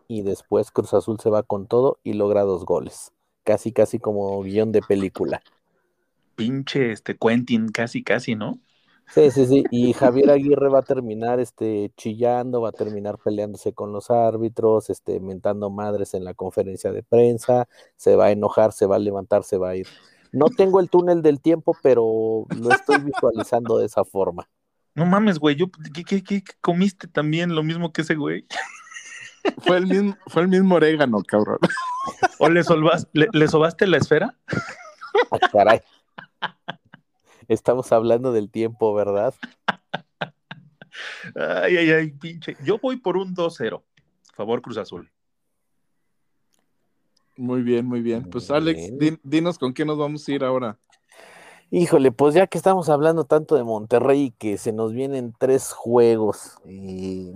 y 0.09 0.22
después 0.22 0.70
Cruz 0.70 0.92
Azul 0.92 1.20
se 1.20 1.30
va 1.30 1.42
con 1.44 1.66
todo 1.66 1.98
y 2.02 2.14
logra 2.14 2.42
dos 2.42 2.64
goles. 2.64 3.12
Casi, 3.44 3.72
casi 3.72 4.00
como 4.00 4.42
guion 4.42 4.72
de 4.72 4.82
película. 4.82 5.40
Pinche 6.34 6.90
este 6.90 7.16
Quentin, 7.16 7.68
casi, 7.68 8.02
casi, 8.02 8.34
¿no? 8.34 8.59
Sí, 9.14 9.30
sí, 9.30 9.46
sí. 9.46 9.64
Y 9.70 9.92
Javier 9.92 10.30
Aguirre 10.30 10.68
va 10.68 10.80
a 10.80 10.82
terminar 10.82 11.38
este, 11.38 11.92
chillando, 11.96 12.61
va 12.61 12.70
a 12.70 12.72
terminar 12.72 13.18
peleándose 13.18 13.72
con 13.72 13.92
los 13.92 14.11
árbitros, 14.11 14.90
este, 14.90 15.20
mentando 15.20 15.70
madres 15.70 16.12
en 16.14 16.24
la 16.24 16.34
conferencia 16.34 16.90
de 16.90 17.04
prensa, 17.04 17.68
se 17.94 18.16
va 18.16 18.26
a 18.26 18.30
enojar, 18.32 18.72
se 18.72 18.86
va 18.86 18.96
a 18.96 18.98
levantar, 18.98 19.44
se 19.44 19.59
va 19.59 19.70
a 19.70 19.76
ir. 19.76 19.86
No 20.33 20.47
tengo 20.51 20.81
el 20.81 20.91
túnel 20.91 21.22
del 21.22 21.41
tiempo, 21.41 21.77
pero 21.83 22.45
lo 22.57 22.70
estoy 22.70 22.99
visualizando 22.99 23.79
de 23.79 23.87
esa 23.87 24.05
forma. 24.05 24.49
No 24.95 25.05
mames, 25.07 25.39
güey. 25.39 25.57
Yo, 25.57 25.66
¿qué, 25.95 26.05
qué- 26.05 26.22
qué 26.22 26.43
comiste 26.61 27.07
también 27.09 27.55
lo 27.55 27.62
mismo 27.62 27.93
que 27.93 28.03
ese 28.03 28.14
güey? 28.14 28.47
Fue 29.59 29.77
el 29.77 29.87
mismo, 29.87 30.16
fue 30.27 30.43
el 30.43 30.49
mismo 30.49 30.74
orégano, 30.74 31.22
cabrón. 31.22 31.59
¿O 32.39 32.49
le, 32.49 32.62
solvas- 32.64 33.09
le, 33.12 33.29
le 33.33 33.47
sobaste 33.49 33.87
la 33.87 33.99
esfera? 33.99 34.37
Ah, 35.31 35.39
caray. 35.53 35.81
Estamos 37.49 37.93
hablando 37.93 38.33
del 38.33 38.51
tiempo, 38.51 38.93
¿verdad? 38.95 39.35
Ay, 41.35 41.77
ay, 41.77 41.91
ay, 41.91 42.11
pinche. 42.12 42.57
Yo 42.64 42.79
voy 42.79 42.97
por 42.97 43.16
un 43.16 43.35
2-0. 43.35 43.83
Favor 44.35 44.62
Cruz 44.62 44.79
Azul. 44.79 45.11
Muy 47.37 47.62
bien, 47.62 47.87
muy 47.87 48.01
bien. 48.01 48.28
Pues 48.30 48.51
Alex, 48.51 48.93
dinos 49.22 49.59
con 49.59 49.74
qué 49.74 49.84
nos 49.84 49.99
vamos 49.99 50.26
a 50.26 50.32
ir 50.32 50.45
ahora. 50.45 50.78
Híjole, 51.70 52.12
pues 52.12 52.34
ya 52.34 52.47
que 52.47 52.59
estamos 52.59 52.89
hablando 52.89 53.24
tanto 53.24 53.57
de 53.57 53.64
Monterrey 53.64 54.22
y 54.26 54.30
que 54.30 54.57
se 54.57 54.72
nos 54.72 54.93
vienen 54.93 55.34
tres 55.39 55.72
juegos 55.72 56.59
eh, 56.64 57.32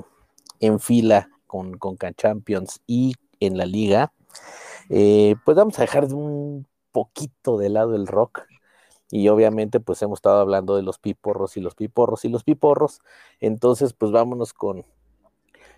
en 0.61 0.79
fila 0.79 1.29
con, 1.47 1.77
con 1.79 1.97
Champions 2.17 2.81
y 2.87 3.15
en 3.41 3.59
la 3.59 3.67
liga, 3.67 4.13
eh, 4.89 5.35
pues 5.45 5.57
vamos 5.57 5.79
a 5.79 5.83
dejar 5.83 6.07
de 6.07 6.15
un 6.15 6.67
poquito 6.93 7.59
de 7.59 7.71
lado 7.71 7.97
el 7.97 8.07
rock. 8.07 8.43
Y 9.11 9.29
obviamente 9.29 9.81
pues 9.81 10.01
hemos 10.03 10.19
estado 10.19 10.41
hablando 10.41 10.77
de 10.77 10.83
los 10.83 10.99
piporros 10.99 11.57
y 11.57 11.61
los 11.61 11.75
piporros 11.75 12.25
y 12.25 12.29
los 12.29 12.45
piporros. 12.45 13.01
Entonces 13.41 13.93
pues 13.93 14.13
vámonos 14.13 14.53
con 14.53 14.85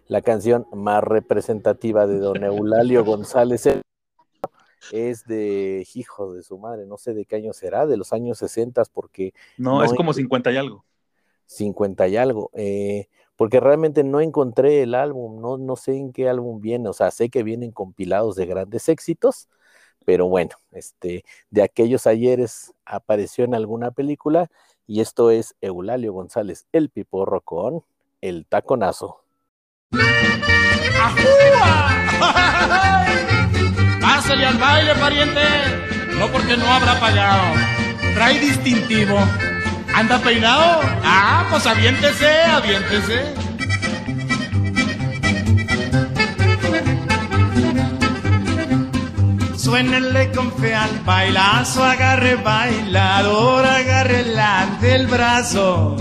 la 0.08 0.20
canción 0.20 0.66
más 0.74 1.02
representativa 1.02 2.06
de 2.06 2.18
don 2.18 2.44
Eulalio 2.44 3.02
González. 3.04 3.66
Es 4.90 5.24
de, 5.26 5.86
hijo 5.94 6.34
de 6.34 6.42
su 6.42 6.58
madre, 6.58 6.86
no 6.86 6.98
sé 6.98 7.14
de 7.14 7.24
qué 7.24 7.36
año 7.36 7.52
será, 7.52 7.86
de 7.86 7.96
los 7.96 8.12
años 8.12 8.38
60, 8.38 8.82
porque 8.92 9.32
No, 9.56 9.78
No, 9.78 9.84
es 9.84 9.92
como 9.94 10.10
y- 10.10 10.14
50 10.14 10.50
y 10.50 10.56
algo. 10.56 10.84
50 11.46 12.08
y 12.08 12.16
algo, 12.16 12.50
eh, 12.54 13.08
porque 13.36 13.60
realmente 13.60 14.04
no 14.04 14.20
encontré 14.22 14.82
el 14.82 14.94
álbum, 14.94 15.40
no, 15.40 15.58
no 15.58 15.76
sé 15.76 15.96
en 15.96 16.12
qué 16.12 16.28
álbum 16.28 16.60
viene, 16.60 16.88
o 16.88 16.92
sea, 16.94 17.10
sé 17.10 17.28
que 17.28 17.42
vienen 17.42 17.72
compilados 17.72 18.36
de 18.36 18.46
grandes 18.46 18.88
éxitos, 18.88 19.48
pero 20.06 20.28
bueno, 20.28 20.56
este, 20.72 21.24
de 21.50 21.62
aquellos 21.62 22.06
ayeres 22.06 22.72
apareció 22.86 23.44
en 23.44 23.54
alguna 23.54 23.90
película 23.90 24.50
y 24.86 25.00
esto 25.00 25.30
es 25.30 25.54
Eulalio 25.60 26.14
González, 26.14 26.66
el 26.72 26.88
piporro 26.88 27.42
con 27.42 27.84
el 28.22 28.46
taconazo. 28.46 29.18
Pariente. 35.00 35.40
No 36.18 36.28
porque 36.28 36.56
no 36.56 36.66
habrá 36.72 36.98
pagado. 37.00 37.42
Trae 38.14 38.38
distintivo. 38.38 39.18
¿Anda 39.94 40.18
peinado? 40.18 40.80
Ah, 41.04 41.44
pues 41.50 41.66
aviéntese, 41.66 42.30
aviéntese. 42.44 43.34
Suénenle 49.56 50.30
con 50.32 50.52
fe 50.56 50.74
al 50.74 50.98
bailazo, 51.04 51.84
agarre 51.84 52.36
bailador, 52.36 53.66
agarre 53.66 54.24
del 54.80 55.06
brazo. 55.06 55.96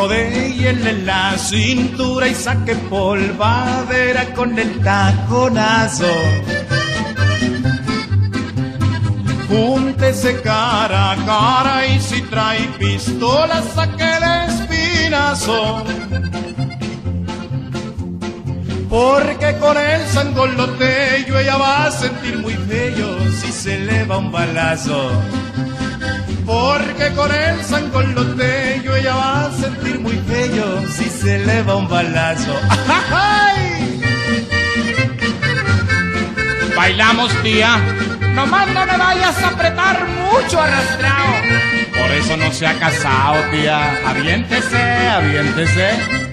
Rodéenle 0.00 1.02
la 1.04 1.36
cintura 1.36 2.26
y 2.26 2.34
saque 2.34 2.74
polvadera 2.74 4.32
con 4.32 4.58
el 4.58 4.80
taconazo. 4.80 6.14
Júntese 9.46 10.40
cara 10.40 11.12
a 11.12 11.16
cara 11.26 11.86
y 11.86 12.00
si 12.00 12.22
trae 12.22 12.66
pistola 12.78 13.62
saque 13.74 14.08
el 14.16 14.24
espinazo. 14.48 15.84
Porque 18.88 19.54
con 19.60 19.76
el 19.76 20.02
sangoloteyo 20.06 21.38
ella 21.38 21.58
va 21.58 21.88
a 21.88 21.90
sentir 21.90 22.38
muy 22.38 22.54
feo 22.54 23.18
si 23.38 23.52
se 23.52 23.78
le 23.80 24.04
va 24.04 24.16
un 24.16 24.32
balazo. 24.32 25.10
Porque 26.50 27.14
con 27.14 27.30
el 27.32 27.64
sangoloteyo 27.64 28.96
ella 28.96 29.14
va 29.14 29.46
a 29.46 29.52
sentir 29.52 30.00
muy 30.00 30.16
feo 30.16 30.84
si 30.88 31.04
se 31.04 31.38
le 31.46 31.62
va 31.62 31.76
un 31.76 31.88
balazo. 31.88 32.52
¡Ay! 33.12 34.00
Bailamos, 36.76 37.32
tía. 37.44 37.78
Nomás 38.34 38.66
no 38.74 38.84
me 38.84 38.96
vayas 38.96 39.40
a 39.40 39.48
apretar 39.48 40.08
mucho 40.08 40.60
arrastrado. 40.60 41.34
Por 41.96 42.10
eso 42.10 42.36
no 42.36 42.50
se 42.50 42.66
ha 42.66 42.76
casado, 42.80 43.36
tía. 43.52 44.00
Aviéntese, 44.08 44.82
aviéntese. 45.08 46.29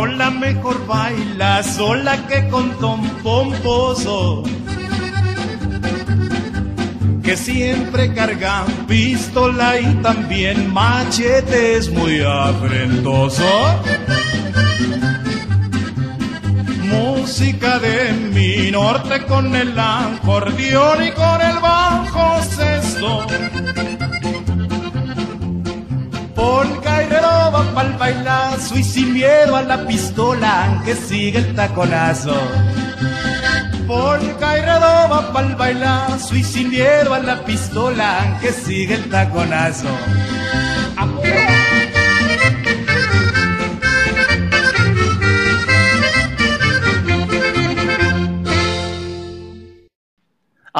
Lola 0.00 0.30
mejor 0.30 0.86
baila 0.86 1.62
sola 1.62 2.26
que 2.26 2.48
con 2.48 2.70
Tom 2.78 3.06
Pomposo. 3.22 4.42
Que 7.22 7.36
siempre 7.36 8.14
carga 8.14 8.64
pistola 8.88 9.78
y 9.78 9.92
también 9.96 10.72
machete 10.72 11.76
es 11.76 11.90
muy 11.90 12.22
afrentoso. 12.22 13.44
Música 16.94 17.78
de 17.78 18.14
mi 18.34 18.70
norte 18.70 19.26
con 19.26 19.54
el 19.54 19.78
acordeón 19.78 21.04
y 21.08 21.10
con 21.10 21.42
el 21.42 21.58
bajo 21.58 22.42
sexto. 22.44 23.26
Polka 26.40 27.02
y 27.02 27.06
redoba 27.06 27.60
pa'l 27.74 27.92
bailazo 27.98 28.78
y 28.78 28.82
sin 28.82 29.12
miedo 29.12 29.56
a 29.56 29.62
la 29.62 29.86
pistola 29.86 30.80
que 30.86 30.94
sigue 30.94 31.38
el 31.40 31.54
taconazo. 31.54 32.34
Polka 33.86 34.48
y 34.58 34.62
redoba 34.62 35.18
pa'l 35.34 35.54
bailazo 35.56 36.34
y 36.34 36.42
sin 36.42 36.70
miedo 36.70 37.12
a 37.12 37.18
la 37.18 37.44
pistola 37.44 38.38
que 38.40 38.52
sigue 38.52 38.94
el 38.94 39.10
taconazo. 39.10 39.92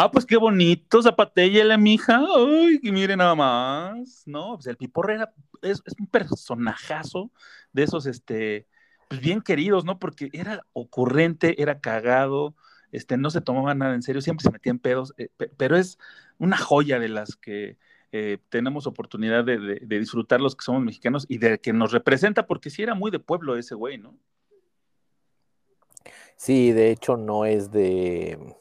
Ah, 0.02 0.10
pues 0.10 0.24
qué 0.24 0.38
bonito, 0.38 1.02
zapatella 1.02 1.76
mija. 1.76 2.22
Ay, 2.34 2.80
que 2.80 2.90
mire 2.90 3.14
nada 3.18 3.34
más. 3.34 4.22
No, 4.24 4.54
pues 4.54 4.66
el 4.68 4.78
Piporre 4.78 5.16
era, 5.16 5.34
es, 5.60 5.82
un 5.98 6.06
personajazo 6.06 7.30
de 7.74 7.82
esos, 7.82 8.06
este, 8.06 8.66
pues 9.08 9.20
bien 9.20 9.42
queridos, 9.42 9.84
¿no? 9.84 9.98
Porque 9.98 10.30
era 10.32 10.64
ocurrente, 10.72 11.60
era 11.60 11.80
cagado, 11.80 12.54
este, 12.92 13.18
no 13.18 13.28
se 13.28 13.42
tomaba 13.42 13.74
nada 13.74 13.94
en 13.94 14.00
serio, 14.00 14.22
siempre 14.22 14.42
se 14.42 14.50
metía 14.50 14.70
en 14.70 14.78
pedos, 14.78 15.12
eh, 15.18 15.28
pe- 15.36 15.52
pero 15.54 15.76
es 15.76 15.98
una 16.38 16.56
joya 16.56 16.98
de 16.98 17.10
las 17.10 17.36
que 17.36 17.76
eh, 18.10 18.38
tenemos 18.48 18.86
oportunidad 18.86 19.44
de, 19.44 19.58
de- 19.58 19.80
de 19.84 19.98
disfrutar 19.98 20.40
los 20.40 20.56
que 20.56 20.64
somos 20.64 20.82
mexicanos 20.82 21.26
y 21.28 21.36
de 21.36 21.58
que 21.60 21.74
nos 21.74 21.92
representa, 21.92 22.46
porque 22.46 22.70
sí 22.70 22.82
era 22.82 22.94
muy 22.94 23.10
de 23.10 23.18
pueblo 23.18 23.54
ese 23.54 23.74
güey, 23.74 23.98
¿no? 23.98 24.16
Sí, 26.36 26.72
de 26.72 26.90
hecho 26.90 27.18
no 27.18 27.44
es 27.44 27.70
de, 27.70 28.56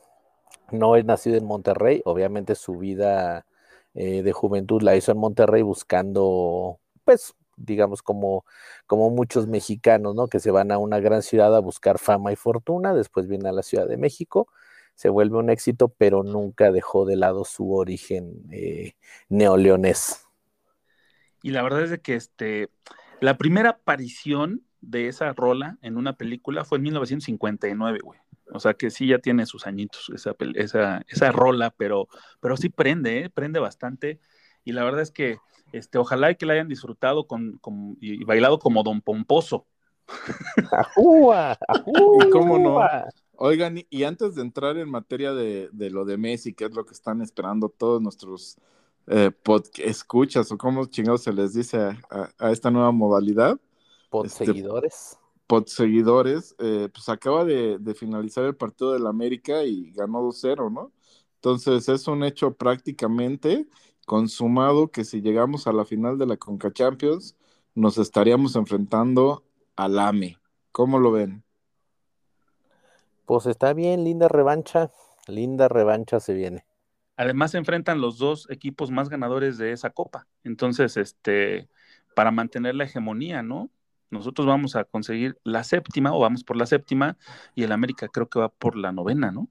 no 0.72 0.96
es 0.96 1.06
nacido 1.06 1.38
en 1.38 1.46
Monterrey, 1.46 2.02
obviamente 2.06 2.56
su 2.56 2.78
vida 2.78 3.46
eh, 3.94 4.22
de 4.24 4.32
juventud 4.32 4.82
la 4.82 4.96
hizo 4.96 5.12
en 5.12 5.18
Monterrey 5.18 5.62
buscando, 5.62 6.80
pues, 7.04 7.34
digamos, 7.58 8.02
como, 8.02 8.46
como 8.88 9.10
muchos 9.10 9.48
mexicanos, 9.48 10.16
¿no? 10.16 10.28
Que 10.28 10.40
se 10.40 10.52
van 10.52 10.72
a 10.72 10.78
una 10.78 11.00
gran 11.00 11.22
ciudad 11.22 11.56
a 11.56 11.60
buscar 11.60 12.00
fama 12.00 12.32
y 12.32 12.36
fortuna, 12.36 12.94
después 12.94 13.28
viene 13.28 13.50
a 13.50 13.54
la 13.54 13.64
Ciudad 13.64 13.88
de 13.88 13.98
México, 13.98 14.48
se 14.96 15.10
vuelve 15.10 15.38
un 15.38 15.50
éxito, 15.50 15.90
pero 15.90 16.24
nunca 16.24 16.72
dejó 16.72 17.06
de 17.06 17.16
lado 17.16 17.46
su 17.46 17.74
origen 17.74 18.44
eh, 18.52 18.94
neoleonés. 19.30 20.26
Y 21.42 21.52
la 21.52 21.64
verdad 21.64 21.84
es 21.84 21.90
de 21.90 22.02
que 22.02 22.16
este, 22.16 22.70
la 23.22 23.38
primera 23.38 23.72
aparición 23.72 24.64
de 24.82 25.08
esa 25.08 25.32
rola 25.34 25.78
en 25.82 25.98
una 25.98 26.14
película 26.14 26.66
fue 26.66 26.78
en 26.78 26.84
1959, 26.84 28.00
güey. 28.04 28.20
O 28.54 28.60
sea 28.60 28.74
que 28.74 28.90
sí 28.90 29.08
ya 29.08 29.20
tiene 29.20 29.46
sus 29.46 29.68
añitos 29.68 30.10
esa, 30.14 30.36
esa, 30.56 31.02
esa 31.08 31.32
rola, 31.32 31.72
pero, 31.78 32.08
pero 32.40 32.58
sí 32.58 32.70
prende, 32.70 33.20
¿eh? 33.26 33.30
prende 33.30 33.60
bastante. 33.60 34.20
Y 34.66 34.72
la 34.72 34.84
verdad 34.84 35.02
es 35.02 35.12
que 35.12 35.38
este, 35.72 35.98
ojalá 35.98 36.32
y 36.32 36.36
que 36.36 36.46
la 36.46 36.54
hayan 36.54 36.68
disfrutado 36.68 37.28
con, 37.28 37.58
con- 37.60 37.98
y 38.02 38.24
bailado 38.24 38.60
como 38.60 38.84
Don 38.84 39.02
Pomposo. 39.02 39.68
¡Ajúa! 40.72 41.58
¿Y 41.88 42.30
cómo 42.32 42.58
no? 42.60 42.80
¡Ajúa! 42.80 43.10
Oigan, 43.42 43.78
y, 43.78 43.88
y 43.90 44.04
antes 44.04 44.36
de 44.36 44.42
entrar 44.42 44.78
en 44.78 44.90
materia 44.90 45.34
de, 45.34 45.70
de 45.72 45.90
lo 45.90 46.04
de 46.06 46.18
Messi, 46.18 46.54
que 46.54 46.66
es 46.66 46.74
lo 46.74 46.86
que 46.86 46.94
están 46.94 47.22
esperando 47.22 47.70
todos 47.70 48.02
nuestros 48.02 48.58
eh, 49.08 49.32
pod- 49.44 49.70
escuchas, 49.78 50.52
o 50.52 50.58
cómo 50.58 50.86
chingados 50.86 51.24
se 51.24 51.32
les 51.32 51.54
dice 51.54 51.78
a, 51.78 51.98
a- 52.10 52.30
a 52.38 52.52
esta 52.52 52.70
nueva 52.70 52.92
modalidad, 52.92 53.58
Por 54.10 54.26
Este, 54.26 54.46
seguidores. 54.46 55.18
Pod 55.50 55.66
seguidores, 55.66 56.56
eh, 56.60 56.90
pues 56.94 57.10
acaba 57.10 57.44
de, 57.44 57.80
de 57.80 57.96
finalizar 57.96 58.46
el 58.46 58.56
partido 58.56 58.94
del 58.94 59.08
América 59.08 59.64
y 59.64 59.92
ganó 59.94 60.22
2-0, 60.22 60.72
¿no? 60.72 60.92
Entonces 61.38 61.90
es 61.90 62.08
un 62.08 62.24
hecho 62.24 62.54
prácticamente 62.54 63.68
consumado 64.06 64.92
que 64.92 65.04
si 65.04 65.22
llegamos 65.22 65.66
a 65.66 65.74
la 65.74 65.86
final 65.86 66.20
de 66.20 66.28
la 66.28 66.38
Conca 66.38 66.72
Champions, 66.72 67.36
nos 67.74 67.98
estaríamos 67.98 68.56
enfrentando 68.56 69.44
al 69.76 69.98
AME. 69.98 70.38
¿Cómo 70.72 71.00
lo 71.00 71.12
ven? 71.12 71.44
Pues 73.26 73.48
está 73.48 73.74
bien, 73.74 74.04
linda 74.04 74.28
revancha, 74.28 74.92
linda 75.28 75.68
revancha 75.68 76.20
se 76.20 76.36
viene. 76.36 76.64
Además 77.18 77.52
se 77.52 77.58
enfrentan 77.58 78.02
los 78.02 78.20
dos 78.20 78.48
equipos 78.52 78.92
más 78.92 79.10
ganadores 79.10 79.58
de 79.58 79.72
esa 79.72 79.90
copa. 79.90 80.28
Entonces, 80.44 80.96
este, 80.96 81.70
para 82.14 82.30
mantener 82.30 82.76
la 82.76 82.84
hegemonía, 82.84 83.42
¿no? 83.42 83.72
Nosotros 84.12 84.48
vamos 84.48 84.76
a 84.76 84.84
conseguir 84.84 85.38
la 85.44 85.64
séptima 85.64 86.14
o 86.14 86.20
vamos 86.20 86.44
por 86.44 86.58
la 86.58 86.66
séptima 86.66 87.18
y 87.56 87.64
el 87.64 87.72
América 87.72 88.08
creo 88.08 88.28
que 88.30 88.40
va 88.40 88.50
por 88.50 88.76
la 88.76 88.92
novena, 88.92 89.32
¿no? 89.32 89.50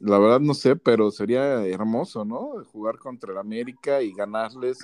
La 0.00 0.18
verdad 0.18 0.40
no 0.40 0.54
sé, 0.54 0.76
pero 0.76 1.10
sería 1.10 1.64
hermoso, 1.66 2.24
¿no? 2.24 2.64
Jugar 2.72 2.98
contra 2.98 3.32
el 3.32 3.38
América 3.38 4.02
y 4.02 4.12
ganarles 4.12 4.78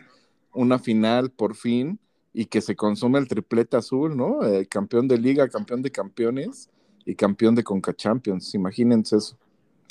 una 0.53 0.79
final 0.79 1.31
por 1.31 1.55
fin 1.55 1.99
y 2.33 2.47
que 2.47 2.61
se 2.61 2.77
consume 2.77 3.19
el 3.19 3.29
triplete 3.29 3.77
azul, 3.77 4.17
¿no? 4.17 4.45
Eh, 4.45 4.67
campeón 4.67 5.09
de 5.09 5.19
liga, 5.19 5.49
campeón 5.49 5.83
de 5.83 5.91
campeones 5.91 6.71
y 7.05 7.15
campeón 7.15 7.55
de 7.55 7.65
Conca 7.65 7.93
Champions. 7.93 8.55
Imagínense 8.55 9.17
eso. 9.17 9.37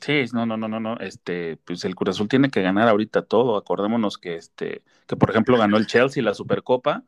Sí, 0.01 0.24
no, 0.32 0.45
no, 0.45 0.55
no, 0.55 0.70
no, 0.70 0.80
no. 0.80 0.97
Este, 0.99 1.57
pues 1.57 1.84
el 1.84 1.95
Cruz 1.95 2.16
Azul 2.16 2.30
tiene 2.30 2.49
que 2.49 2.62
ganar 2.62 2.88
ahorita 2.88 3.24
todo. 3.24 3.57
Acordémonos 3.57 4.18
que 4.18 4.36
este, 4.36 4.84
que 5.05 5.18
por 5.18 5.30
ejemplo 5.30 5.57
ganó 5.57 5.76
el 5.76 5.88
Chelsea 5.88 6.24
la 6.24 6.34
Supercopa, 6.34 7.03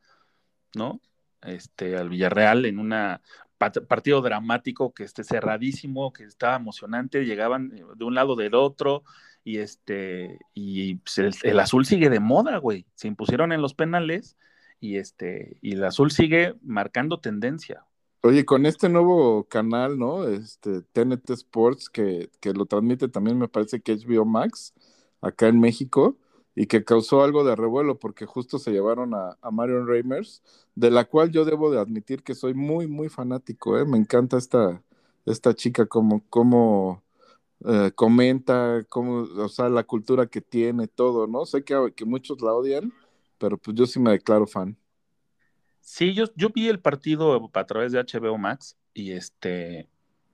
¿no? 0.75 0.99
Este, 1.43 1.97
al 1.97 2.09
Villarreal 2.09 2.65
en 2.65 2.79
una 2.79 3.21
partido 3.69 4.21
dramático 4.21 4.93
que 4.93 5.03
esté 5.03 5.23
cerradísimo, 5.23 6.13
que 6.13 6.23
estaba 6.23 6.55
emocionante, 6.55 7.25
llegaban 7.25 7.71
eh, 7.75 7.83
de 7.95 8.05
un 8.05 8.15
lado 8.15 8.35
del 8.35 8.55
otro 8.55 9.03
y 9.43 9.57
este 9.57 10.39
y 10.53 10.95
pues, 10.95 11.43
el, 11.43 11.59
azul 11.59 11.85
sigue 11.85 12.09
de 12.09 12.19
moda, 12.19 12.57
güey. 12.57 12.85
Se 12.95 13.07
impusieron 13.07 13.51
en 13.51 13.61
los 13.61 13.73
penales 13.73 14.37
y 14.79 14.97
este 14.97 15.57
y 15.61 15.73
el 15.73 15.83
azul 15.83 16.11
sigue 16.11 16.55
marcando 16.63 17.19
tendencia. 17.19 17.85
Oye, 18.23 18.45
con 18.45 18.67
este 18.67 18.87
nuevo 18.87 19.45
canal, 19.45 19.97
¿no? 19.97 20.27
Este 20.27 20.81
TNT 20.81 21.31
Sports, 21.31 21.89
que, 21.89 22.29
que 22.39 22.53
lo 22.53 22.67
transmite 22.67 23.07
también, 23.07 23.39
me 23.39 23.47
parece 23.47 23.81
que 23.81 23.95
HBO 23.95 24.25
Max, 24.25 24.75
acá 25.21 25.47
en 25.47 25.59
México, 25.59 26.17
y 26.55 26.67
que 26.67 26.83
causó 26.83 27.23
algo 27.23 27.43
de 27.43 27.55
revuelo 27.55 27.97
porque 27.97 28.25
justo 28.25 28.59
se 28.59 28.71
llevaron 28.71 29.13
a, 29.13 29.37
Marion 29.51 29.87
Reimers, 29.87 30.41
de 30.75 30.91
la 30.91 31.05
cual 31.05 31.31
yo 31.31 31.45
debo 31.45 31.71
de 31.71 31.79
admitir 31.79 32.23
que 32.23 32.35
soy 32.35 32.53
muy, 32.53 32.87
muy 32.87 33.09
fanático, 33.09 33.77
¿eh? 33.77 33.85
Me 33.85 33.97
encanta 33.97 34.37
esta, 34.37 34.81
esta 35.25 35.53
chica, 35.53 35.85
como, 35.85 36.23
como 36.29 37.03
eh, 37.65 37.91
comenta, 37.95 38.83
como, 38.89 39.21
o 39.21 39.49
sea, 39.49 39.69
la 39.69 39.83
cultura 39.83 40.27
que 40.27 40.41
tiene, 40.41 40.87
todo, 40.87 41.27
¿no? 41.27 41.45
Sé 41.45 41.63
que, 41.63 41.93
que 41.95 42.05
muchos 42.05 42.41
la 42.41 42.53
odian, 42.53 42.93
pero 43.37 43.57
pues 43.57 43.75
yo 43.75 43.85
sí 43.85 43.99
me 43.99 44.11
declaro 44.11 44.47
fan. 44.47 44.77
Sí, 45.81 46.13
yo, 46.13 46.25
yo 46.35 46.49
vi 46.49 46.67
el 46.67 46.79
partido 46.79 47.49
a 47.53 47.65
través 47.65 47.91
de 47.91 47.99
HBO 47.99 48.37
Max 48.37 48.77
y 48.93 49.11
este 49.11 49.89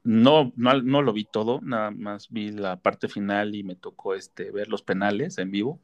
no, 0.07 0.53
no, 0.55 0.81
no 0.81 1.01
lo 1.01 1.13
vi 1.13 1.25
todo, 1.25 1.59
nada 1.63 1.91
más 1.91 2.29
vi 2.29 2.51
la 2.51 2.77
parte 2.81 3.07
final 3.09 3.55
y 3.55 3.63
me 3.63 3.75
tocó 3.75 4.15
este, 4.15 4.51
ver 4.51 4.69
los 4.69 4.83
penales 4.83 5.37
en 5.37 5.51
vivo. 5.51 5.81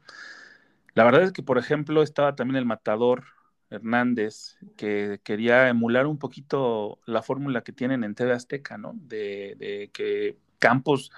La 0.94 1.04
verdad 1.04 1.22
es 1.24 1.32
que, 1.32 1.42
por 1.42 1.58
ejemplo, 1.58 2.02
estaba 2.02 2.36
también 2.36 2.56
el 2.56 2.66
matador 2.66 3.24
Hernández, 3.70 4.56
que 4.76 5.20
quería 5.24 5.68
emular 5.68 6.06
un 6.06 6.18
poquito 6.18 7.00
la 7.06 7.22
fórmula 7.22 7.62
que 7.64 7.72
tienen 7.72 8.04
en 8.04 8.14
TV 8.14 8.32
Azteca, 8.32 8.78
¿no? 8.78 8.92
De, 8.94 9.90
que 9.92 10.38
Campos 10.60 11.10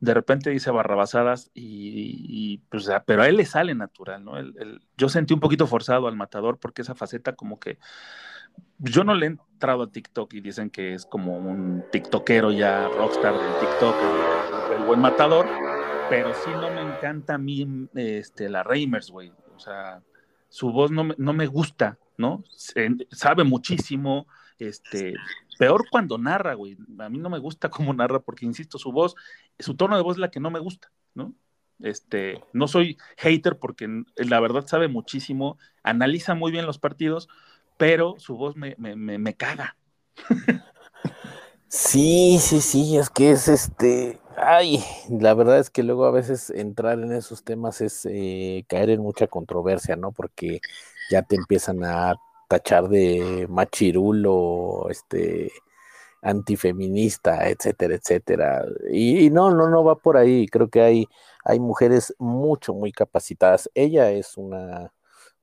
de 0.00 0.12
repente 0.14 0.50
dice 0.50 0.70
barrabasadas 0.70 1.50
y, 1.54 2.52
y, 2.54 2.58
pues, 2.70 2.88
pero 3.06 3.22
a 3.22 3.28
él 3.28 3.36
le 3.36 3.46
sale 3.46 3.74
natural, 3.74 4.24
¿no? 4.24 4.36
El- 4.38 4.80
yo 4.98 5.08
sentí 5.08 5.32
un 5.34 5.40
poquito 5.40 5.66
forzado 5.66 6.08
al 6.08 6.16
matador 6.16 6.58
porque 6.58 6.82
esa 6.82 6.94
faceta 6.94 7.34
como 7.34 7.58
que 7.60 7.78
yo 8.78 9.04
no 9.04 9.14
le 9.14 9.26
he 9.26 9.28
entrado 9.30 9.82
a 9.84 9.90
TikTok 9.90 10.32
y 10.34 10.40
dicen 10.40 10.70
que 10.70 10.94
es 10.94 11.04
como 11.06 11.36
un 11.38 11.84
tiktokero 11.92 12.52
ya 12.52 12.88
rockstar 12.88 13.34
del 13.34 13.52
TikTok, 13.60 13.94
el, 14.72 14.78
el 14.80 14.84
buen 14.86 15.00
matador, 15.00 15.46
pero 16.08 16.32
sí 16.34 16.50
no 16.52 16.70
me 16.70 16.80
encanta 16.80 17.34
a 17.34 17.38
mí 17.38 17.66
este, 17.94 18.48
la 18.48 18.62
Reimers, 18.62 19.10
güey. 19.10 19.32
O 19.54 19.58
sea, 19.58 20.02
su 20.48 20.72
voz 20.72 20.90
no 20.90 21.08
no 21.18 21.32
me 21.32 21.46
gusta, 21.46 21.98
¿no? 22.16 22.42
Se- 22.50 22.88
sabe 23.10 23.44
muchísimo, 23.44 24.26
este, 24.58 25.14
peor 25.58 25.84
cuando 25.90 26.18
narra, 26.18 26.54
güey. 26.54 26.76
A 26.98 27.08
mí 27.08 27.18
no 27.18 27.28
me 27.30 27.38
gusta 27.38 27.68
cómo 27.70 27.92
narra 27.92 28.20
porque, 28.20 28.46
insisto, 28.46 28.78
su 28.78 28.90
voz, 28.92 29.14
su 29.58 29.76
tono 29.76 29.96
de 29.96 30.02
voz 30.02 30.16
es 30.16 30.20
la 30.20 30.30
que 30.30 30.40
no 30.40 30.50
me 30.50 30.58
gusta, 30.58 30.90
¿no? 31.14 31.34
Este, 31.82 32.42
no 32.52 32.68
soy 32.68 32.98
hater 33.16 33.58
porque 33.58 33.88
la 34.16 34.40
verdad 34.40 34.66
sabe 34.66 34.88
muchísimo, 34.88 35.56
analiza 35.82 36.34
muy 36.34 36.52
bien 36.52 36.66
los 36.66 36.78
partidos, 36.78 37.28
pero 37.80 38.16
su 38.18 38.36
voz 38.36 38.56
me, 38.56 38.74
me, 38.78 38.94
me, 38.94 39.18
me 39.18 39.34
caga. 39.34 39.74
Sí, 41.68 42.38
sí, 42.40 42.60
sí, 42.60 42.96
es 42.98 43.10
que 43.10 43.30
es 43.30 43.46
este, 43.48 44.20
ay, 44.36 44.82
la 45.08 45.34
verdad 45.34 45.58
es 45.60 45.70
que 45.70 45.82
luego 45.84 46.04
a 46.04 46.10
veces 46.10 46.50
entrar 46.50 46.98
en 46.98 47.12
esos 47.12 47.44
temas 47.44 47.80
es 47.80 48.06
eh, 48.10 48.64
caer 48.68 48.90
en 48.90 49.00
mucha 49.02 49.28
controversia, 49.28 49.94
¿no? 49.96 50.10
Porque 50.12 50.60
ya 51.10 51.22
te 51.22 51.36
empiezan 51.36 51.84
a 51.84 52.16
tachar 52.48 52.88
de 52.88 53.46
machirulo, 53.48 54.88
este, 54.90 55.52
antifeminista, 56.22 57.48
etcétera, 57.50 57.94
etcétera. 57.96 58.66
Y, 58.90 59.26
y 59.26 59.30
no, 59.30 59.50
no, 59.52 59.68
no 59.70 59.84
va 59.84 59.96
por 59.96 60.16
ahí. 60.16 60.48
Creo 60.48 60.70
que 60.70 60.82
hay, 60.82 61.06
hay 61.44 61.60
mujeres 61.60 62.14
mucho, 62.18 62.74
muy 62.74 62.92
capacitadas. 62.92 63.70
Ella 63.74 64.10
es 64.12 64.36
una, 64.36 64.92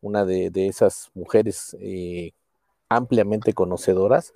una 0.02 0.26
de, 0.26 0.50
de 0.50 0.68
esas 0.68 1.12
mujeres 1.14 1.76
eh, 1.80 2.32
ampliamente 2.90 3.54
conocedoras, 3.54 4.34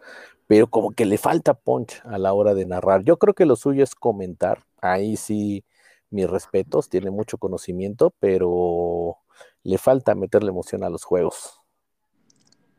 pero 0.48 0.68
como 0.68 0.92
que 0.92 1.06
le 1.06 1.18
falta 1.18 1.54
punch 1.54 2.02
a 2.06 2.18
la 2.18 2.34
hora 2.34 2.54
de 2.54 2.66
narrar. 2.66 3.04
Yo 3.04 3.18
creo 3.18 3.34
que 3.34 3.46
lo 3.46 3.56
suyo 3.56 3.84
es 3.84 3.96
comentar. 3.96 4.66
Ahí 4.82 5.16
sí, 5.16 5.64
mis 6.10 6.30
respetos, 6.30 6.90
tiene 6.90 7.12
mucho 7.12 7.38
conocimiento, 7.38 8.14
pero 8.20 9.18
le 9.64 9.78
falta 9.78 10.16
meterle 10.16 10.50
emoción 10.50 10.84
a 10.84 10.90
los 10.90 11.04
juegos. 11.04 11.62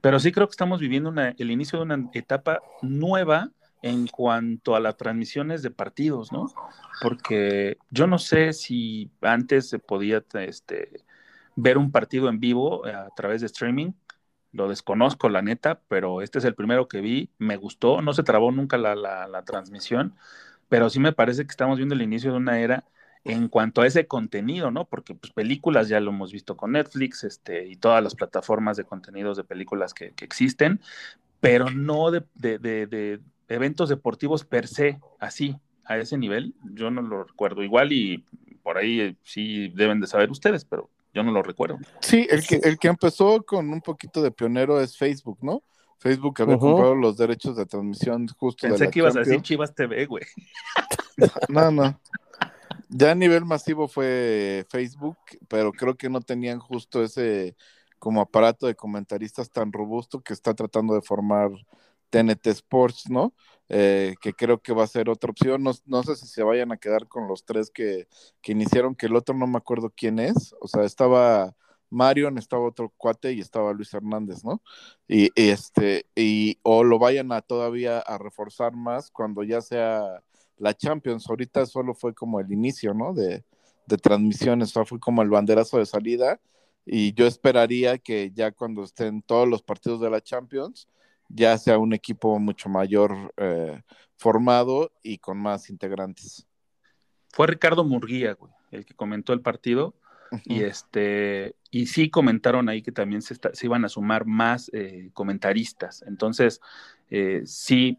Pero 0.01 0.19
sí 0.19 0.33
creo 0.33 0.49
que 0.49 0.53
estamos 0.53 0.81
viviendo 0.81 1.13
el 1.17 1.51
inicio 1.51 1.79
de 1.79 1.85
una 1.85 2.11
etapa 2.13 2.61
nueva 2.83 3.51
en 3.83 4.07
cuanto 4.07 4.77
a 4.77 4.81
las 4.81 4.97
transmisiones 4.97 5.63
de 5.63 5.71
partidos, 5.71 6.33
¿no? 6.33 6.53
Porque 7.01 7.79
yo 7.91 8.07
no 8.07 8.19
sé 8.19 8.53
si 8.53 9.11
antes 9.21 9.69
se 9.69 9.79
podía 9.79 10.23
este, 10.35 11.05
ver 11.57 11.79
un 11.79 11.91
partido 11.93 12.29
en 12.29 12.41
vivo 12.41 12.87
a 12.87 13.09
través 13.17 13.41
de 13.41 13.47
streaming. 13.47 13.93
Lo 14.53 14.69
desconozco, 14.69 15.29
la 15.31 15.43
neta, 15.43 15.81
pero 15.89 16.21
este 16.23 16.39
es 16.39 16.45
el 16.45 16.55
primero 16.55 16.89
que 16.89 17.01
vi. 17.01 17.31
Me 17.39 17.57
gustó, 17.57 18.03
no 18.03 18.13
se 18.13 18.23
trabó 18.23 18.53
nunca 18.53 18.77
la, 18.79 18.95
la- 18.95 19.27
la 19.29 19.45
transmisión, 19.45 20.15
pero 20.69 20.91
sí 20.91 21.01
me 21.01 21.13
parece 21.13 21.45
que 21.45 21.51
estamos 21.51 21.79
viendo 21.79 21.95
el 21.95 22.03
inicio 22.03 22.33
de 22.33 22.39
una 22.39 22.61
era 22.61 22.85
en 23.25 23.49
cuanto 23.49 23.83
a 23.83 23.87
ese 23.87 24.07
contenido, 24.07 24.71
¿no? 24.71 24.87
Porque 24.87 25.15
pues, 25.15 25.33
películas 25.33 25.89
ya 25.89 26.01
lo 26.01 26.11
hemos 26.11 26.33
visto 26.33 26.57
con 26.57 26.73
Netflix 26.73 27.25
este, 27.25 27.67
y 27.69 27.77
todas 27.77 28.03
las 28.03 28.15
plataformas 28.17 28.77
de 28.77 28.85
contenidos 28.85 29.37
de 29.37 29.45
películas 29.45 29.95
que, 29.95 30.13
que 30.13 30.25
existen, 30.25 30.81
pero 31.41 31.71
no 31.71 32.11
de, 32.11 32.25
de- 32.35 32.59
de- 32.59 32.87
de 32.87 33.21
eventos 33.49 33.89
deportivos 33.89 34.45
per 34.45 34.67
se, 34.69 35.01
así, 35.19 35.57
a 35.85 35.99
ese 35.99 36.17
nivel. 36.19 36.55
Yo 36.75 36.91
no 36.91 37.03
lo 37.03 37.25
recuerdo. 37.25 37.63
Igual 37.63 37.93
y 37.93 38.25
por 38.63 38.79
ahí 38.79 39.01
eh, 39.01 39.17
sí 39.23 39.69
deben 39.75 40.01
de 40.01 40.07
saber 40.07 40.31
ustedes, 40.31 40.65
pero 40.65 40.91
yo 41.13 41.23
no 41.23 41.33
lo 41.33 41.43
recuerdo. 41.43 41.79
Sí, 42.01 42.27
el 42.31 42.47
que, 42.47 42.57
el 42.63 42.79
que 42.79 42.89
empezó 42.89 43.43
con 43.43 43.71
un 43.71 43.81
poquito 43.81 44.23
de 44.23 44.31
pionero 44.31 44.81
es 44.81 44.97
Facebook, 44.97 45.39
¿no? 45.43 45.63
Facebook 45.99 46.43
había 46.43 46.59
comprado 46.59 46.97
los 46.97 47.17
derechos 47.17 47.57
de 47.57 47.65
transmisión 47.65 48.27
justo 48.37 48.67
de 48.67 48.73
Pensé 48.73 48.85
la 48.87 48.91
que 48.91 48.99
ibas 48.99 49.17
a 49.17 49.21
decir. 49.21 49.41
Chivas 49.41 49.73
TV, 49.73 50.07
güey. 50.07 50.25
No, 51.49 51.71
no. 51.71 52.01
Ya 52.89 53.13
a 53.13 53.15
nivel 53.15 53.45
masivo 53.45 53.87
fue 53.87 54.67
Facebook, 54.69 55.17
pero 55.47 55.73
creo 55.73 55.97
que 55.97 56.11
no 56.11 56.21
tenían 56.21 56.59
justo 56.59 57.05
ese 57.05 57.57
como 58.01 58.21
aparato 58.21 58.67
de 58.67 58.75
comentaristas 58.75 59.49
tan 59.49 59.73
robusto 59.73 60.21
que 60.21 60.33
está 60.33 60.55
tratando 60.55 60.95
de 60.95 61.03
formar 61.03 61.51
TNT 62.13 62.49
Sports, 62.49 63.11
¿no? 63.11 63.35
Eh, 63.69 64.15
que 64.21 64.35
creo 64.35 64.61
que 64.61 64.75
va 64.75 64.85
a 64.85 64.87
ser 64.87 65.09
otra 65.09 65.31
opción. 65.31 65.63
No, 65.63 65.73
no 65.87 66.03
sé 66.03 66.15
si 66.17 66.27
se 66.27 66.43
vayan 66.43 66.73
a 66.73 66.77
quedar 66.77 67.09
con 67.09 67.27
los 67.27 67.45
tres 67.45 67.71
que, 67.71 68.07
que 68.43 68.53
iniciaron, 68.53 68.95
que 68.95 69.07
el 69.07 69.17
otro 69.17 69.35
no 69.35 69.47
me 69.47 69.57
acuerdo 69.57 69.93
quién 69.97 70.19
es. 70.19 70.55
O 70.61 70.69
sea, 70.69 70.85
estaba 70.85 71.57
Marion, 71.91 72.37
estaba 72.39 72.67
otro 72.67 72.93
cuate 72.99 73.33
y 73.33 73.41
estaba 73.41 73.73
Luis 73.73 73.95
Hernández, 73.95 74.45
¿no? 74.45 74.63
Y, 75.09 75.31
este, 75.37 76.07
y 76.15 76.59
o 76.63 76.85
lo 76.85 76.99
vayan 76.99 77.33
a 77.33 77.41
todavía 77.41 77.99
a 78.01 78.19
reforzar 78.19 78.75
más 78.75 79.11
cuando 79.11 79.43
ya 79.43 79.63
sea 79.63 80.23
la 80.59 80.75
Champions. 80.75 81.29
Ahorita 81.29 81.65
solo 81.67 81.95
fue 81.95 82.15
como 82.15 82.41
el 82.41 82.53
inicio, 82.53 82.93
¿no? 82.93 83.15
De, 83.15 83.45
de 83.87 83.97
transmisiones, 83.97 84.77
o 84.77 84.85
fue 84.85 85.01
como 85.01 85.23
el 85.23 85.31
banderazo 85.31 85.79
de 85.79 85.87
salida. 85.87 86.41
Y 86.85 87.15
yo 87.15 87.27
esperaría 87.27 87.99
que 87.99 88.33
ya 88.35 88.53
cuando 88.53 88.83
estén 88.85 89.23
todos 89.23 89.49
los 89.49 89.63
partidos 89.63 90.01
de 90.01 90.11
la 90.11 90.21
Champions, 90.21 90.89
ya 91.35 91.57
sea 91.59 91.79
un 91.79 91.93
equipo 91.93 92.39
mucho 92.39 92.69
mayor 92.69 93.33
eh, 93.37 93.83
formado 94.17 94.93
y 95.03 95.19
con 95.19 95.39
más 95.39 95.71
integrantes. 95.71 96.47
Fue 97.31 97.47
Ricardo 97.47 97.85
Murguía, 97.85 98.35
güey, 98.35 98.53
el 98.71 98.85
que 98.85 98.95
comentó 98.95 99.33
el 99.33 99.41
partido. 99.41 99.95
Y 100.45 100.63
este, 100.63 101.57
y 101.71 101.87
sí 101.89 102.09
comentaron 102.09 102.71
ahí 102.71 102.81
que 102.81 102.91
también 102.91 103.21
se, 103.21 103.35
está- 103.35 103.55
se 103.55 103.67
iban 103.67 103.85
a 103.85 103.91
sumar 103.91 104.25
más 104.25 104.71
eh, 104.73 105.11
comentaristas. 105.13 106.03
Entonces, 106.07 106.59
eh, 107.11 107.43
sí 107.45 107.99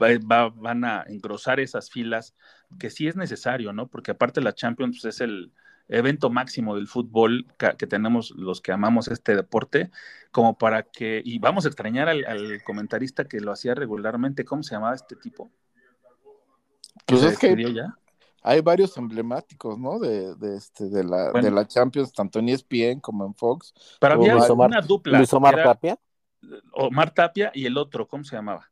va- 0.00 0.18
va- 0.18 0.48
van 0.48 0.84
a 0.86 1.04
engrosar 1.06 1.60
esas 1.60 1.90
filas, 1.90 2.34
que 2.78 2.88
sí 2.88 3.06
es 3.08 3.14
necesario, 3.16 3.74
¿no? 3.74 3.88
Porque 3.88 4.10
aparte 4.12 4.40
la 4.40 4.54
Champions 4.54 5.00
pues, 5.02 5.14
es 5.16 5.20
el 5.20 5.52
evento 5.88 6.30
máximo 6.30 6.74
del 6.76 6.88
fútbol 6.88 7.46
que 7.78 7.86
tenemos 7.86 8.30
los 8.32 8.60
que 8.60 8.72
amamos 8.72 9.08
este 9.08 9.36
deporte, 9.36 9.90
como 10.32 10.58
para 10.58 10.82
que, 10.82 11.22
y 11.24 11.38
vamos 11.38 11.64
a 11.64 11.68
extrañar 11.68 12.08
al, 12.08 12.24
al 12.26 12.62
comentarista 12.64 13.24
que 13.24 13.40
lo 13.40 13.52
hacía 13.52 13.74
regularmente, 13.74 14.44
¿cómo 14.44 14.62
se 14.62 14.74
llamaba 14.74 14.94
este 14.94 15.16
tipo? 15.16 15.50
Pues 17.06 17.22
es 17.22 17.38
que 17.38 17.72
ya? 17.72 17.96
hay 18.42 18.60
varios 18.60 18.96
emblemáticos, 18.96 19.78
¿no? 19.78 19.98
De, 19.98 20.34
de, 20.36 20.56
este, 20.56 20.88
de, 20.88 21.04
la, 21.04 21.30
Bueno. 21.30 21.46
de 21.48 21.54
la 21.54 21.66
Champions, 21.66 22.12
tanto 22.12 22.38
en 22.38 22.48
ESPN 22.48 23.00
como 23.00 23.24
en 23.26 23.34
Fox. 23.34 23.74
Pero 24.00 24.14
había 24.14 24.36
Omar- 24.36 24.70
una 24.70 24.80
dupla. 24.80 25.18
Luis 25.18 25.32
Omar 25.32 25.56
Tapia. 25.62 25.98
Omar 26.72 27.12
Tapia 27.12 27.50
y 27.54 27.66
el 27.66 27.76
otro, 27.76 28.06
¿cómo 28.06 28.24
se 28.24 28.36
llamaba? 28.36 28.70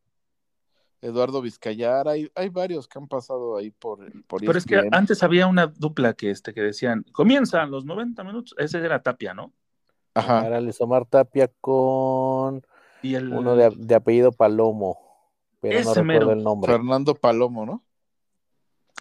Eduardo 1.05 1.43
Vizcayar, 1.43 2.09
hay, 2.09 2.31
hay 2.35 2.49
varios 2.49 2.89
que 2.89 2.99
han 2.99 3.09
pasado 3.09 3.57
ahí 3.59 3.71
por, 3.71 3.99
por 4.27 4.43
E 4.43 4.47
Pero 4.47 4.59
es 4.59 4.65
que 4.65 4.77
ESPN. 4.77 4.89
antes 4.91 5.23
había 5.23 5.47
una 5.47 5.67
dupla 5.67 6.15
que, 6.15 6.31
este, 6.31 6.55
que 6.55 6.63
decían, 6.63 7.05
comienzan 7.13 7.71
los 7.71 7.85
90 7.85 8.25
minutos, 8.25 8.55
ese 8.59 8.79
era 8.79 9.03
Tapia, 9.03 9.35
¿no? 9.35 9.53
Ajá. 10.15 10.47
Era 10.47 10.61
Luis 10.61 10.81
Omar 10.81 11.05
Tapia 11.07 11.51
con 11.61 12.67
Y 13.03 13.17
el 13.17 13.33
uno 13.33 13.55
de, 13.55 13.71
de 13.77 13.95
apellido 13.95 14.33
Palomo, 14.33 14.99
pero 15.61 15.83
no 15.83 15.95
recuerdo 15.95 16.05
mero. 16.05 16.33
el 16.33 16.43
nombre. 16.43 16.73
Fernando 16.73 17.15
Palomo, 17.15 17.67
¿no? 17.67 17.85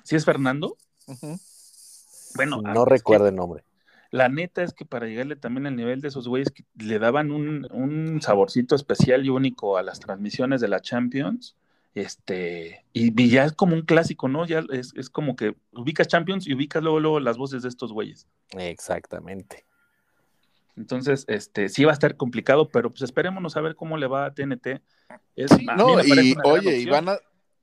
¿Sí 0.04 0.16
es 0.18 0.26
Fernando? 0.26 0.76
Bueno, 2.36 2.62
ah, 2.66 2.74
no 2.74 2.84
que 2.84 2.90
recuerdo 2.90 3.28
el 3.28 3.36
nombre. 3.36 3.64
La 4.12 4.28
neta 4.30 4.62
es 4.62 4.74
que 4.74 4.86
para 4.86 5.08
llegarle 5.08 5.36
también 5.38 5.68
al 5.68 5.76
nivel 5.76 6.02
de 6.02 6.10
esos 6.10 6.28
güeyes 6.28 6.52
que 6.52 6.66
le 6.76 7.00
daban 7.00 7.32
un, 7.32 7.68
un 7.72 8.22
saborcito 8.22 8.76
especial 8.76 9.26
y 9.26 9.30
único 9.30 9.78
a 9.78 9.84
las 9.84 10.00
transmisiones 10.00 10.62
de 10.62 10.68
la 10.68 10.82
Champions, 10.82 11.56
este, 11.96 12.86
y, 12.92 13.22
y 13.22 13.30
ya 13.30 13.46
es 13.46 13.54
como 13.54 13.76
un 13.76 13.84
clásico, 13.84 14.28
¿no? 14.28 14.46
Ya 14.46 14.64
es, 14.72 14.94
es 14.96 15.10
como 15.10 15.36
que 15.36 15.56
ubicas 15.72 16.08
Champions 16.08 16.48
y 16.48 16.54
ubicas 16.54 16.82
luego, 16.82 17.00
luego 17.00 17.20
las 17.20 17.38
voces 17.38 17.64
de 17.64 17.70
estos 17.70 17.94
güeyes. 17.94 18.28
Exactamente. 18.58 19.66
Entonces, 20.76 21.26
este, 21.28 21.70
sí 21.70 21.84
va 21.84 21.92
a 21.92 21.94
estar 21.94 22.18
complicado, 22.18 22.70
pero 22.70 22.90
pues 22.90 23.04
esperémonos 23.04 23.56
a 23.56 23.62
ver 23.62 23.76
cómo 23.76 23.98
le 23.98 24.08
va 24.08 24.26
a 24.26 24.34
TNT. 24.34 24.82
Es, 25.36 25.52
Sí, 25.52 25.68
a 25.70 25.76
mí 25.76 25.78
no, 25.78 26.04
y 26.04 26.36
oye, 26.44 26.80
y 26.80 26.86
van 26.88 27.10
a, 27.10 27.18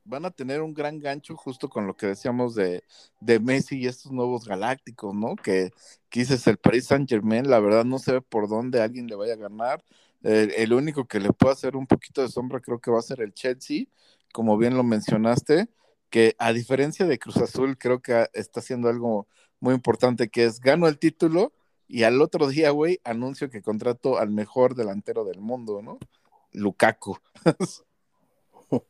van 0.05 0.25
a 0.25 0.31
tener 0.31 0.61
un 0.61 0.75
gran 0.75 1.01
gancho 1.01 1.37
justo 1.37 1.69
con 1.69 1.89
lo 1.89 1.97
que 1.97 2.07
decíamos 2.07 2.55
de, 2.55 2.85
de 3.21 3.41
Messi 3.41 3.79
y 3.79 3.87
estos 3.87 4.13
nuevos 4.13 4.47
galácticos, 4.47 5.13
¿no? 5.13 5.35
Que, 5.35 5.71
que 6.09 6.21
dices, 6.21 6.47
el 6.47 6.59
Paris 6.59 6.87
Saint 6.87 7.09
Germain, 7.09 7.51
la 7.51 7.59
verdad 7.59 7.85
no 7.85 7.99
se 7.99 8.13
ve 8.13 8.21
por 8.21 8.49
dónde 8.49 8.81
alguien 8.81 9.09
le 9.09 9.17
vaya 9.17 9.33
a 9.33 9.37
ganar. 9.37 9.83
El, 10.23 10.53
el 10.53 10.73
único 10.73 11.07
que 11.07 11.19
le 11.19 11.33
puede 11.33 11.55
hacer 11.55 11.77
un 11.77 11.87
poquito 11.87 12.23
de 12.23 12.29
sombra 12.29 12.61
creo 12.61 12.79
que 12.79 12.91
va 12.91 12.99
a 12.99 13.03
ser 13.03 13.21
el 13.23 13.33
Chelsea, 13.33 13.87
como 14.33 14.59
bien 14.59 14.77
lo 14.77 14.85
mencionaste, 14.85 15.69
que 16.11 16.35
a 16.39 16.53
diferencia 16.53 17.07
de 17.07 17.19
Cruz 17.19 17.37
Azul, 17.39 17.79
creo 17.79 18.01
que 18.01 18.29
está 18.33 18.61
haciendo 18.61 18.89
algo 18.89 19.29
muy 19.61 19.75
importante, 19.75 20.29
que 20.29 20.45
es 20.45 20.61
gano 20.61 20.89
el 20.89 20.99
título 20.99 21.53
y 21.87 22.05
al 22.05 22.21
otro 22.23 22.49
día, 22.49 22.71
güey, 22.71 23.01
anuncio 23.05 23.51
que 23.51 23.63
contrato 23.63 24.19
al 24.19 24.31
mejor 24.31 24.75
delantero 24.75 25.25
del 25.25 25.41
mundo, 25.41 25.83
¿no? 25.83 25.99
Lukaku. 26.53 27.19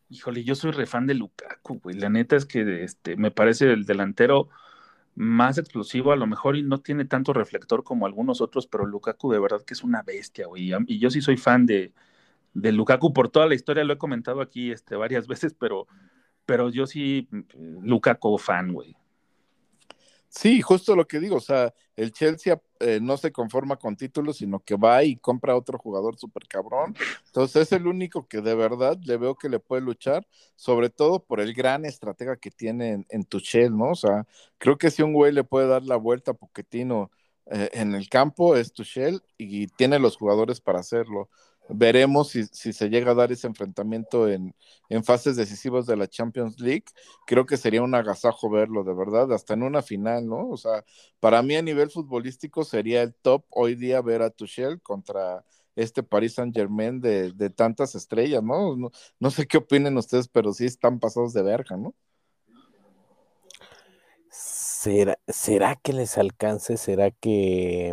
Híjole, 0.09 0.45
yo 0.45 0.55
soy 0.55 0.73
refan 0.73 1.07
de 1.07 1.15
Lukaku, 1.15 1.81
güey. 1.81 1.97
La 1.97 2.11
neta 2.11 2.37
es 2.37 2.45
que 2.45 2.85
este, 2.85 3.17
me 3.17 3.31
parece 3.31 3.73
el 3.73 3.87
delantero 3.87 4.49
más 5.15 5.59
explosivo, 5.59 6.13
a 6.13 6.17
lo 6.17 6.27
mejor 6.27 6.57
y 6.57 6.63
no 6.63 6.81
tiene 6.81 7.05
tanto 7.05 7.33
reflector 7.33 7.85
como 7.85 8.07
algunos 8.07 8.41
otros, 8.41 8.67
pero 8.67 8.87
Lukaku 8.87 9.33
de 9.33 9.39
verdad 9.39 9.63
que 9.63 9.75
es 9.75 9.83
una 9.83 10.03
bestia, 10.03 10.47
güey. 10.47 10.73
Y 10.87 10.99
yo 10.99 11.11
sí 11.11 11.21
soy 11.21 11.37
fan 11.37 11.67
de, 11.67 11.93
de 12.55 12.73
Lukaku 12.73 13.13
por 13.13 13.29
toda 13.29 13.47
la 13.47 13.55
historia, 13.55 13.85
lo 13.85 13.93
he 13.93 13.99
comentado 13.99 14.41
aquí 14.41 14.71
este, 14.71 14.97
varias 14.97 15.27
veces, 15.29 15.55
pero, 15.59 15.87
pero 16.47 16.71
yo 16.71 16.87
sí, 16.87 17.29
Lukaku 17.83 18.39
fan, 18.39 18.73
güey. 18.73 18.97
Sí, 20.33 20.63
justo 20.63 20.95
lo 20.95 21.09
que 21.09 21.19
digo, 21.19 21.37
o 21.37 21.41
sea, 21.41 21.75
el 21.97 22.13
Chelsea 22.13 22.63
eh, 22.79 23.01
no 23.03 23.17
se 23.17 23.33
conforma 23.33 23.77
con 23.77 23.97
títulos, 23.97 24.37
sino 24.37 24.61
que 24.61 24.77
va 24.77 25.03
y 25.03 25.17
compra 25.17 25.55
a 25.55 25.57
otro 25.57 25.77
jugador 25.77 26.17
súper 26.17 26.47
cabrón. 26.47 26.95
Entonces 27.27 27.63
es 27.63 27.73
el 27.73 27.89
único 27.89 28.29
que 28.29 28.41
de 28.41 28.55
verdad 28.55 28.97
le 29.05 29.17
veo 29.17 29.35
que 29.35 29.49
le 29.49 29.59
puede 29.59 29.83
luchar, 29.83 30.25
sobre 30.55 30.89
todo 30.89 31.25
por 31.25 31.41
el 31.41 31.53
gran 31.53 31.85
estratega 31.85 32.37
que 32.37 32.53
tiene 32.53 32.91
en, 32.91 33.07
en 33.09 33.25
Tuchel, 33.25 33.77
¿no? 33.77 33.91
O 33.91 33.95
sea, 33.97 34.25
creo 34.59 34.79
que 34.79 34.93
si 34.93 35.03
un 35.03 35.15
güey 35.15 35.33
le 35.33 35.43
puede 35.43 35.67
dar 35.67 35.83
la 35.83 35.97
vuelta 35.97 36.31
a 36.31 36.35
Poquetino 36.35 37.11
eh, 37.47 37.69
en 37.73 37.95
el 37.97 38.09
campo 38.09 38.55
es 38.55 38.73
Tuchel 38.73 39.23
y 39.37 39.67
tiene 39.67 39.99
los 39.99 40.17
jugadores 40.17 40.61
para 40.61 40.79
hacerlo. 40.79 41.29
Veremos 41.73 42.31
si, 42.31 42.45
si, 42.47 42.73
se 42.73 42.89
llega 42.89 43.13
a 43.13 43.15
dar 43.15 43.33
ese 43.33 43.47
enfrentamiento 43.47 44.29
en, 44.29 44.55
en, 44.89 45.05
fases 45.05 45.37
decisivas 45.37 45.87
de 45.87 45.97
la 45.97 46.09
Champions 46.09 46.59
League. 46.61 46.85
Creo 47.27 47.47
que 47.47 47.57
sería 47.57 47.83
un 47.83 47.95
agasajo 47.95 48.51
verlo, 48.51 48.85
de 48.85 48.95
verdad, 48.95 49.33
hasta 49.33 49.55
en 49.55 49.63
una 49.63 49.83
final, 49.83 50.27
¿no? 50.27 50.49
O 50.49 50.57
sea, 50.57 50.85
para 51.21 51.43
mí 51.43 51.55
a 51.57 51.63
nivel 51.63 51.91
futbolístico 51.91 52.65
sería 52.65 53.03
el 53.03 53.15
top 53.15 53.45
hoy 53.51 53.75
día 53.77 54.01
ver 54.03 54.23
a 54.23 54.31
Tuchel 54.31 54.81
contra 54.83 55.45
este 55.77 56.03
Paris 56.03 56.35
Saint 56.35 56.55
Germain 56.55 57.01
de, 57.01 57.33
de, 57.33 57.51
tantas 57.51 57.95
estrellas, 57.95 58.43
¿no? 58.43 58.77
¿no? 58.77 58.91
¿no? 59.19 59.31
sé 59.31 59.47
qué 59.47 59.59
opinen 59.59 59.97
ustedes, 59.97 60.29
pero 60.29 60.53
sí 60.53 60.67
están 60.67 60.99
pasados 60.99 61.33
de 61.33 61.43
verga, 61.43 61.77
¿no? 61.77 61.95
¿Será, 64.31 65.19
¿Será 65.29 65.77
que 65.77 65.93
les 65.93 66.19
alcance? 66.19 66.77
¿Será 66.77 67.11
que... 67.11 67.93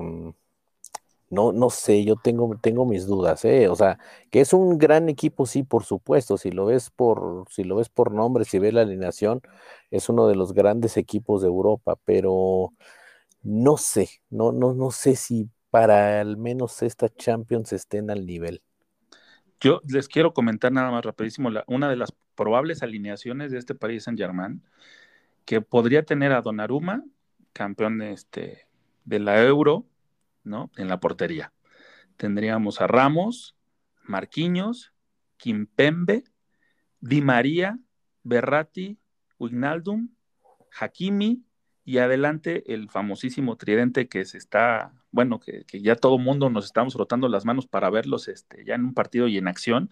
No, 1.29 1.51
no 1.51 1.69
sé, 1.69 2.05
yo 2.05 2.15
tengo, 2.15 2.57
tengo 2.61 2.85
mis 2.85 3.05
dudas, 3.05 3.43
¿eh? 3.45 3.67
O 3.67 3.75
sea, 3.75 3.99
que 4.31 4.39
es 4.41 4.53
un 4.53 4.77
gran 4.77 5.09
equipo, 5.09 5.45
sí, 5.45 5.63
por 5.63 5.83
supuesto. 5.83 6.37
Si 6.37 6.51
lo 6.51 6.65
ves 6.67 6.89
por, 6.89 7.45
si 7.49 7.63
lo 7.65 7.75
ves 7.75 7.89
por 7.89 8.13
nombre, 8.13 8.45
si 8.45 8.59
ves 8.59 8.73
la 8.73 8.81
alineación, 8.81 9.41
es 9.91 10.07
uno 10.09 10.27
de 10.27 10.35
los 10.35 10.53
grandes 10.53 10.95
equipos 10.97 11.41
de 11.41 11.47
Europa, 11.49 11.97
pero 12.05 12.73
no 13.43 13.77
sé, 13.77 14.09
no, 14.29 14.51
no, 14.53 14.73
no 14.73 14.91
sé 14.91 15.15
si 15.17 15.49
para 15.71 16.21
al 16.21 16.37
menos 16.37 16.81
esta 16.83 17.09
Champions 17.09 17.73
estén 17.73 18.11
al 18.11 18.25
nivel. 18.25 18.61
Yo 19.59 19.81
les 19.87 20.07
quiero 20.07 20.33
comentar 20.33 20.71
nada 20.71 20.91
más 20.91 21.03
rapidísimo 21.05 21.49
la- 21.49 21.63
una 21.67 21.89
de 21.89 21.95
las 21.95 22.13
probables 22.35 22.83
alineaciones 22.83 23.51
de 23.51 23.57
este 23.57 23.75
Paris 23.75 24.03
Saint-Germain, 24.03 24.63
que 25.45 25.61
podría 25.61 26.03
tener 26.05 26.33
a 26.33 26.41
Donnarumma, 26.41 27.03
campeón 27.53 28.01
este, 28.01 28.67
de 29.05 29.19
la 29.19 29.43
Euro, 29.45 29.87
¿no? 30.47 30.71
En 30.77 30.87
la 30.87 30.99
portería. 30.99 31.53
Tendríamos 32.17 32.81
a 32.81 32.87
Ramos, 32.87 33.55
Marquinhos, 34.03 34.93
Kimpembe, 35.37 36.23
Di 36.99 37.21
María, 37.21 37.79
Berratti, 38.23 38.97
Wijnaldum, 39.39 40.09
Hakimi 40.79 41.43
y 41.85 41.99
adelante 41.99 42.73
el 42.73 42.89
famosísimo 42.89 43.55
tridente 43.55 44.09
que 44.09 44.25
se 44.25 44.37
está, 44.37 44.93
bueno, 45.11 45.39
que, 45.39 45.63
que 45.65 45.81
ya 45.81 45.95
todo 45.95 46.17
mundo 46.17 46.49
nos 46.49 46.65
estamos 46.65 46.93
frotando 46.93 47.29
las 47.29 47.45
manos 47.45 47.67
para 47.67 47.89
verlos 47.89 48.27
este, 48.27 48.65
ya 48.65 48.75
en 48.75 48.85
un 48.85 48.93
partido 48.93 49.27
y 49.27 49.37
en 49.37 49.47
acción, 49.47 49.91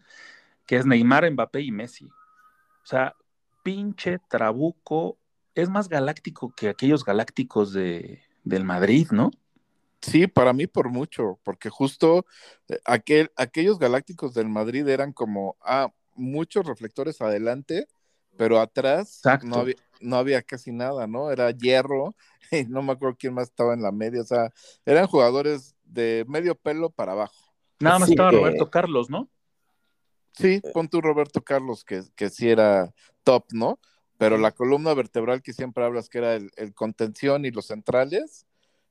que 0.66 0.78
es 0.78 0.86
Neymar, 0.86 1.30
Mbappé 1.32 1.62
y 1.62 1.72
Messi. 1.72 2.06
O 2.06 2.88
sea, 2.88 3.16
pinche 3.64 4.20
trabuco, 4.30 5.18
es 5.54 5.70
más 5.70 5.88
galáctico 5.88 6.54
que 6.56 6.70
aquellos 6.70 7.06
galácticos 7.06 7.72
de, 7.72 8.22
del 8.44 8.64
Madrid, 8.66 9.08
¿no? 9.12 9.32
Sí, 10.12 10.28
para 10.28 10.54
mí 10.54 10.68
por 10.68 10.90
mucho, 10.90 11.40
porque 11.44 11.70
justo 11.70 12.26
eh, 12.70 12.80
aquel, 12.86 13.32
aquellos 13.36 13.80
galácticos 13.80 14.34
del 14.34 14.50
Madrid 14.50 14.88
eran 14.88 15.14
como, 15.14 15.58
ah, 15.62 15.92
muchos 16.14 16.66
reflectores 16.66 17.22
adelante, 17.22 17.88
pero 18.38 18.60
atrás 18.60 19.22
no 19.44 19.56
había, 19.62 19.76
no 20.00 20.18
había 20.18 20.42
casi 20.44 20.72
nada, 20.72 21.08
¿no? 21.08 21.32
Era 21.32 21.50
hierro, 21.52 22.16
y 22.52 22.66
no 22.66 22.84
me 22.84 22.94
acuerdo 22.94 23.18
quién 23.20 23.34
más 23.34 23.50
estaba 23.50 23.74
en 23.74 23.82
la 23.82 23.92
media, 23.92 24.22
o 24.22 24.26
sea, 24.26 24.52
eran 24.86 25.08
jugadores 25.08 25.76
de 25.84 26.24
medio 26.28 26.56
pelo 26.56 26.90
para 26.92 27.14
abajo. 27.14 27.54
Nada 27.80 28.00
más 28.00 28.08
Sí, 28.08 28.14
estaba 28.14 28.30
que- 28.30 28.38
Roberto 28.38 28.70
Carlos, 28.70 29.10
¿no? 29.10 29.30
Sí, 30.34 30.62
pon 30.74 30.90
tú 30.90 31.02
Roberto 31.02 31.42
Carlos, 31.42 31.86
que, 31.86 32.04
que 32.16 32.30
sí 32.30 32.50
era 32.50 32.94
top, 33.24 33.46
¿no? 33.54 33.80
Pero 34.18 34.38
la 34.38 34.52
columna 34.52 34.94
vertebral 34.94 35.42
que 35.42 35.54
siempre 35.54 35.84
hablas, 35.84 36.10
que 36.10 36.18
era 36.20 36.36
el, 36.36 36.52
el 36.58 36.74
contención 36.74 37.46
y 37.46 37.52
los 37.52 37.68
centrales, 37.68 38.46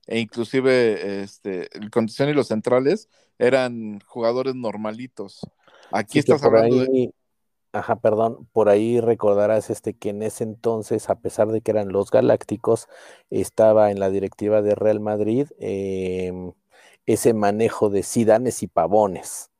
e 0.07 0.19
inclusive 0.19 1.21
este, 1.23 1.69
el 1.77 1.89
contención 1.89 2.29
y 2.29 2.33
los 2.33 2.47
centrales 2.47 3.09
eran 3.39 3.99
jugadores 4.05 4.55
normalitos. 4.55 5.41
Aquí 5.91 6.13
Sí, 6.13 6.19
estás 6.19 6.43
hablando 6.43 6.77
de... 6.77 7.13
ajá, 7.73 7.97
perdón, 7.97 8.47
por 8.53 8.69
ahí 8.69 8.99
recordarás 9.01 9.69
este 9.69 9.93
que 9.93 10.09
en 10.09 10.23
ese 10.23 10.43
entonces, 10.43 11.09
a 11.09 11.15
pesar 11.19 11.49
de 11.49 11.61
que 11.61 11.71
eran 11.71 11.89
los 11.89 12.11
Galácticos, 12.11 12.87
estaba 13.29 13.91
en 13.91 13.99
la 13.99 14.09
directiva 14.09 14.61
de 14.61 14.75
Real 14.75 14.99
Madrid 14.99 15.47
em, 15.59 16.53
ese 17.05 17.33
manejo 17.33 17.89
de 17.89 18.03
Sidanes 18.03 18.63
y 18.63 18.67
Pavones, 18.67 19.51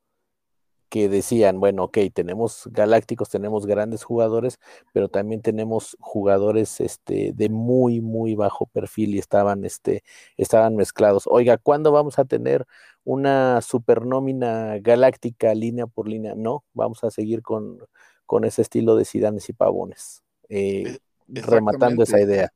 que 0.90 1.10
decían, 1.10 1.60
bueno, 1.60 1.86
ok, 1.86 1.98
tenemos 2.14 2.70
Galácticos, 2.72 3.30
tenemos 3.30 3.66
grandes 3.66 4.04
jugadores, 4.04 4.60
pero 4.94 5.10
también 5.10 5.42
tenemos 5.42 5.98
jugadores 6.00 6.80
este, 6.82 7.32
de 7.34 7.50
muy, 7.50 8.02
muy 8.02 8.36
bajo 8.36 8.66
perfil 8.68 9.16
y 9.16 9.20
estaban, 9.20 9.66
este, 9.66 10.04
estaban 10.38 10.76
mezclados. 10.76 11.28
Oiga, 11.28 11.58
¿cuándo 11.58 11.92
vamos 11.92 12.20
a 12.20 12.26
tener 12.26 12.66
una 13.04 13.62
supernómina 13.62 14.78
galáctica 14.80 15.54
línea 15.54 15.88
por 15.88 16.08
línea? 16.08 16.34
No, 16.36 16.64
vamos 16.74 17.04
a 17.04 17.12
seguir 17.12 17.42
con, 17.42 17.80
con 18.26 18.46
ese 18.46 18.62
estilo 18.62 18.96
de 18.96 19.06
Sidanes 19.06 19.50
y 19.50 19.54
Pavones, 19.54 20.24
eh, 20.50 21.00
rematando 21.28 22.04
esa 22.04 22.22
idea. 22.22 22.52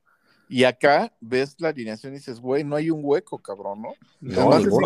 Y 0.50 0.64
acá 0.64 1.14
ves 1.22 1.56
la 1.60 1.70
alineación 1.70 2.14
y 2.14 2.18
dices, 2.18 2.40
güey, 2.40 2.64
no 2.64 2.76
hay 2.76 2.90
un 2.90 3.02
hueco, 3.04 3.38
cabrón, 3.38 3.84
¿no? 3.84 3.94
No, 4.20 4.52
Además, 4.52 4.82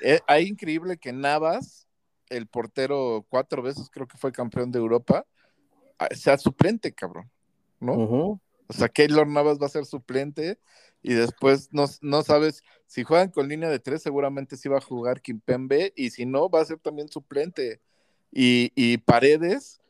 es 0.00 0.18
eh, 0.18 0.20
hay 0.28 0.46
increíble 0.46 0.96
que 0.96 1.12
Navas, 1.12 1.88
el 2.30 2.46
portero 2.46 3.26
cuatro 3.28 3.62
veces 3.62 3.90
creo 3.92 4.06
que 4.08 4.16
fue 4.16 4.32
campeón 4.32 4.70
de 4.72 4.78
Europa, 4.78 5.26
ah, 5.98 6.08
sea 6.14 6.38
suplente, 6.38 6.92
cabrón, 6.92 7.30
¿no? 7.80 7.92
O 8.68 8.72
sea, 8.72 8.88
Keylor 8.88 9.26
Navas 9.26 9.58
va 9.60 9.66
a 9.66 9.70
ser 9.70 9.84
suplente 9.84 10.58
y 11.02 11.14
después 11.14 11.68
no, 11.72 11.86
no 12.02 12.22
sabes, 12.22 12.62
si 12.86 13.02
juegan 13.04 13.30
con 13.30 13.48
línea 13.48 13.68
de 13.68 13.80
tres, 13.80 14.02
seguramente 14.02 14.56
sí 14.56 14.68
va 14.68 14.78
a 14.78 14.82
jugar 14.82 15.20
Kimpembe 15.20 15.92
y 15.96 16.10
si 16.10 16.24
no, 16.24 16.48
va 16.48 16.60
a 16.60 16.64
ser 16.64 16.78
también 16.78 17.08
suplente. 17.08 17.80
Y, 18.32 18.70
y 18.76 18.98
Paredes, 18.98 19.80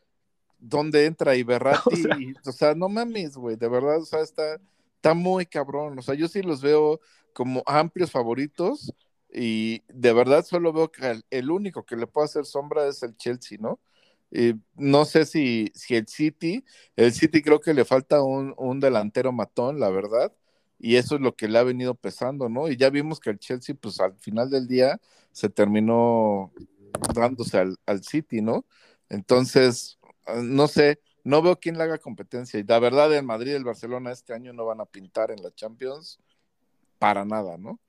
¿dónde 0.58 1.04
entra? 1.06 1.36
Y 1.36 1.42
Berratti, 1.42 1.80
O 1.94 1.96
sea- 1.96 2.16
y- 2.18 2.34
o 2.46 2.52
sea, 2.52 2.74
no 2.74 2.88
mames, 2.88 3.36
güey, 3.36 3.56
de 3.56 3.68
verdad, 3.68 3.98
o 3.98 4.06
sea, 4.06 4.20
está, 4.20 4.58
está 4.96 5.12
muy 5.14 5.44
cabrón. 5.46 5.98
O 5.98 6.02
sea, 6.02 6.14
yo 6.14 6.26
sí 6.28 6.40
los 6.42 6.62
veo 6.62 7.00
como 7.34 7.62
amplios 7.66 8.10
favoritos 8.10 8.92
y 9.32 9.82
de 9.88 10.12
verdad 10.12 10.44
solo 10.44 10.72
veo 10.72 10.90
que 10.90 11.22
el, 11.30 11.50
único 11.50 11.84
que 11.84 11.96
le 11.96 12.06
puede 12.06 12.26
hacer 12.26 12.44
sombra 12.44 12.86
es 12.86 13.02
el 13.02 13.16
Chelsea, 13.16 13.58
¿no? 13.60 13.80
Y 14.30 14.54
no 14.76 15.04
sé 15.04 15.26
si, 15.26 15.72
si 15.74 15.96
el 15.96 16.06
City, 16.06 16.64
el 16.96 17.12
City 17.12 17.42
creo 17.42 17.60
que 17.60 17.74
le 17.74 17.84
falta 17.84 18.22
un, 18.22 18.54
un 18.56 18.80
delantero 18.80 19.32
matón, 19.32 19.80
la 19.80 19.90
verdad, 19.90 20.32
y 20.78 20.96
eso 20.96 21.16
es 21.16 21.20
lo 21.20 21.36
que 21.36 21.48
le 21.48 21.58
ha 21.58 21.62
venido 21.62 21.94
pesando, 21.94 22.48
¿no? 22.48 22.68
Y 22.68 22.76
ya 22.76 22.90
vimos 22.90 23.20
que 23.20 23.30
el 23.30 23.38
Chelsea, 23.38 23.74
pues 23.80 24.00
al 24.00 24.16
final 24.18 24.50
del 24.50 24.66
día, 24.66 25.00
se 25.32 25.48
terminó 25.50 26.52
dándose 27.14 27.58
al, 27.58 27.76
al 27.86 28.02
City, 28.04 28.40
¿no? 28.42 28.64
Entonces, 29.08 29.98
eh, 30.26 30.40
no 30.42 30.68
sé, 30.68 31.00
no 31.24 31.42
veo 31.42 31.58
quién 31.60 31.76
le 31.78 31.84
haga 31.84 31.98
competencia. 31.98 32.58
Y 32.58 32.64
la 32.64 32.78
verdad, 32.78 33.12
el 33.14 33.24
Madrid 33.24 33.52
y 33.52 33.54
el 33.56 33.64
Barcelona 33.64 34.12
este 34.12 34.34
año 34.34 34.52
no 34.52 34.64
van 34.64 34.80
a 34.80 34.86
pintar 34.86 35.30
en 35.30 35.42
la 35.42 35.52
Champions 35.54 36.18
para 36.98 37.24
nada, 37.24 37.58
¿no? 37.58 37.80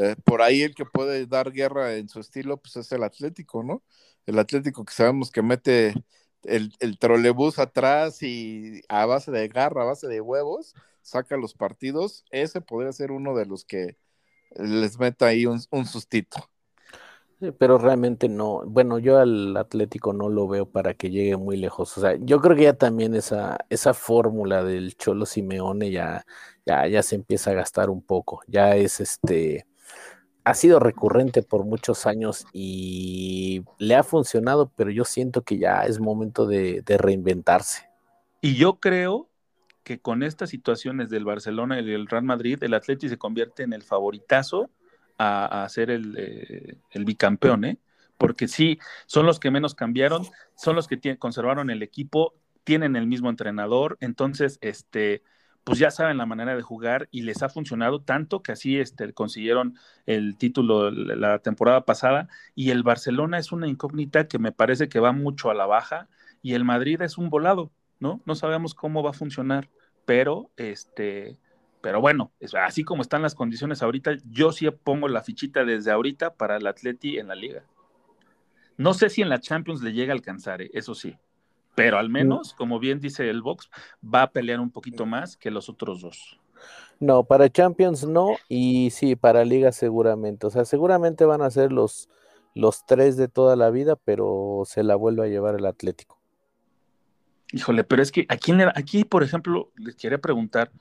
Eh, 0.00 0.14
por 0.24 0.42
ahí 0.42 0.62
el 0.62 0.76
que 0.76 0.84
puede 0.84 1.26
dar 1.26 1.50
guerra 1.50 1.96
en 1.96 2.08
su 2.08 2.20
estilo, 2.20 2.58
pues 2.58 2.76
es 2.76 2.92
el 2.92 3.02
Atlético, 3.02 3.64
¿no? 3.64 3.82
El 4.26 4.38
Atlético 4.38 4.84
que 4.84 4.94
sabemos 4.94 5.32
que 5.32 5.42
mete 5.42 5.92
el, 6.44 6.72
el 6.78 6.98
trolebús 7.00 7.58
atrás 7.58 8.22
y 8.22 8.82
a 8.88 9.06
base 9.06 9.32
de 9.32 9.48
garra, 9.48 9.82
a 9.82 9.86
base 9.86 10.06
de 10.06 10.20
huevos, 10.20 10.74
saca 11.02 11.36
los 11.36 11.54
partidos. 11.54 12.24
Ese 12.30 12.60
podría 12.60 12.92
ser 12.92 13.10
uno 13.10 13.34
de 13.36 13.46
los 13.46 13.64
que 13.64 13.96
les 14.56 14.98
meta 15.00 15.26
ahí 15.26 15.46
un, 15.46 15.60
un 15.72 15.84
sustito. 15.86 16.48
Pero 17.58 17.78
realmente 17.78 18.28
no, 18.28 18.62
bueno, 18.66 18.98
yo 18.98 19.18
al 19.18 19.56
Atlético 19.56 20.12
no 20.12 20.28
lo 20.28 20.48
veo 20.48 20.70
para 20.70 20.94
que 20.94 21.10
llegue 21.10 21.36
muy 21.36 21.56
lejos. 21.56 21.96
O 21.98 22.00
sea, 22.00 22.16
yo 22.20 22.40
creo 22.40 22.56
que 22.56 22.64
ya 22.64 22.74
también 22.74 23.14
esa, 23.14 23.58
esa 23.70 23.94
fórmula 23.94 24.64
del 24.64 24.96
Cholo 24.96 25.26
Simeone 25.26 25.90
ya, 25.90 26.24
ya, 26.66 26.86
ya 26.88 27.02
se 27.02 27.14
empieza 27.16 27.50
a 27.50 27.54
gastar 27.54 27.90
un 27.90 28.02
poco. 28.02 28.42
Ya 28.48 28.74
es 28.76 29.00
este, 29.00 29.66
ha 30.48 30.54
sido 30.54 30.80
recurrente 30.80 31.42
por 31.42 31.66
muchos 31.66 32.06
años 32.06 32.46
y 32.54 33.64
le 33.76 33.94
ha 33.96 34.02
funcionado, 34.02 34.72
pero 34.74 34.90
yo 34.90 35.04
siento 35.04 35.42
que 35.42 35.58
ya 35.58 35.82
es 35.82 36.00
momento 36.00 36.46
de, 36.46 36.82
reinventarse. 36.86 37.86
Y 38.40 38.54
yo 38.54 38.80
creo 38.80 39.28
que 39.82 40.00
con 40.00 40.22
estas 40.22 40.48
situaciones 40.48 41.10
del 41.10 41.26
Barcelona 41.26 41.78
y 41.80 41.84
del 41.84 42.06
Real 42.06 42.22
Madrid, 42.22 42.62
el 42.62 42.72
Atleti 42.72 43.10
se 43.10 43.18
convierte 43.18 43.62
en 43.62 43.74
el 43.74 43.82
favoritazo 43.82 44.70
a, 45.18 45.64
a 45.64 45.68
ser 45.68 45.90
el, 45.90 46.14
eh, 46.16 46.78
bicampeón, 46.94 47.66
¿eh? 47.66 47.78
Porque 48.16 48.48
sí, 48.48 48.78
son 49.04 49.26
los 49.26 49.38
que 49.38 49.50
menos 49.50 49.74
cambiaron, 49.74 50.26
son 50.56 50.76
los 50.76 50.88
que 50.88 51.18
conservaron 51.18 51.68
el 51.68 51.82
equipo, 51.82 52.32
tienen 52.64 52.96
el 52.96 53.06
mismo 53.06 53.28
entrenador, 53.28 53.98
entonces, 54.00 54.58
este, 54.62 55.22
pues 55.64 55.78
ya 55.78 55.90
saben 55.90 56.16
la 56.16 56.26
manera 56.26 56.56
de 56.56 56.62
jugar 56.62 57.08
y 57.10 57.22
les 57.22 57.42
ha 57.42 57.48
funcionado 57.48 58.00
tanto 58.00 58.42
que 58.42 58.52
así 58.52 58.78
este, 58.78 59.12
consiguieron 59.12 59.76
el 60.06 60.36
título 60.36 60.90
la 60.90 61.40
temporada 61.40 61.84
pasada 61.84 62.28
y 62.54 62.70
el 62.70 62.82
Barcelona 62.82 63.38
es 63.38 63.52
una 63.52 63.68
incógnita 63.68 64.28
que 64.28 64.38
me 64.38 64.52
parece 64.52 64.88
que 64.88 65.00
va 65.00 65.12
mucho 65.12 65.50
a 65.50 65.54
la 65.54 65.66
baja 65.66 66.08
y 66.42 66.54
el 66.54 66.64
Madrid 66.64 67.02
es 67.02 67.18
un 67.18 67.28
volado, 67.28 67.70
¿no? 68.00 68.22
No 68.24 68.34
sabemos 68.34 68.74
cómo 68.74 69.02
va 69.02 69.10
a 69.10 69.14
funcionar, 69.14 69.68
pero 70.06 70.50
este, 70.56 71.38
pero 71.80 72.00
bueno, 72.00 72.32
así 72.62 72.84
como 72.84 73.02
están 73.02 73.22
las 73.22 73.34
condiciones 73.34 73.82
ahorita, 73.82 74.16
yo 74.30 74.52
sí 74.52 74.68
pongo 74.70 75.08
la 75.08 75.22
fichita 75.22 75.64
desde 75.64 75.90
ahorita 75.90 76.34
para 76.34 76.56
el 76.56 76.66
Atleti 76.66 77.18
en 77.18 77.28
la 77.28 77.34
liga. 77.34 77.62
No 78.76 78.94
sé 78.94 79.10
si 79.10 79.22
en 79.22 79.28
la 79.28 79.40
Champions 79.40 79.82
le 79.82 79.92
llega 79.92 80.12
a 80.12 80.16
alcanzar, 80.16 80.62
¿eh? 80.62 80.70
eso 80.72 80.94
sí, 80.94 81.16
pero 81.78 81.96
al 81.96 82.08
menos, 82.08 82.54
como 82.54 82.80
bien 82.80 82.98
dice 82.98 83.30
el 83.30 83.40
Box, 83.40 83.70
va 84.02 84.22
a 84.22 84.30
pelear 84.32 84.58
un 84.58 84.72
poquito 84.72 85.06
más 85.06 85.36
que 85.36 85.52
los 85.52 85.68
otros 85.68 86.00
dos. 86.00 86.36
No, 86.98 87.22
para 87.22 87.48
Champions 87.48 88.04
no, 88.04 88.36
y 88.48 88.90
sí, 88.90 89.14
para 89.14 89.44
Liga 89.44 89.70
seguramente. 89.70 90.48
O 90.48 90.50
sea, 90.50 90.64
seguramente 90.64 91.24
van 91.24 91.40
a 91.40 91.48
ser 91.52 91.70
los, 91.70 92.08
los 92.56 92.84
tres 92.84 93.16
de 93.16 93.28
toda 93.28 93.54
la 93.54 93.70
vida, 93.70 93.94
pero 93.94 94.64
se 94.66 94.82
la 94.82 94.96
vuelve 94.96 95.22
a 95.22 95.28
llevar 95.28 95.54
el 95.54 95.66
Atlético. 95.66 96.20
Híjole, 97.52 97.84
pero 97.84 98.02
es 98.02 98.10
que 98.10 98.26
¿a 98.28 98.36
quién 98.36 98.56
le 98.56 98.64
aquí, 98.74 99.04
por 99.04 99.22
ejemplo, 99.22 99.70
les 99.76 99.94
quería 99.94 100.18
preguntar, 100.18 100.72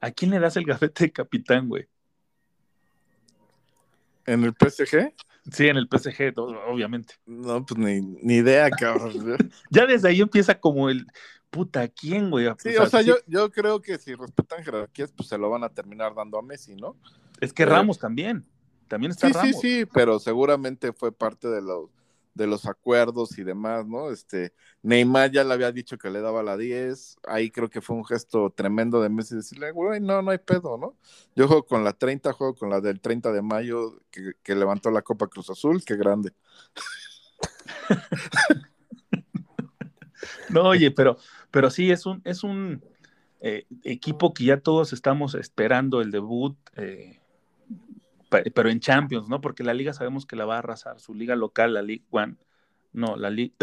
¿a 0.00 0.10
quién 0.10 0.30
le 0.30 0.38
das 0.38 0.56
el 0.56 0.64
gafete 0.64 1.04
de 1.04 1.12
capitán, 1.12 1.68
güey? 1.68 1.86
¿En 4.24 4.42
el 4.42 4.54
PSG? 4.54 5.12
Sí, 5.52 5.68
en 5.68 5.76
el 5.76 5.88
PSG, 5.88 6.34
obviamente. 6.68 7.14
No, 7.26 7.64
pues 7.64 7.78
ni, 7.78 8.00
ni 8.00 8.36
idea, 8.36 8.70
cabrón. 8.70 9.12
Ya 9.70 9.86
desde 9.86 10.08
ahí 10.08 10.20
empieza 10.20 10.58
como 10.58 10.88
el 10.90 11.06
puta, 11.50 11.88
¿quién, 11.88 12.30
güey? 12.30 12.48
Sí, 12.58 12.76
o 12.76 12.86
sea, 12.86 13.00
sí, 13.00 13.08
yo, 13.08 13.16
yo 13.26 13.50
creo 13.50 13.80
que 13.80 13.98
si 13.98 14.14
respetan 14.14 14.64
jerarquías, 14.64 15.12
pues 15.12 15.28
se 15.28 15.38
lo 15.38 15.48
van 15.48 15.64
a 15.64 15.68
terminar 15.70 16.14
dando 16.14 16.38
a 16.38 16.42
Messi, 16.42 16.74
¿no? 16.74 16.96
Es 17.40 17.52
que 17.52 17.64
Ramos 17.64 17.98
también. 17.98 18.44
También 18.88 19.10
está 19.12 19.28
Sí, 19.28 19.32
sí, 19.32 19.38
Ramos. 19.38 19.60
sí, 19.60 19.84
pero 19.92 20.18
seguramente 20.18 20.92
fue 20.92 21.12
parte 21.12 21.48
de 21.48 21.62
los, 21.62 21.90
de 22.36 22.46
los 22.46 22.66
acuerdos 22.66 23.38
y 23.38 23.44
demás, 23.44 23.86
¿no? 23.86 24.10
Este, 24.10 24.52
Neymar 24.82 25.30
ya 25.30 25.42
le 25.42 25.54
había 25.54 25.72
dicho 25.72 25.96
que 25.96 26.10
le 26.10 26.20
daba 26.20 26.42
la 26.42 26.58
10, 26.58 27.16
ahí 27.26 27.50
creo 27.50 27.70
que 27.70 27.80
fue 27.80 27.96
un 27.96 28.04
gesto 28.04 28.50
tremendo 28.50 29.00
de 29.00 29.08
Messi 29.08 29.36
decirle, 29.36 29.72
güey, 29.72 30.00
no, 30.00 30.20
no 30.20 30.30
hay 30.30 30.38
pedo, 30.38 30.76
¿no? 30.76 30.98
Yo 31.34 31.48
juego 31.48 31.64
con 31.64 31.82
la 31.82 31.94
30, 31.94 32.34
juego 32.34 32.54
con 32.54 32.68
la 32.68 32.82
del 32.82 33.00
30 33.00 33.32
de 33.32 33.40
mayo 33.40 34.00
que, 34.10 34.54
levantó 34.54 34.90
la 34.90 35.02
Copa 35.02 35.28
Cruz 35.28 35.48
Azul, 35.50 35.82
qué 35.84 35.96
grande. 35.96 36.32
No, 40.48 40.62
oye, 40.62 40.90
pero, 40.90 41.18
pero 41.50 41.70
sí, 41.70 41.90
es 41.90 42.06
un, 42.06 42.22
es 42.24 42.42
un 42.42 42.82
eh, 43.40 43.66
equipo 43.84 44.32
que 44.32 44.44
ya 44.44 44.60
todos 44.60 44.92
estamos 44.92 45.34
esperando 45.34 46.00
el 46.00 46.10
debut, 46.10 46.56
eh, 46.76 47.20
pero 48.30 48.68
en 48.70 48.80
Champions, 48.80 49.28
¿no? 49.28 49.40
Porque 49.40 49.62
la 49.64 49.74
liga 49.74 49.92
sabemos 49.92 50.26
que 50.26 50.36
la 50.36 50.44
va 50.44 50.56
a 50.56 50.58
arrasar, 50.58 51.00
su 51.00 51.14
liga 51.14 51.36
local, 51.36 51.74
la 51.74 51.82
League 51.82 52.04
One. 52.10 52.36
No, 52.92 53.16
la 53.16 53.30
Liga... 53.30 53.54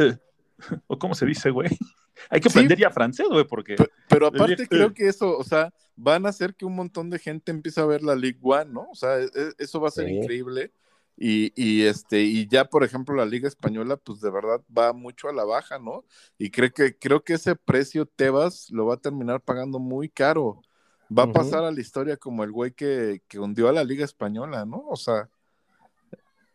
¿O 0.88 0.98
cómo 1.00 1.16
se 1.16 1.26
dice, 1.26 1.50
güey? 1.50 1.70
Hay 2.30 2.40
que 2.40 2.50
Sí. 2.50 2.60
aprender 2.60 2.78
ya 2.78 2.92
francés, 2.92 3.28
güey, 3.30 3.46
porque... 3.46 3.76
Pe- 3.76 3.90
Pero 4.08 4.28
aparte 4.28 4.68
creo 4.68 4.94
que 4.94 5.08
eso, 5.08 5.36
o 5.38 5.44
sea, 5.44 5.74
van 5.96 6.26
a 6.26 6.30
hacer 6.30 6.54
que 6.56 6.66
un 6.66 6.76
montón 6.76 7.10
de 7.10 7.18
gente 7.20 7.52
empiece 7.52 7.82
a 7.82 7.86
ver 7.86 8.04
la 8.04 8.16
League 8.16 8.38
One, 8.42 8.72
¿no? 8.72 8.88
O 8.92 8.96
sea, 8.96 9.20
e- 9.20 9.26
e- 9.34 9.54
eso 9.58 9.82
va 9.82 9.88
a 9.88 9.92
ser 9.92 10.08
Sí. 10.08 10.14
increíble. 10.14 10.72
Y, 11.18 11.52
y 11.56 11.84
este, 11.84 12.22
y 12.22 12.48
ya, 12.48 12.66
por 12.66 12.84
ejemplo, 12.84 13.16
la 13.16 13.26
Liga 13.26 13.48
Española, 13.48 13.98
pues 13.98 14.20
de 14.22 14.32
verdad 14.32 14.62
va 14.76 14.94
mucho 14.94 15.30
a 15.30 15.34
la 15.34 15.44
baja, 15.44 15.78
¿no? 15.80 16.06
Y 16.40 16.50
creo 16.50 16.72
que, 16.72 16.98
creo 16.98 17.24
que 17.24 17.34
ese 17.34 17.56
precio 17.56 18.06
Tebas 18.06 18.70
lo 18.72 18.86
va 18.88 18.96
a 18.96 19.02
terminar 19.02 19.42
pagando 19.42 19.78
muy 19.80 20.10
caro. 20.10 20.62
Va 21.18 21.24
a 21.24 21.32
pasar 21.34 21.64
a 21.64 21.72
la 21.72 21.80
historia 21.82 22.18
como 22.18 22.44
el 22.44 22.52
güey 22.52 22.72
que, 22.72 23.22
que 23.28 23.40
hundió 23.40 23.70
a 23.70 23.74
la 23.74 23.84
Liga 23.84 24.06
Española, 24.06 24.66
¿no? 24.66 24.84
O 24.90 24.96
sea, 24.96 25.30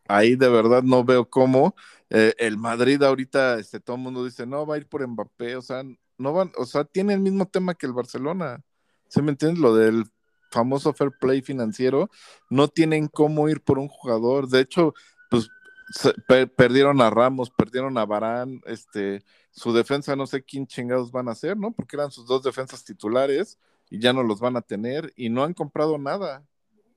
ahí 0.08 0.36
de 0.36 0.48
verdad 0.48 0.82
no 0.82 1.04
veo 1.04 1.28
cómo. 1.28 1.74
eh, 2.10 2.34
el 2.38 2.56
Madrid 2.56 3.02
ahorita, 3.02 3.58
este, 3.58 3.80
todo 3.80 3.96
el 3.96 4.02
mundo 4.02 4.24
dice, 4.24 4.46
no, 4.46 4.66
va 4.66 4.76
a 4.76 4.78
ir 4.78 4.88
por 4.88 5.06
Mbappé, 5.06 5.56
o 5.56 5.62
sea, 5.62 5.82
no 6.16 6.32
van, 6.32 6.50
o 6.56 6.64
sea, 6.64 6.84
tiene 6.84 7.14
el 7.14 7.20
mismo 7.20 7.46
tema 7.46 7.74
que 7.74 7.86
el 7.86 7.92
Barcelona. 7.92 8.62
¿Se 9.08 9.22
me 9.22 9.30
entiendes? 9.30 9.60
Lo 9.60 9.74
del 9.74 10.04
famoso 10.50 10.92
fair 10.94 11.12
play 11.20 11.42
financiero, 11.42 12.08
no 12.50 12.68
tienen 12.68 13.08
cómo 13.08 13.48
ir 13.48 13.60
por 13.62 13.78
un 13.78 13.88
jugador. 13.88 14.48
De 14.48 14.60
hecho, 14.60 14.94
pues 15.30 15.50
se- 15.90 16.14
per- 16.26 16.50
perdieron 16.54 17.00
a 17.02 17.10
Ramos, 17.10 17.50
perdieron 17.50 17.98
a 17.98 18.06
Barán, 18.06 18.60
este, 18.66 19.22
su 19.50 19.72
defensa 19.72 20.16
no 20.16 20.26
sé 20.26 20.42
quién 20.42 20.66
chingados 20.66 21.12
van 21.12 21.28
a 21.28 21.32
hacer, 21.32 21.56
¿no? 21.56 21.72
Porque 21.72 21.96
eran 21.96 22.10
sus 22.10 22.26
dos 22.26 22.42
defensas 22.42 22.82
titulares 22.84 23.58
y 23.90 24.00
ya 24.00 24.12
no 24.12 24.22
los 24.22 24.40
van 24.40 24.56
a 24.56 24.62
tener 24.62 25.12
y 25.16 25.28
no 25.28 25.44
han 25.44 25.54
comprado 25.54 25.98
nada. 25.98 26.44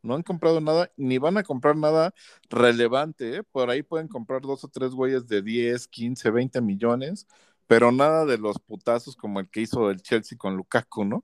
No 0.03 0.15
han 0.15 0.23
comprado 0.23 0.61
nada, 0.61 0.91
ni 0.97 1.19
van 1.19 1.37
a 1.37 1.43
comprar 1.43 1.75
nada 1.75 2.13
relevante, 2.49 3.37
¿eh? 3.37 3.43
Por 3.43 3.69
ahí 3.69 3.83
pueden 3.83 4.07
comprar 4.07 4.41
dos 4.41 4.63
o 4.63 4.67
tres 4.67 4.91
güeyes 4.91 5.27
de 5.27 5.43
10, 5.43 5.87
15, 5.87 6.31
20 6.31 6.59
millones, 6.61 7.27
pero 7.67 7.91
nada 7.91 8.25
de 8.25 8.39
los 8.39 8.57
putazos 8.57 9.15
como 9.15 9.39
el 9.39 9.49
que 9.49 9.61
hizo 9.61 9.91
el 9.91 10.01
Chelsea 10.01 10.37
con 10.37 10.57
Lukaku, 10.57 11.05
¿no? 11.05 11.23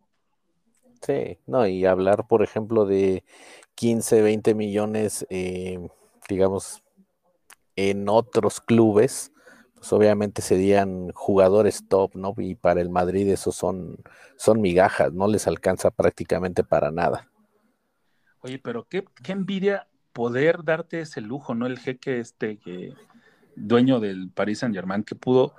Sí, 1.02 1.40
no, 1.48 1.68
y 1.68 1.86
hablar, 1.86 2.28
por 2.28 2.44
ejemplo, 2.44 2.86
de 2.86 3.24
15, 3.76 4.22
20 4.22 4.54
millones, 4.54 5.26
eh, 5.30 5.80
digamos, 6.30 6.84
en 7.76 8.10
otros 8.10 8.62
clubes, 8.62 9.32
pues 9.78 9.94
obviamente 9.94 10.42
serían 10.42 11.12
jugadores 11.14 11.88
top, 11.88 12.16
¿no? 12.16 12.34
Y 12.38 12.56
para 12.56 12.82
el 12.82 12.90
Madrid 12.90 13.30
esos 13.30 13.56
son, 13.56 13.98
son 14.36 14.60
migajas, 14.60 15.14
no 15.14 15.28
les 15.28 15.48
alcanza 15.48 15.92
prácticamente 15.92 16.64
para 16.64 16.92
nada. 16.92 17.30
Oye, 18.42 18.60
pero 18.60 18.88
qué, 18.88 19.06
qué 19.24 19.32
envidia 19.32 19.88
poder 20.14 20.64
darte 20.64 21.02
ese 21.02 21.22
lujo, 21.22 21.54
¿no? 21.54 21.68
El 21.68 21.78
jeque 21.78 22.20
este 22.20 22.58
que 22.58 22.94
dueño 23.56 24.00
del 24.00 24.32
Paris 24.32 24.60
Saint 24.60 24.76
Germain 24.76 25.04
que 25.04 25.16
pudo, 25.16 25.54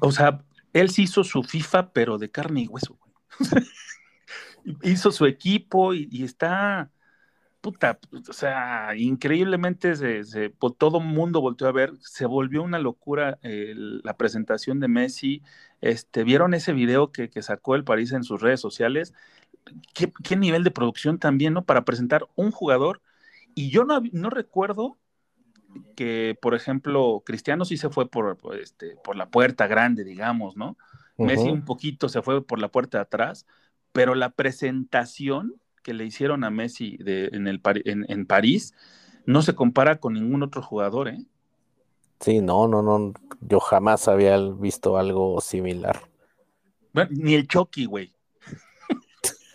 o 0.00 0.10
sea, 0.10 0.42
él 0.72 0.90
sí 0.90 1.02
hizo 1.02 1.22
su 1.22 1.42
FIFA, 1.42 1.92
pero 1.92 2.18
de 2.18 2.30
carne 2.30 2.62
y 2.62 2.68
hueso, 2.68 2.98
güey. 2.98 3.64
hizo 4.82 5.12
su 5.12 5.26
equipo 5.26 5.94
y, 5.94 6.08
y 6.10 6.24
está, 6.24 6.90
puta, 7.72 7.98
o 8.28 8.32
sea, 8.32 8.94
increíblemente 8.96 9.96
se, 9.96 10.22
se- 10.24 10.50
todo 10.78 11.00
mundo 11.00 11.40
volteó 11.40 11.66
a 11.68 11.72
ver, 11.72 11.92
se 12.00 12.26
volvió 12.26 12.62
una 12.62 12.78
locura 12.78 13.38
eh, 13.42 13.74
la 13.76 14.16
presentación 14.16 14.78
de 14.80 14.88
Messi. 14.88 15.42
Este, 15.80 16.24
¿vieron 16.24 16.54
ese 16.54 16.72
video 16.72 17.10
que, 17.12 17.28
que 17.30 17.42
sacó 17.42 17.74
el 17.74 17.84
París 17.84 18.12
en 18.12 18.22
sus 18.24 18.40
redes 18.40 18.60
sociales? 18.60 19.14
¿Qué, 19.94 20.12
qué 20.24 20.36
nivel 20.36 20.64
de 20.64 20.70
producción 20.72 21.18
también, 21.18 21.54
¿no? 21.54 21.64
Para 21.64 21.84
presentar 21.84 22.26
un 22.36 22.50
jugador. 22.52 23.02
Y 23.54 23.70
yo 23.70 23.84
no, 23.84 24.02
no 24.12 24.30
recuerdo 24.30 24.98
que, 25.94 26.38
por 26.40 26.54
ejemplo, 26.54 27.22
Cristiano 27.24 27.64
sí 27.64 27.76
se 27.76 27.90
fue 27.90 28.08
por, 28.10 28.36
por, 28.36 28.56
este, 28.58 28.96
por 28.98 29.16
la 29.16 29.28
puerta 29.30 29.66
grande, 29.66 30.04
digamos, 30.04 30.56
¿no? 30.56 30.76
Messi 31.20 31.50
Ujú. 31.50 31.50
un 31.50 31.64
poquito 31.64 32.08
se 32.08 32.22
fue 32.22 32.44
por 32.46 32.58
la 32.60 32.68
puerta 32.70 32.98
de 32.98 33.02
atrás, 33.02 33.46
pero 33.92 34.14
la 34.14 34.30
presentación 34.30 35.54
que 35.86 35.94
le 35.94 36.04
hicieron 36.04 36.42
a 36.42 36.50
Messi 36.50 36.96
de, 36.96 37.28
en, 37.32 37.46
el, 37.46 37.60
en, 37.84 38.04
en 38.08 38.26
París 38.26 38.74
no 39.24 39.40
se 39.40 39.54
compara 39.54 40.00
con 40.00 40.14
ningún 40.14 40.42
otro 40.42 40.60
jugador, 40.60 41.06
¿eh? 41.06 41.24
Sí, 42.18 42.40
no, 42.40 42.66
no, 42.66 42.82
no, 42.82 43.12
yo 43.40 43.60
jamás 43.60 44.08
había 44.08 44.36
visto 44.36 44.96
algo 44.96 45.40
similar. 45.40 46.00
Bueno, 46.92 47.10
ni 47.12 47.34
el 47.34 47.46
Chucky, 47.46 47.84
güey. 47.84 48.12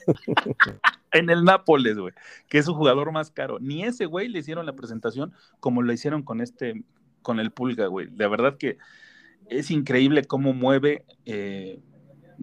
en 1.11 1.29
el 1.29 1.43
Nápoles, 1.43 1.97
güey, 1.97 2.13
que 2.47 2.59
es 2.59 2.65
su 2.65 2.75
jugador 2.75 3.11
más 3.11 3.29
caro. 3.29 3.59
Ni 3.59 3.83
ese 3.83 4.05
güey 4.05 4.29
le 4.29 4.39
hicieron 4.39 4.65
la 4.65 4.77
presentación 4.77 5.33
como 5.59 5.81
lo 5.81 5.91
hicieron 5.91 6.23
con 6.23 6.39
este, 6.39 6.85
con 7.21 7.41
el 7.41 7.51
Pulga, 7.51 7.87
güey. 7.87 8.07
De 8.09 8.25
verdad 8.29 8.55
que 8.57 8.77
es 9.49 9.69
increíble 9.69 10.23
cómo 10.23 10.53
mueve 10.53 11.03
eh, 11.25 11.81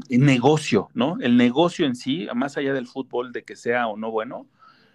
negocio, 0.08 0.88
¿no? 0.94 1.16
El 1.20 1.36
negocio 1.36 1.86
en 1.86 1.94
sí, 1.94 2.26
más 2.34 2.56
allá 2.56 2.72
del 2.72 2.86
fútbol, 2.86 3.32
de 3.32 3.44
que 3.44 3.56
sea 3.56 3.86
o 3.88 3.96
no 3.96 4.10
bueno, 4.10 4.46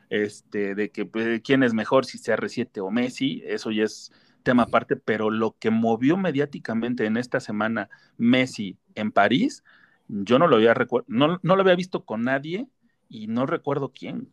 este, 0.09 0.75
de 0.75 0.91
que 0.91 1.05
pues, 1.05 1.41
quién 1.43 1.63
es 1.63 1.73
mejor, 1.73 2.05
si 2.05 2.17
sea 2.17 2.35
R7 2.35 2.81
o 2.81 2.91
Messi, 2.91 3.41
eso 3.45 3.71
ya 3.71 3.83
es 3.83 4.11
tema 4.43 4.63
aparte, 4.63 4.95
pero 4.95 5.29
lo 5.29 5.55
que 5.57 5.71
movió 5.71 6.17
mediáticamente 6.17 7.05
en 7.05 7.17
esta 7.17 7.39
semana 7.39 7.89
Messi 8.17 8.77
en 8.95 9.11
París, 9.11 9.63
yo 10.07 10.37
no 10.37 10.47
lo 10.47 10.57
había 10.57 10.75
no, 11.07 11.39
no 11.41 11.55
lo 11.55 11.61
había 11.61 11.75
visto 11.75 12.05
con 12.05 12.21
nadie 12.23 12.67
y 13.09 13.27
no 13.27 13.45
recuerdo 13.45 13.91
quién. 13.91 14.29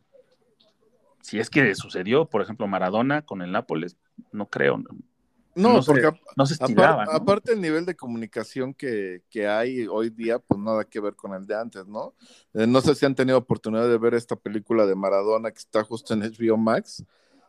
Si 1.22 1.38
es 1.38 1.48
que 1.48 1.74
sucedió, 1.74 2.26
por 2.26 2.42
ejemplo, 2.42 2.66
Maradona 2.66 3.22
con 3.22 3.42
el 3.42 3.52
Nápoles, 3.52 3.96
no 4.32 4.46
creo, 4.46 4.82
no, 5.55 5.74
No, 5.74 5.82
porque 5.82 6.11
no 6.36 6.46
se 6.46 6.57
aparte 7.12 7.53
el 7.53 7.61
nivel 7.61 7.84
de 7.84 7.96
comunicación 7.96 8.72
que, 8.74 9.22
que 9.30 9.48
hay 9.48 9.86
hoy 9.86 10.11
día, 10.11 10.38
pues 10.38 10.61
nada 10.61 10.84
que 10.84 11.01
ver 11.01 11.14
con 11.16 11.34
el 11.34 11.46
de 11.46 11.57
antes, 11.57 11.86
¿no? 11.86 12.14
Eh, 12.55 12.66
no 12.66 12.80
sé 12.80 12.94
si 12.94 13.07
han 13.07 13.14
tenido 13.14 13.38
oportunidad 13.38 13.88
de 13.88 13.98
ver 13.98 14.14
esta 14.14 14.36
película 14.36 14.86
de 14.86 14.94
Maradona 14.94 15.51
que 15.51 15.59
está 15.59 15.82
justo 15.82 16.14
en 16.14 16.22
HBO 16.22 16.57
Max, 16.57 17.05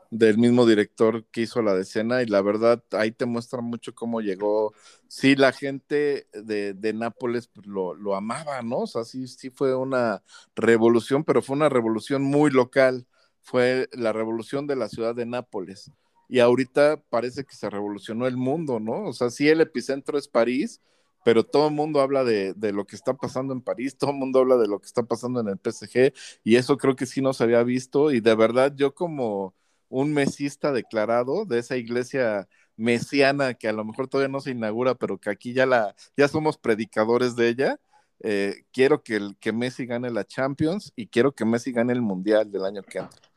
del 0.09 0.37
mismo 0.37 0.65
director 0.65 1.25
que 1.27 1.41
hizo 1.41 1.61
la 1.61 1.73
decena, 1.73 2.21
y 2.21 2.25
la 2.25 2.41
verdad 2.41 2.83
ahí 2.91 3.11
te 3.11 3.25
muestra 3.25 3.61
mucho 3.61 3.93
cómo 3.95 4.19
llegó. 4.19 4.73
Sí, 5.07 5.35
la 5.35 5.53
gente 5.53 6.27
de, 6.33 6.73
de 6.73 6.93
Nápoles 6.93 7.47
pues, 7.47 7.65
lo, 7.67 7.93
lo 7.93 8.15
amaba, 8.15 8.61
¿no? 8.61 8.79
O 8.79 8.87
sea, 8.87 9.03
sí, 9.05 9.27
sí 9.27 9.49
fue 9.49 9.75
una 9.75 10.23
revolución, 10.55 11.23
pero 11.23 11.41
fue 11.41 11.55
una 11.55 11.69
revolución 11.69 12.23
muy 12.23 12.51
local. 12.51 13.07
Fue 13.43 13.89
la 13.93 14.13
revolución 14.13 14.67
de 14.67 14.75
la 14.75 14.89
ciudad 14.89 15.15
de 15.15 15.25
Nápoles 15.25 15.91
y 16.31 16.39
ahorita 16.39 17.03
parece 17.09 17.43
que 17.43 17.57
se 17.57 17.69
revolucionó 17.69 18.25
el 18.25 18.37
mundo, 18.37 18.79
¿no? 18.79 19.03
O 19.07 19.11
sea, 19.11 19.29
sí 19.29 19.49
el 19.49 19.59
epicentro 19.59 20.17
es 20.17 20.29
París, 20.29 20.79
pero 21.25 21.45
todo 21.45 21.67
el 21.67 21.73
mundo 21.73 21.99
habla 21.99 22.23
de, 22.23 22.55
lo 22.71 22.85
que 22.87 22.95
está 22.95 23.13
pasando 23.15 23.53
en 23.53 23.59
París, 23.59 23.97
todo 23.97 24.11
el 24.11 24.15
mundo 24.17 24.39
habla 24.39 24.55
de 24.55 24.69
lo 24.69 24.79
que 24.79 24.85
está 24.85 25.03
pasando 25.03 25.41
en 25.41 25.49
el 25.49 25.59
PSG, 25.59 26.13
y 26.45 26.55
eso 26.55 26.77
creo 26.77 26.95
que 26.95 27.05
sí 27.05 27.21
nos 27.21 27.41
había 27.41 27.63
visto, 27.63 28.13
y 28.13 28.21
de 28.21 28.33
verdad 28.33 28.73
yo 28.77 28.95
como 28.95 29.55
un 29.89 30.13
mesista 30.13 30.71
declarado 30.71 31.43
de 31.45 31.59
esa 31.59 31.75
iglesia 31.75 32.47
mesiana 32.77 33.53
que 33.53 33.67
a 33.67 33.73
lo 33.73 33.83
mejor 33.83 34.07
todavía 34.07 34.31
no 34.31 34.39
se 34.39 34.51
inaugura, 34.51 34.95
pero 34.95 35.17
que 35.19 35.31
aquí 35.31 35.51
ya 35.51 35.65
la, 35.65 35.95
ya 36.15 36.29
somos 36.29 36.57
predicadores 36.57 37.35
de 37.35 37.49
ella, 37.49 37.79
eh, 38.21 38.63
quiero 38.71 39.03
que, 39.03 39.17
el, 39.17 39.37
que 39.37 39.51
Messi 39.51 39.85
gane 39.85 40.09
la 40.09 40.23
Champions 40.23 40.93
y 40.95 41.07
quiero 41.07 41.33
que 41.33 41.43
Messi 41.43 41.73
gane 41.73 41.91
el 41.91 42.01
Mundial 42.01 42.49
del 42.49 42.63
año 42.63 42.83
que 42.83 42.99
entra. 42.99 43.30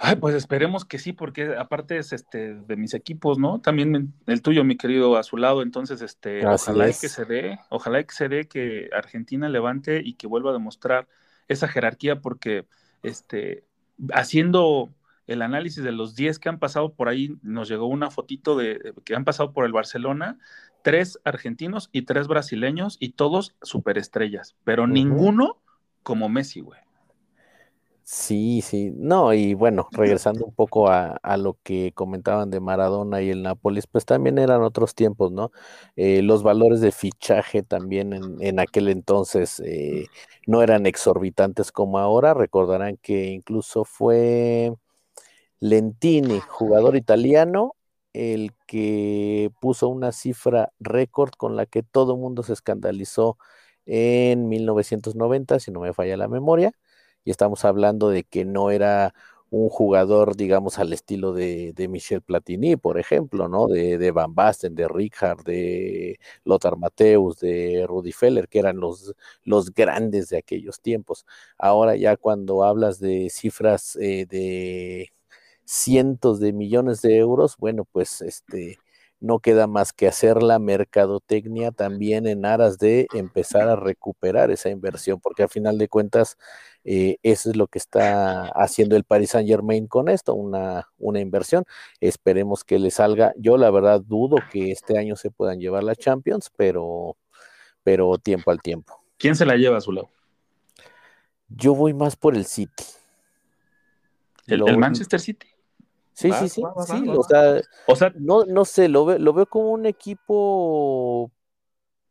Ay, 0.00 0.14
pues 0.14 0.36
esperemos 0.36 0.84
que 0.84 1.00
sí, 1.00 1.12
porque 1.12 1.56
aparte 1.58 1.98
es 1.98 2.12
este 2.12 2.54
de 2.54 2.76
mis 2.76 2.94
equipos, 2.94 3.36
¿no? 3.38 3.60
También 3.60 4.14
el 4.26 4.42
tuyo, 4.42 4.62
mi 4.62 4.76
querido, 4.76 5.16
a 5.16 5.24
su 5.24 5.36
lado. 5.36 5.60
Entonces, 5.60 6.02
este, 6.02 6.46
Así 6.46 6.70
ojalá 6.70 6.86
es. 6.86 7.00
que 7.00 7.08
se 7.08 7.24
dé, 7.24 7.58
ojalá 7.68 8.02
que 8.04 8.14
se 8.14 8.28
dé 8.28 8.46
que 8.46 8.90
Argentina 8.96 9.48
levante 9.48 10.00
y 10.04 10.14
que 10.14 10.28
vuelva 10.28 10.50
a 10.50 10.52
demostrar 10.52 11.08
esa 11.48 11.66
jerarquía, 11.66 12.20
porque 12.20 12.66
este, 13.02 13.64
haciendo 14.12 14.88
el 15.26 15.42
análisis 15.42 15.82
de 15.82 15.92
los 15.92 16.14
10 16.14 16.38
que 16.38 16.48
han 16.48 16.60
pasado 16.60 16.94
por 16.94 17.08
ahí, 17.08 17.36
nos 17.42 17.68
llegó 17.68 17.86
una 17.86 18.10
fotito 18.12 18.56
de 18.56 18.94
que 19.04 19.16
han 19.16 19.24
pasado 19.24 19.52
por 19.52 19.66
el 19.66 19.72
Barcelona, 19.72 20.38
tres 20.82 21.18
argentinos 21.24 21.90
y 21.92 22.02
tres 22.02 22.28
brasileños 22.28 22.98
y 23.00 23.10
todos 23.10 23.56
superestrellas, 23.62 24.54
pero 24.62 24.86
ninguno 24.86 25.60
como 26.04 26.28
Messi, 26.28 26.60
güey. 26.60 26.80
Sí, 28.10 28.62
sí, 28.62 28.90
no, 28.96 29.34
y 29.34 29.52
bueno, 29.52 29.86
regresando 29.92 30.46
un 30.46 30.54
poco 30.54 30.88
a, 30.88 31.18
lo 31.36 31.58
que 31.62 31.92
comentaban 31.92 32.48
de 32.48 32.58
Maradona 32.58 33.20
y 33.20 33.28
el 33.28 33.42
Nápoles, 33.42 33.86
pues 33.86 34.06
también 34.06 34.38
eran 34.38 34.62
otros 34.62 34.94
tiempos, 34.94 35.30
¿no? 35.30 35.52
Eh, 35.94 36.22
los 36.22 36.42
valores 36.42 36.80
de 36.80 36.90
fichaje 36.90 37.62
también 37.62 38.14
en, 38.40 38.60
aquel 38.60 38.88
entonces 38.88 39.60
eh, 39.60 40.06
no 40.46 40.62
eran 40.62 40.86
exorbitantes 40.86 41.70
como 41.70 41.98
ahora. 41.98 42.32
Recordarán 42.32 42.96
que 42.96 43.26
incluso 43.26 43.84
fue 43.84 44.72
Lentini, 45.60 46.40
jugador 46.40 46.96
italiano, 46.96 47.74
el 48.14 48.52
que 48.66 49.50
puso 49.60 49.88
una 49.88 50.12
cifra 50.12 50.72
récord 50.80 51.32
con 51.32 51.56
la 51.56 51.66
que 51.66 51.82
todo 51.82 52.16
mundo 52.16 52.42
se 52.42 52.54
escandalizó 52.54 53.36
en 53.84 54.48
1990, 54.48 55.60
si 55.60 55.70
no 55.70 55.80
me 55.80 55.92
falla 55.92 56.16
la 56.16 56.28
memoria 56.28 56.72
y 57.28 57.30
estamos 57.30 57.66
hablando 57.66 58.08
de 58.08 58.24
que 58.24 58.46
no 58.46 58.70
era 58.70 59.12
un 59.50 59.68
jugador, 59.68 60.34
digamos, 60.34 60.78
al 60.78 60.94
estilo 60.94 61.34
de, 61.34 61.74
de 61.74 61.86
Michel 61.86 62.22
Platini, 62.22 62.76
por 62.76 62.98
ejemplo, 62.98 63.48
¿no? 63.48 63.66
De, 63.66 63.98
de 63.98 64.10
Van 64.12 64.34
Basten, 64.34 64.74
de 64.74 64.88
Richard, 64.88 65.44
de 65.44 66.18
Lothar 66.44 66.78
Mateus, 66.78 67.38
de 67.40 67.84
Rudi 67.86 68.12
Feller, 68.12 68.48
que 68.48 68.60
eran 68.60 68.78
los, 68.78 69.14
los 69.44 69.74
grandes 69.74 70.30
de 70.30 70.38
aquellos 70.38 70.80
tiempos. 70.80 71.26
Ahora 71.58 71.96
ya 71.96 72.16
cuando 72.16 72.62
hablas 72.64 72.98
de 72.98 73.28
cifras 73.30 73.96
eh, 73.96 74.24
de 74.26 75.12
cientos 75.66 76.40
de 76.40 76.52
millones 76.54 77.02
de 77.02 77.18
euros, 77.18 77.56
bueno, 77.58 77.84
pues 77.84 78.22
este 78.22 78.78
no 79.20 79.40
queda 79.40 79.66
más 79.66 79.92
que 79.92 80.06
hacer 80.08 80.42
la 80.42 80.58
mercadotecnia 80.58 81.72
también 81.72 82.26
en 82.26 82.44
aras 82.46 82.78
de 82.78 83.08
empezar 83.14 83.68
a 83.68 83.76
recuperar 83.76 84.50
esa 84.50 84.70
inversión, 84.70 85.20
porque 85.20 85.42
al 85.42 85.48
final 85.48 85.78
de 85.78 85.88
cuentas 85.88 86.36
eh, 86.90 87.18
eso 87.22 87.50
es 87.50 87.56
lo 87.56 87.66
que 87.66 87.78
está 87.78 88.46
haciendo 88.48 88.96
el 88.96 89.04
Paris 89.04 89.30
Saint 89.30 89.46
Germain 89.46 89.86
con 89.86 90.08
esto, 90.08 90.32
una, 90.34 90.88
una 90.98 91.20
inversión. 91.20 91.64
Esperemos 92.00 92.64
que 92.64 92.78
le 92.78 92.90
salga. 92.90 93.34
Yo 93.36 93.58
la 93.58 93.70
verdad 93.70 94.00
dudo 94.00 94.38
que 94.50 94.70
este 94.72 94.96
año 94.96 95.14
se 95.14 95.30
puedan 95.30 95.60
llevar 95.60 95.84
la 95.84 95.94
Champions, 95.94 96.50
pero, 96.56 97.18
pero 97.82 98.16
tiempo 98.16 98.50
al 98.50 98.62
tiempo. 98.62 99.04
¿Quién 99.18 99.36
se 99.36 99.44
la 99.44 99.56
lleva 99.56 99.76
a 99.76 99.80
su 99.82 99.92
lado? 99.92 100.08
Yo 101.48 101.74
voy 101.74 101.92
más 101.92 102.16
por 102.16 102.34
el 102.34 102.46
City. 102.46 102.84
¿El, 104.46 104.60
Lo- 104.60 104.68
el 104.68 104.78
Manchester 104.78 105.20
City? 105.20 105.46
Sí, 106.14 106.30
Va, 106.30 106.38
sí, 106.40 106.48
sí, 106.48 106.62
va, 106.62 106.72
va, 106.72 106.86
sí, 106.86 107.06
va, 107.06 107.14
o 107.14 107.22
sea, 107.22 107.60
O 107.86 107.96
sea, 107.96 108.12
no, 108.16 108.44
no 108.46 108.64
sé, 108.64 108.88
lo 108.88 109.04
veo, 109.04 109.18
lo 109.18 109.32
veo 109.32 109.46
como 109.46 109.70
un 109.72 109.84
equipo 109.86 111.30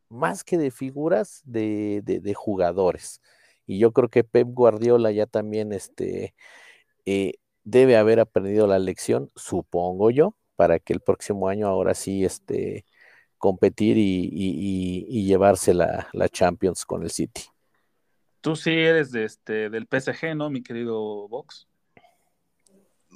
más 0.10 0.44
que 0.44 0.58
de 0.58 0.72
figuras, 0.72 1.42
de, 1.46 2.02
de- 2.06 2.20
de 2.20 2.34
jugadores. 2.34 3.22
Y 3.68 3.80
yo 3.80 3.94
creo 3.94 4.10
que 4.10 4.24
Pep 4.26 4.48
Guardiola 4.50 5.12
ya 5.12 5.28
también 5.28 5.74
este, 5.74 6.36
eh, 7.06 7.34
debe 7.64 7.98
haber 7.98 8.20
aprendido 8.20 8.68
la 8.68 8.80
lección, 8.80 9.30
supongo 9.36 10.12
yo, 10.12 10.36
para 10.56 10.80
que 10.80 10.94
el 10.94 11.02
próximo 11.02 11.50
año 11.50 11.68
ahora 11.68 11.94
sí 11.96 12.26
este, 12.26 12.86
competir 13.40 13.98
y, 13.98 14.26
y- 14.26 14.30
y- 14.32 15.08
y 15.10 15.26
llevarse 15.28 15.74
la, 15.76 16.10
la 16.14 16.30
Champions 16.30 16.86
con 16.86 17.04
el 17.04 17.12
City. 17.12 17.44
tú 18.42 18.56
sí 18.56 18.72
eres 18.72 19.12
de 19.12 19.26
este, 19.26 19.70
del 19.70 19.88
PSG, 19.88 20.36
¿no, 20.36 20.50
mi 20.50 20.64
querido 20.64 21.28
Vox? 21.28 21.68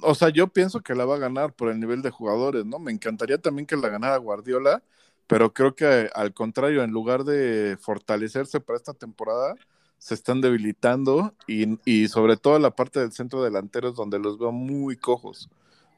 O 0.02 0.14
sea, 0.14 0.30
yo 0.30 0.48
pienso 0.48 0.80
que 0.80 0.94
la 0.94 1.04
va 1.04 1.16
a 1.16 1.18
ganar 1.18 1.52
por 1.54 1.70
el 1.70 1.78
nivel 1.78 2.02
de 2.02 2.10
jugadores, 2.10 2.64
¿no? 2.66 2.78
Me 2.78 2.90
encantaría 2.92 3.38
también 3.38 3.66
que 3.66 3.76
la 3.76 3.88
ganara 3.88 4.16
Guardiola, 4.16 4.82
pero 5.26 5.52
creo 5.52 5.74
que 5.74 6.10
al 6.14 6.34
contrario, 6.34 6.82
en 6.82 6.90
lugar 6.90 7.24
de 7.24 7.76
fortalecerse 7.80 8.60
para 8.60 8.78
esta 8.78 8.94
temporada, 8.94 9.54
se 10.02 10.14
están 10.14 10.40
debilitando 10.40 11.32
y, 11.46 11.78
y 11.84 12.08
sobre 12.08 12.36
todo 12.36 12.58
la 12.58 12.72
parte 12.72 12.98
del 12.98 13.12
centro 13.12 13.44
delantero 13.44 13.90
es 13.90 13.94
donde 13.94 14.18
los 14.18 14.36
veo 14.36 14.50
muy 14.50 14.96
cojos, 14.96 15.48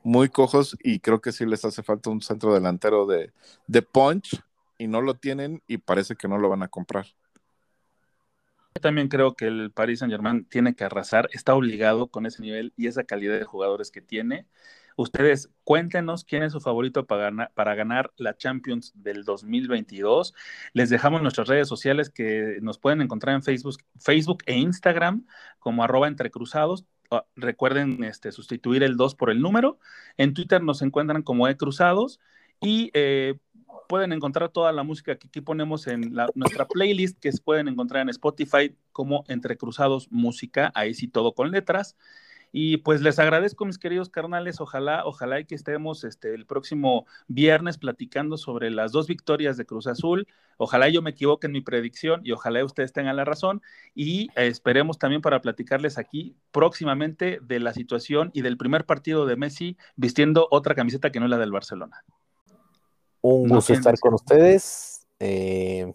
muy 0.03 0.29
cojos 0.29 0.77
y 0.83 1.01
creo 1.01 1.23
que 1.23 1.33
sí 1.33 1.47
les 1.47 1.65
hace 1.65 1.83
falta 1.83 2.11
un 2.11 2.21
centro 2.21 2.53
delantero 2.53 3.07
de, 3.07 3.33
de 3.67 3.81
punch 3.81 4.43
y 4.77 4.89
no 4.89 5.01
lo 5.01 5.15
tienen 5.15 5.63
y 5.67 5.79
parece 5.79 6.17
que 6.17 6.29
no 6.29 6.37
lo 6.37 6.51
van 6.51 6.63
a 6.63 6.69
comprar. 6.69 7.07
Yo 8.75 8.83
también 8.83 9.09
creo 9.09 9.37
que 9.37 9.47
el 9.47 9.73
Paris 9.73 10.01
Saint 10.01 10.13
Germain 10.13 10.45
tiene 10.45 10.75
que 10.75 10.85
arrasar, 10.85 11.31
está 11.33 11.55
obligado 11.55 12.09
con 12.09 12.27
ese 12.27 12.43
nivel 12.43 12.75
y 12.77 12.89
esa 12.89 13.05
calidad 13.05 13.39
de 13.39 13.45
jugadores 13.47 13.91
que 13.91 14.03
tiene. 14.03 14.47
Ustedes 14.97 15.51
cuéntenos 15.65 16.25
quién 16.25 16.43
es 16.45 16.53
su 16.53 16.61
favorito 16.61 17.05
para 17.07 17.25
ganar, 17.25 17.53
para 17.55 17.75
ganar 17.75 18.13
la 18.17 18.37
Champions 18.37 18.93
del 18.95 19.25
2022. 19.25 20.35
Les 20.73 20.89
dejamos 20.91 21.21
nuestras 21.21 21.49
redes 21.49 21.67
sociales 21.69 22.11
que 22.11 22.59
nos 22.63 22.79
pueden 22.79 23.01
encontrar 23.03 23.35
en 23.35 23.43
Facebook, 23.43 23.77
Facebook 23.99 24.45
e 24.47 24.57
Instagram 24.57 25.27
como 25.59 25.83
arroba 25.83 26.07
entrecruzados. 26.07 26.85
Ah, 27.11 27.25
Recuerden 27.35 28.05
este, 28.05 28.31
sustituir 28.31 28.83
el 28.85 28.97
2 28.97 29.15
por 29.17 29.31
el 29.31 29.41
número. 29.41 29.79
En 30.17 30.33
Twitter 30.33 30.63
nos 30.63 30.81
encuentran 30.81 31.23
como 31.23 31.49
ecruzados 31.49 32.21
y 32.61 32.91
eh, 32.95 33.35
pueden 33.89 34.13
encontrar 34.13 34.49
toda 34.51 34.73
la 34.73 34.85
música 34.85 35.17
que 35.17 35.27
aquí 35.27 35.41
ponemos 35.41 35.87
en 35.89 36.15
la- 36.15 36.29
nuestra 36.35 36.67
playlist 36.69 37.19
que 37.19 37.31
pueden 37.45 37.67
encontrar 37.69 38.03
en 38.03 38.09
Spotify 38.11 38.77
como 38.93 39.25
Entre 39.29 39.57
Cruzados 39.57 40.11
Música, 40.11 40.71
ahí 40.75 40.95
sí 40.95 41.09
todo 41.09 41.35
con 41.35 41.51
letras. 41.51 41.97
Y 42.57 42.77
pues 42.77 43.01
les 43.01 43.19
agradezco, 43.19 43.65
mis 43.65 43.79
queridos 43.79 44.11
carnales. 44.11 44.61
Ojalá, 44.61 45.05
ojalá 45.05 45.41
y 45.41 45.45
que 45.45 45.57
estemos 45.57 46.05
este, 46.05 46.33
el 46.37 46.47
próximo 46.47 47.05
viernes 47.27 47.79
platicando 47.79 48.37
sobre 48.37 48.71
las 48.71 48.93
dos 48.93 49.09
victorias 49.09 49.57
de 49.57 49.67
Cruz 49.67 49.89
Azul. 49.89 50.29
Ojalá 50.57 50.89
yo 50.89 51.03
me 51.03 51.11
equivoque 51.11 51.49
en 51.49 51.53
mi 51.53 51.63
predicción 51.63 52.21
y 52.23 52.31
ojalá 52.31 52.65
ustedes 52.65 52.93
tengan 52.93 53.17
la 53.17 53.25
razón. 53.25 53.61
Y 53.93 54.29
esperemos 54.37 55.01
también 55.01 55.21
para 55.21 55.43
platicarles 55.43 55.99
aquí 55.99 56.37
próximamente 56.53 57.41
de 57.43 57.59
la 57.59 57.75
situación 57.75 58.31
y 58.33 58.43
del 58.43 58.57
primer 58.57 58.87
partido 58.87 59.27
de 59.27 59.35
Messi 59.35 59.77
vistiendo 59.97 60.47
otra 60.53 60.77
camiseta 60.77 61.11
que 61.11 61.19
no 61.19 61.27
es 61.27 61.31
la 61.31 61.39
del 61.39 61.51
Barcelona. 61.51 62.05
Un 63.21 63.49
gusto 63.49 63.73
estar 63.73 63.99
con 63.99 64.15
ustedes. 64.15 65.09
eh, 65.19 65.93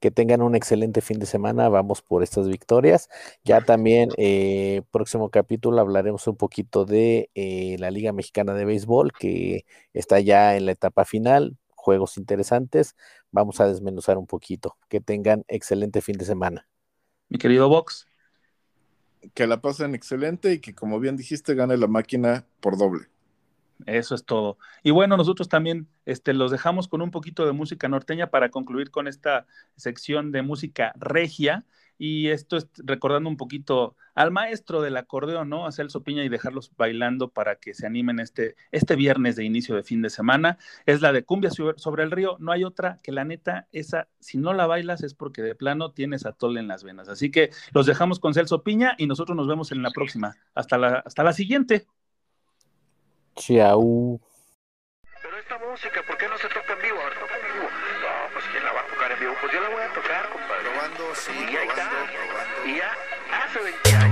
que 0.00 0.10
tengan 0.10 0.42
un 0.42 0.54
excelente 0.54 1.00
fin 1.00 1.18
de 1.18 1.26
semana. 1.26 1.68
Vamos 1.68 2.02
por 2.02 2.22
estas 2.22 2.48
victorias. 2.48 3.08
Ya 3.44 3.60
también, 3.60 4.10
eh, 4.16 4.82
próximo 4.90 5.30
capítulo, 5.30 5.80
hablaremos 5.80 6.26
un 6.26 6.36
poquito 6.36 6.84
de 6.84 7.30
eh, 7.34 7.76
la 7.78 7.90
Liga 7.90 8.12
Mexicana 8.12 8.54
de 8.54 8.64
Béisbol, 8.64 9.12
que 9.12 9.64
está 9.92 10.20
ya 10.20 10.56
en 10.56 10.66
la 10.66 10.72
etapa 10.72 11.04
final. 11.04 11.56
Juegos 11.74 12.18
interesantes. 12.18 12.96
Vamos 13.30 13.60
a 13.60 13.68
desmenuzar 13.68 14.18
un 14.18 14.26
poquito. 14.26 14.76
Que 14.88 15.00
tengan 15.00 15.44
excelente 15.48 16.00
fin 16.00 16.16
de 16.16 16.24
semana. 16.24 16.68
Mi 17.28 17.38
querido 17.38 17.68
Vox. 17.68 18.06
Que 19.34 19.46
la 19.46 19.60
pasen 19.60 19.94
excelente 19.94 20.52
y 20.52 20.60
que 20.60 20.74
como 20.74 21.00
bien 21.00 21.16
dijiste 21.16 21.54
gane 21.54 21.76
la 21.76 21.88
máquina 21.88 22.46
por 22.60 22.78
doble. 22.78 23.08
Eso 23.86 24.14
es 24.14 24.24
todo. 24.24 24.58
Y 24.82 24.90
bueno, 24.90 25.16
nosotros 25.16 25.48
también 25.48 25.88
este, 26.04 26.34
los 26.34 26.50
dejamos 26.50 26.88
con 26.88 27.00
un 27.00 27.10
poquito 27.10 27.46
de 27.46 27.52
música 27.52 27.88
norteña 27.88 28.30
para 28.30 28.50
concluir 28.50 28.90
con 28.90 29.06
esta 29.06 29.46
sección 29.76 30.32
de 30.32 30.42
música 30.42 30.92
regia. 30.96 31.64
Y 32.00 32.28
esto 32.28 32.56
es 32.56 32.68
recordando 32.76 33.28
un 33.28 33.36
poquito 33.36 33.96
al 34.14 34.30
maestro 34.30 34.82
del 34.82 34.96
acordeón, 34.96 35.48
¿no? 35.48 35.66
A 35.66 35.72
Celso 35.72 36.04
Piña 36.04 36.22
y 36.22 36.28
dejarlos 36.28 36.70
bailando 36.76 37.28
para 37.28 37.56
que 37.56 37.74
se 37.74 37.86
animen 37.86 38.20
este, 38.20 38.54
este 38.70 38.94
viernes 38.94 39.34
de 39.34 39.44
inicio 39.44 39.74
de 39.74 39.82
fin 39.82 40.00
de 40.00 40.10
semana. 40.10 40.58
Es 40.86 41.00
la 41.00 41.12
de 41.12 41.24
Cumbia 41.24 41.50
sobre 41.50 42.04
el 42.04 42.12
río. 42.12 42.36
No 42.38 42.52
hay 42.52 42.62
otra 42.62 42.98
que 43.02 43.10
la 43.10 43.24
neta, 43.24 43.66
esa, 43.72 44.06
si 44.20 44.38
no 44.38 44.54
la 44.54 44.68
bailas 44.68 45.02
es 45.02 45.14
porque 45.14 45.42
de 45.42 45.56
plano 45.56 45.90
tienes 45.90 46.24
atole 46.24 46.60
en 46.60 46.68
las 46.68 46.84
venas. 46.84 47.08
Así 47.08 47.32
que 47.32 47.50
los 47.72 47.86
dejamos 47.86 48.20
con 48.20 48.32
Celso 48.32 48.62
Piña 48.62 48.94
y 48.96 49.08
nosotros 49.08 49.36
nos 49.36 49.48
vemos 49.48 49.72
en 49.72 49.82
la 49.82 49.90
próxima. 49.90 50.36
Hasta 50.54 50.78
la, 50.78 51.02
hasta 51.04 51.24
la 51.24 51.32
siguiente. 51.32 51.86
Chau. 53.38 54.20
Pero 55.22 55.38
esta 55.38 55.58
música, 55.58 56.02
¿por 56.02 56.16
qué 56.18 56.28
no 56.28 56.38
se 56.38 56.48
toca 56.48 56.72
en 56.72 56.82
vivo? 56.82 57.00
A 57.00 57.04
ver, 57.04 57.18
toca 57.18 57.36
en 57.36 57.54
vivo. 57.54 57.68
No, 57.68 58.32
pues 58.32 58.44
¿quién 58.50 58.64
la 58.64 58.72
va 58.72 58.80
a 58.80 58.86
tocar 58.86 59.12
en 59.12 59.20
vivo? 59.20 59.34
Pues 59.40 59.52
yo 59.52 59.60
la 59.60 59.68
voy 59.68 59.82
a 59.82 59.92
tocar, 59.92 60.28
compadre. 60.28 60.70
Probando, 60.70 61.14
sí, 61.14 61.32
y 61.32 61.56
ahí 61.56 61.66
probando, 61.66 61.98
está. 62.04 62.26
probando. 62.26 62.66
Y 62.66 62.76
ya 62.76 62.92
hace 63.32 63.58
20 63.60 63.96
años. 63.96 64.07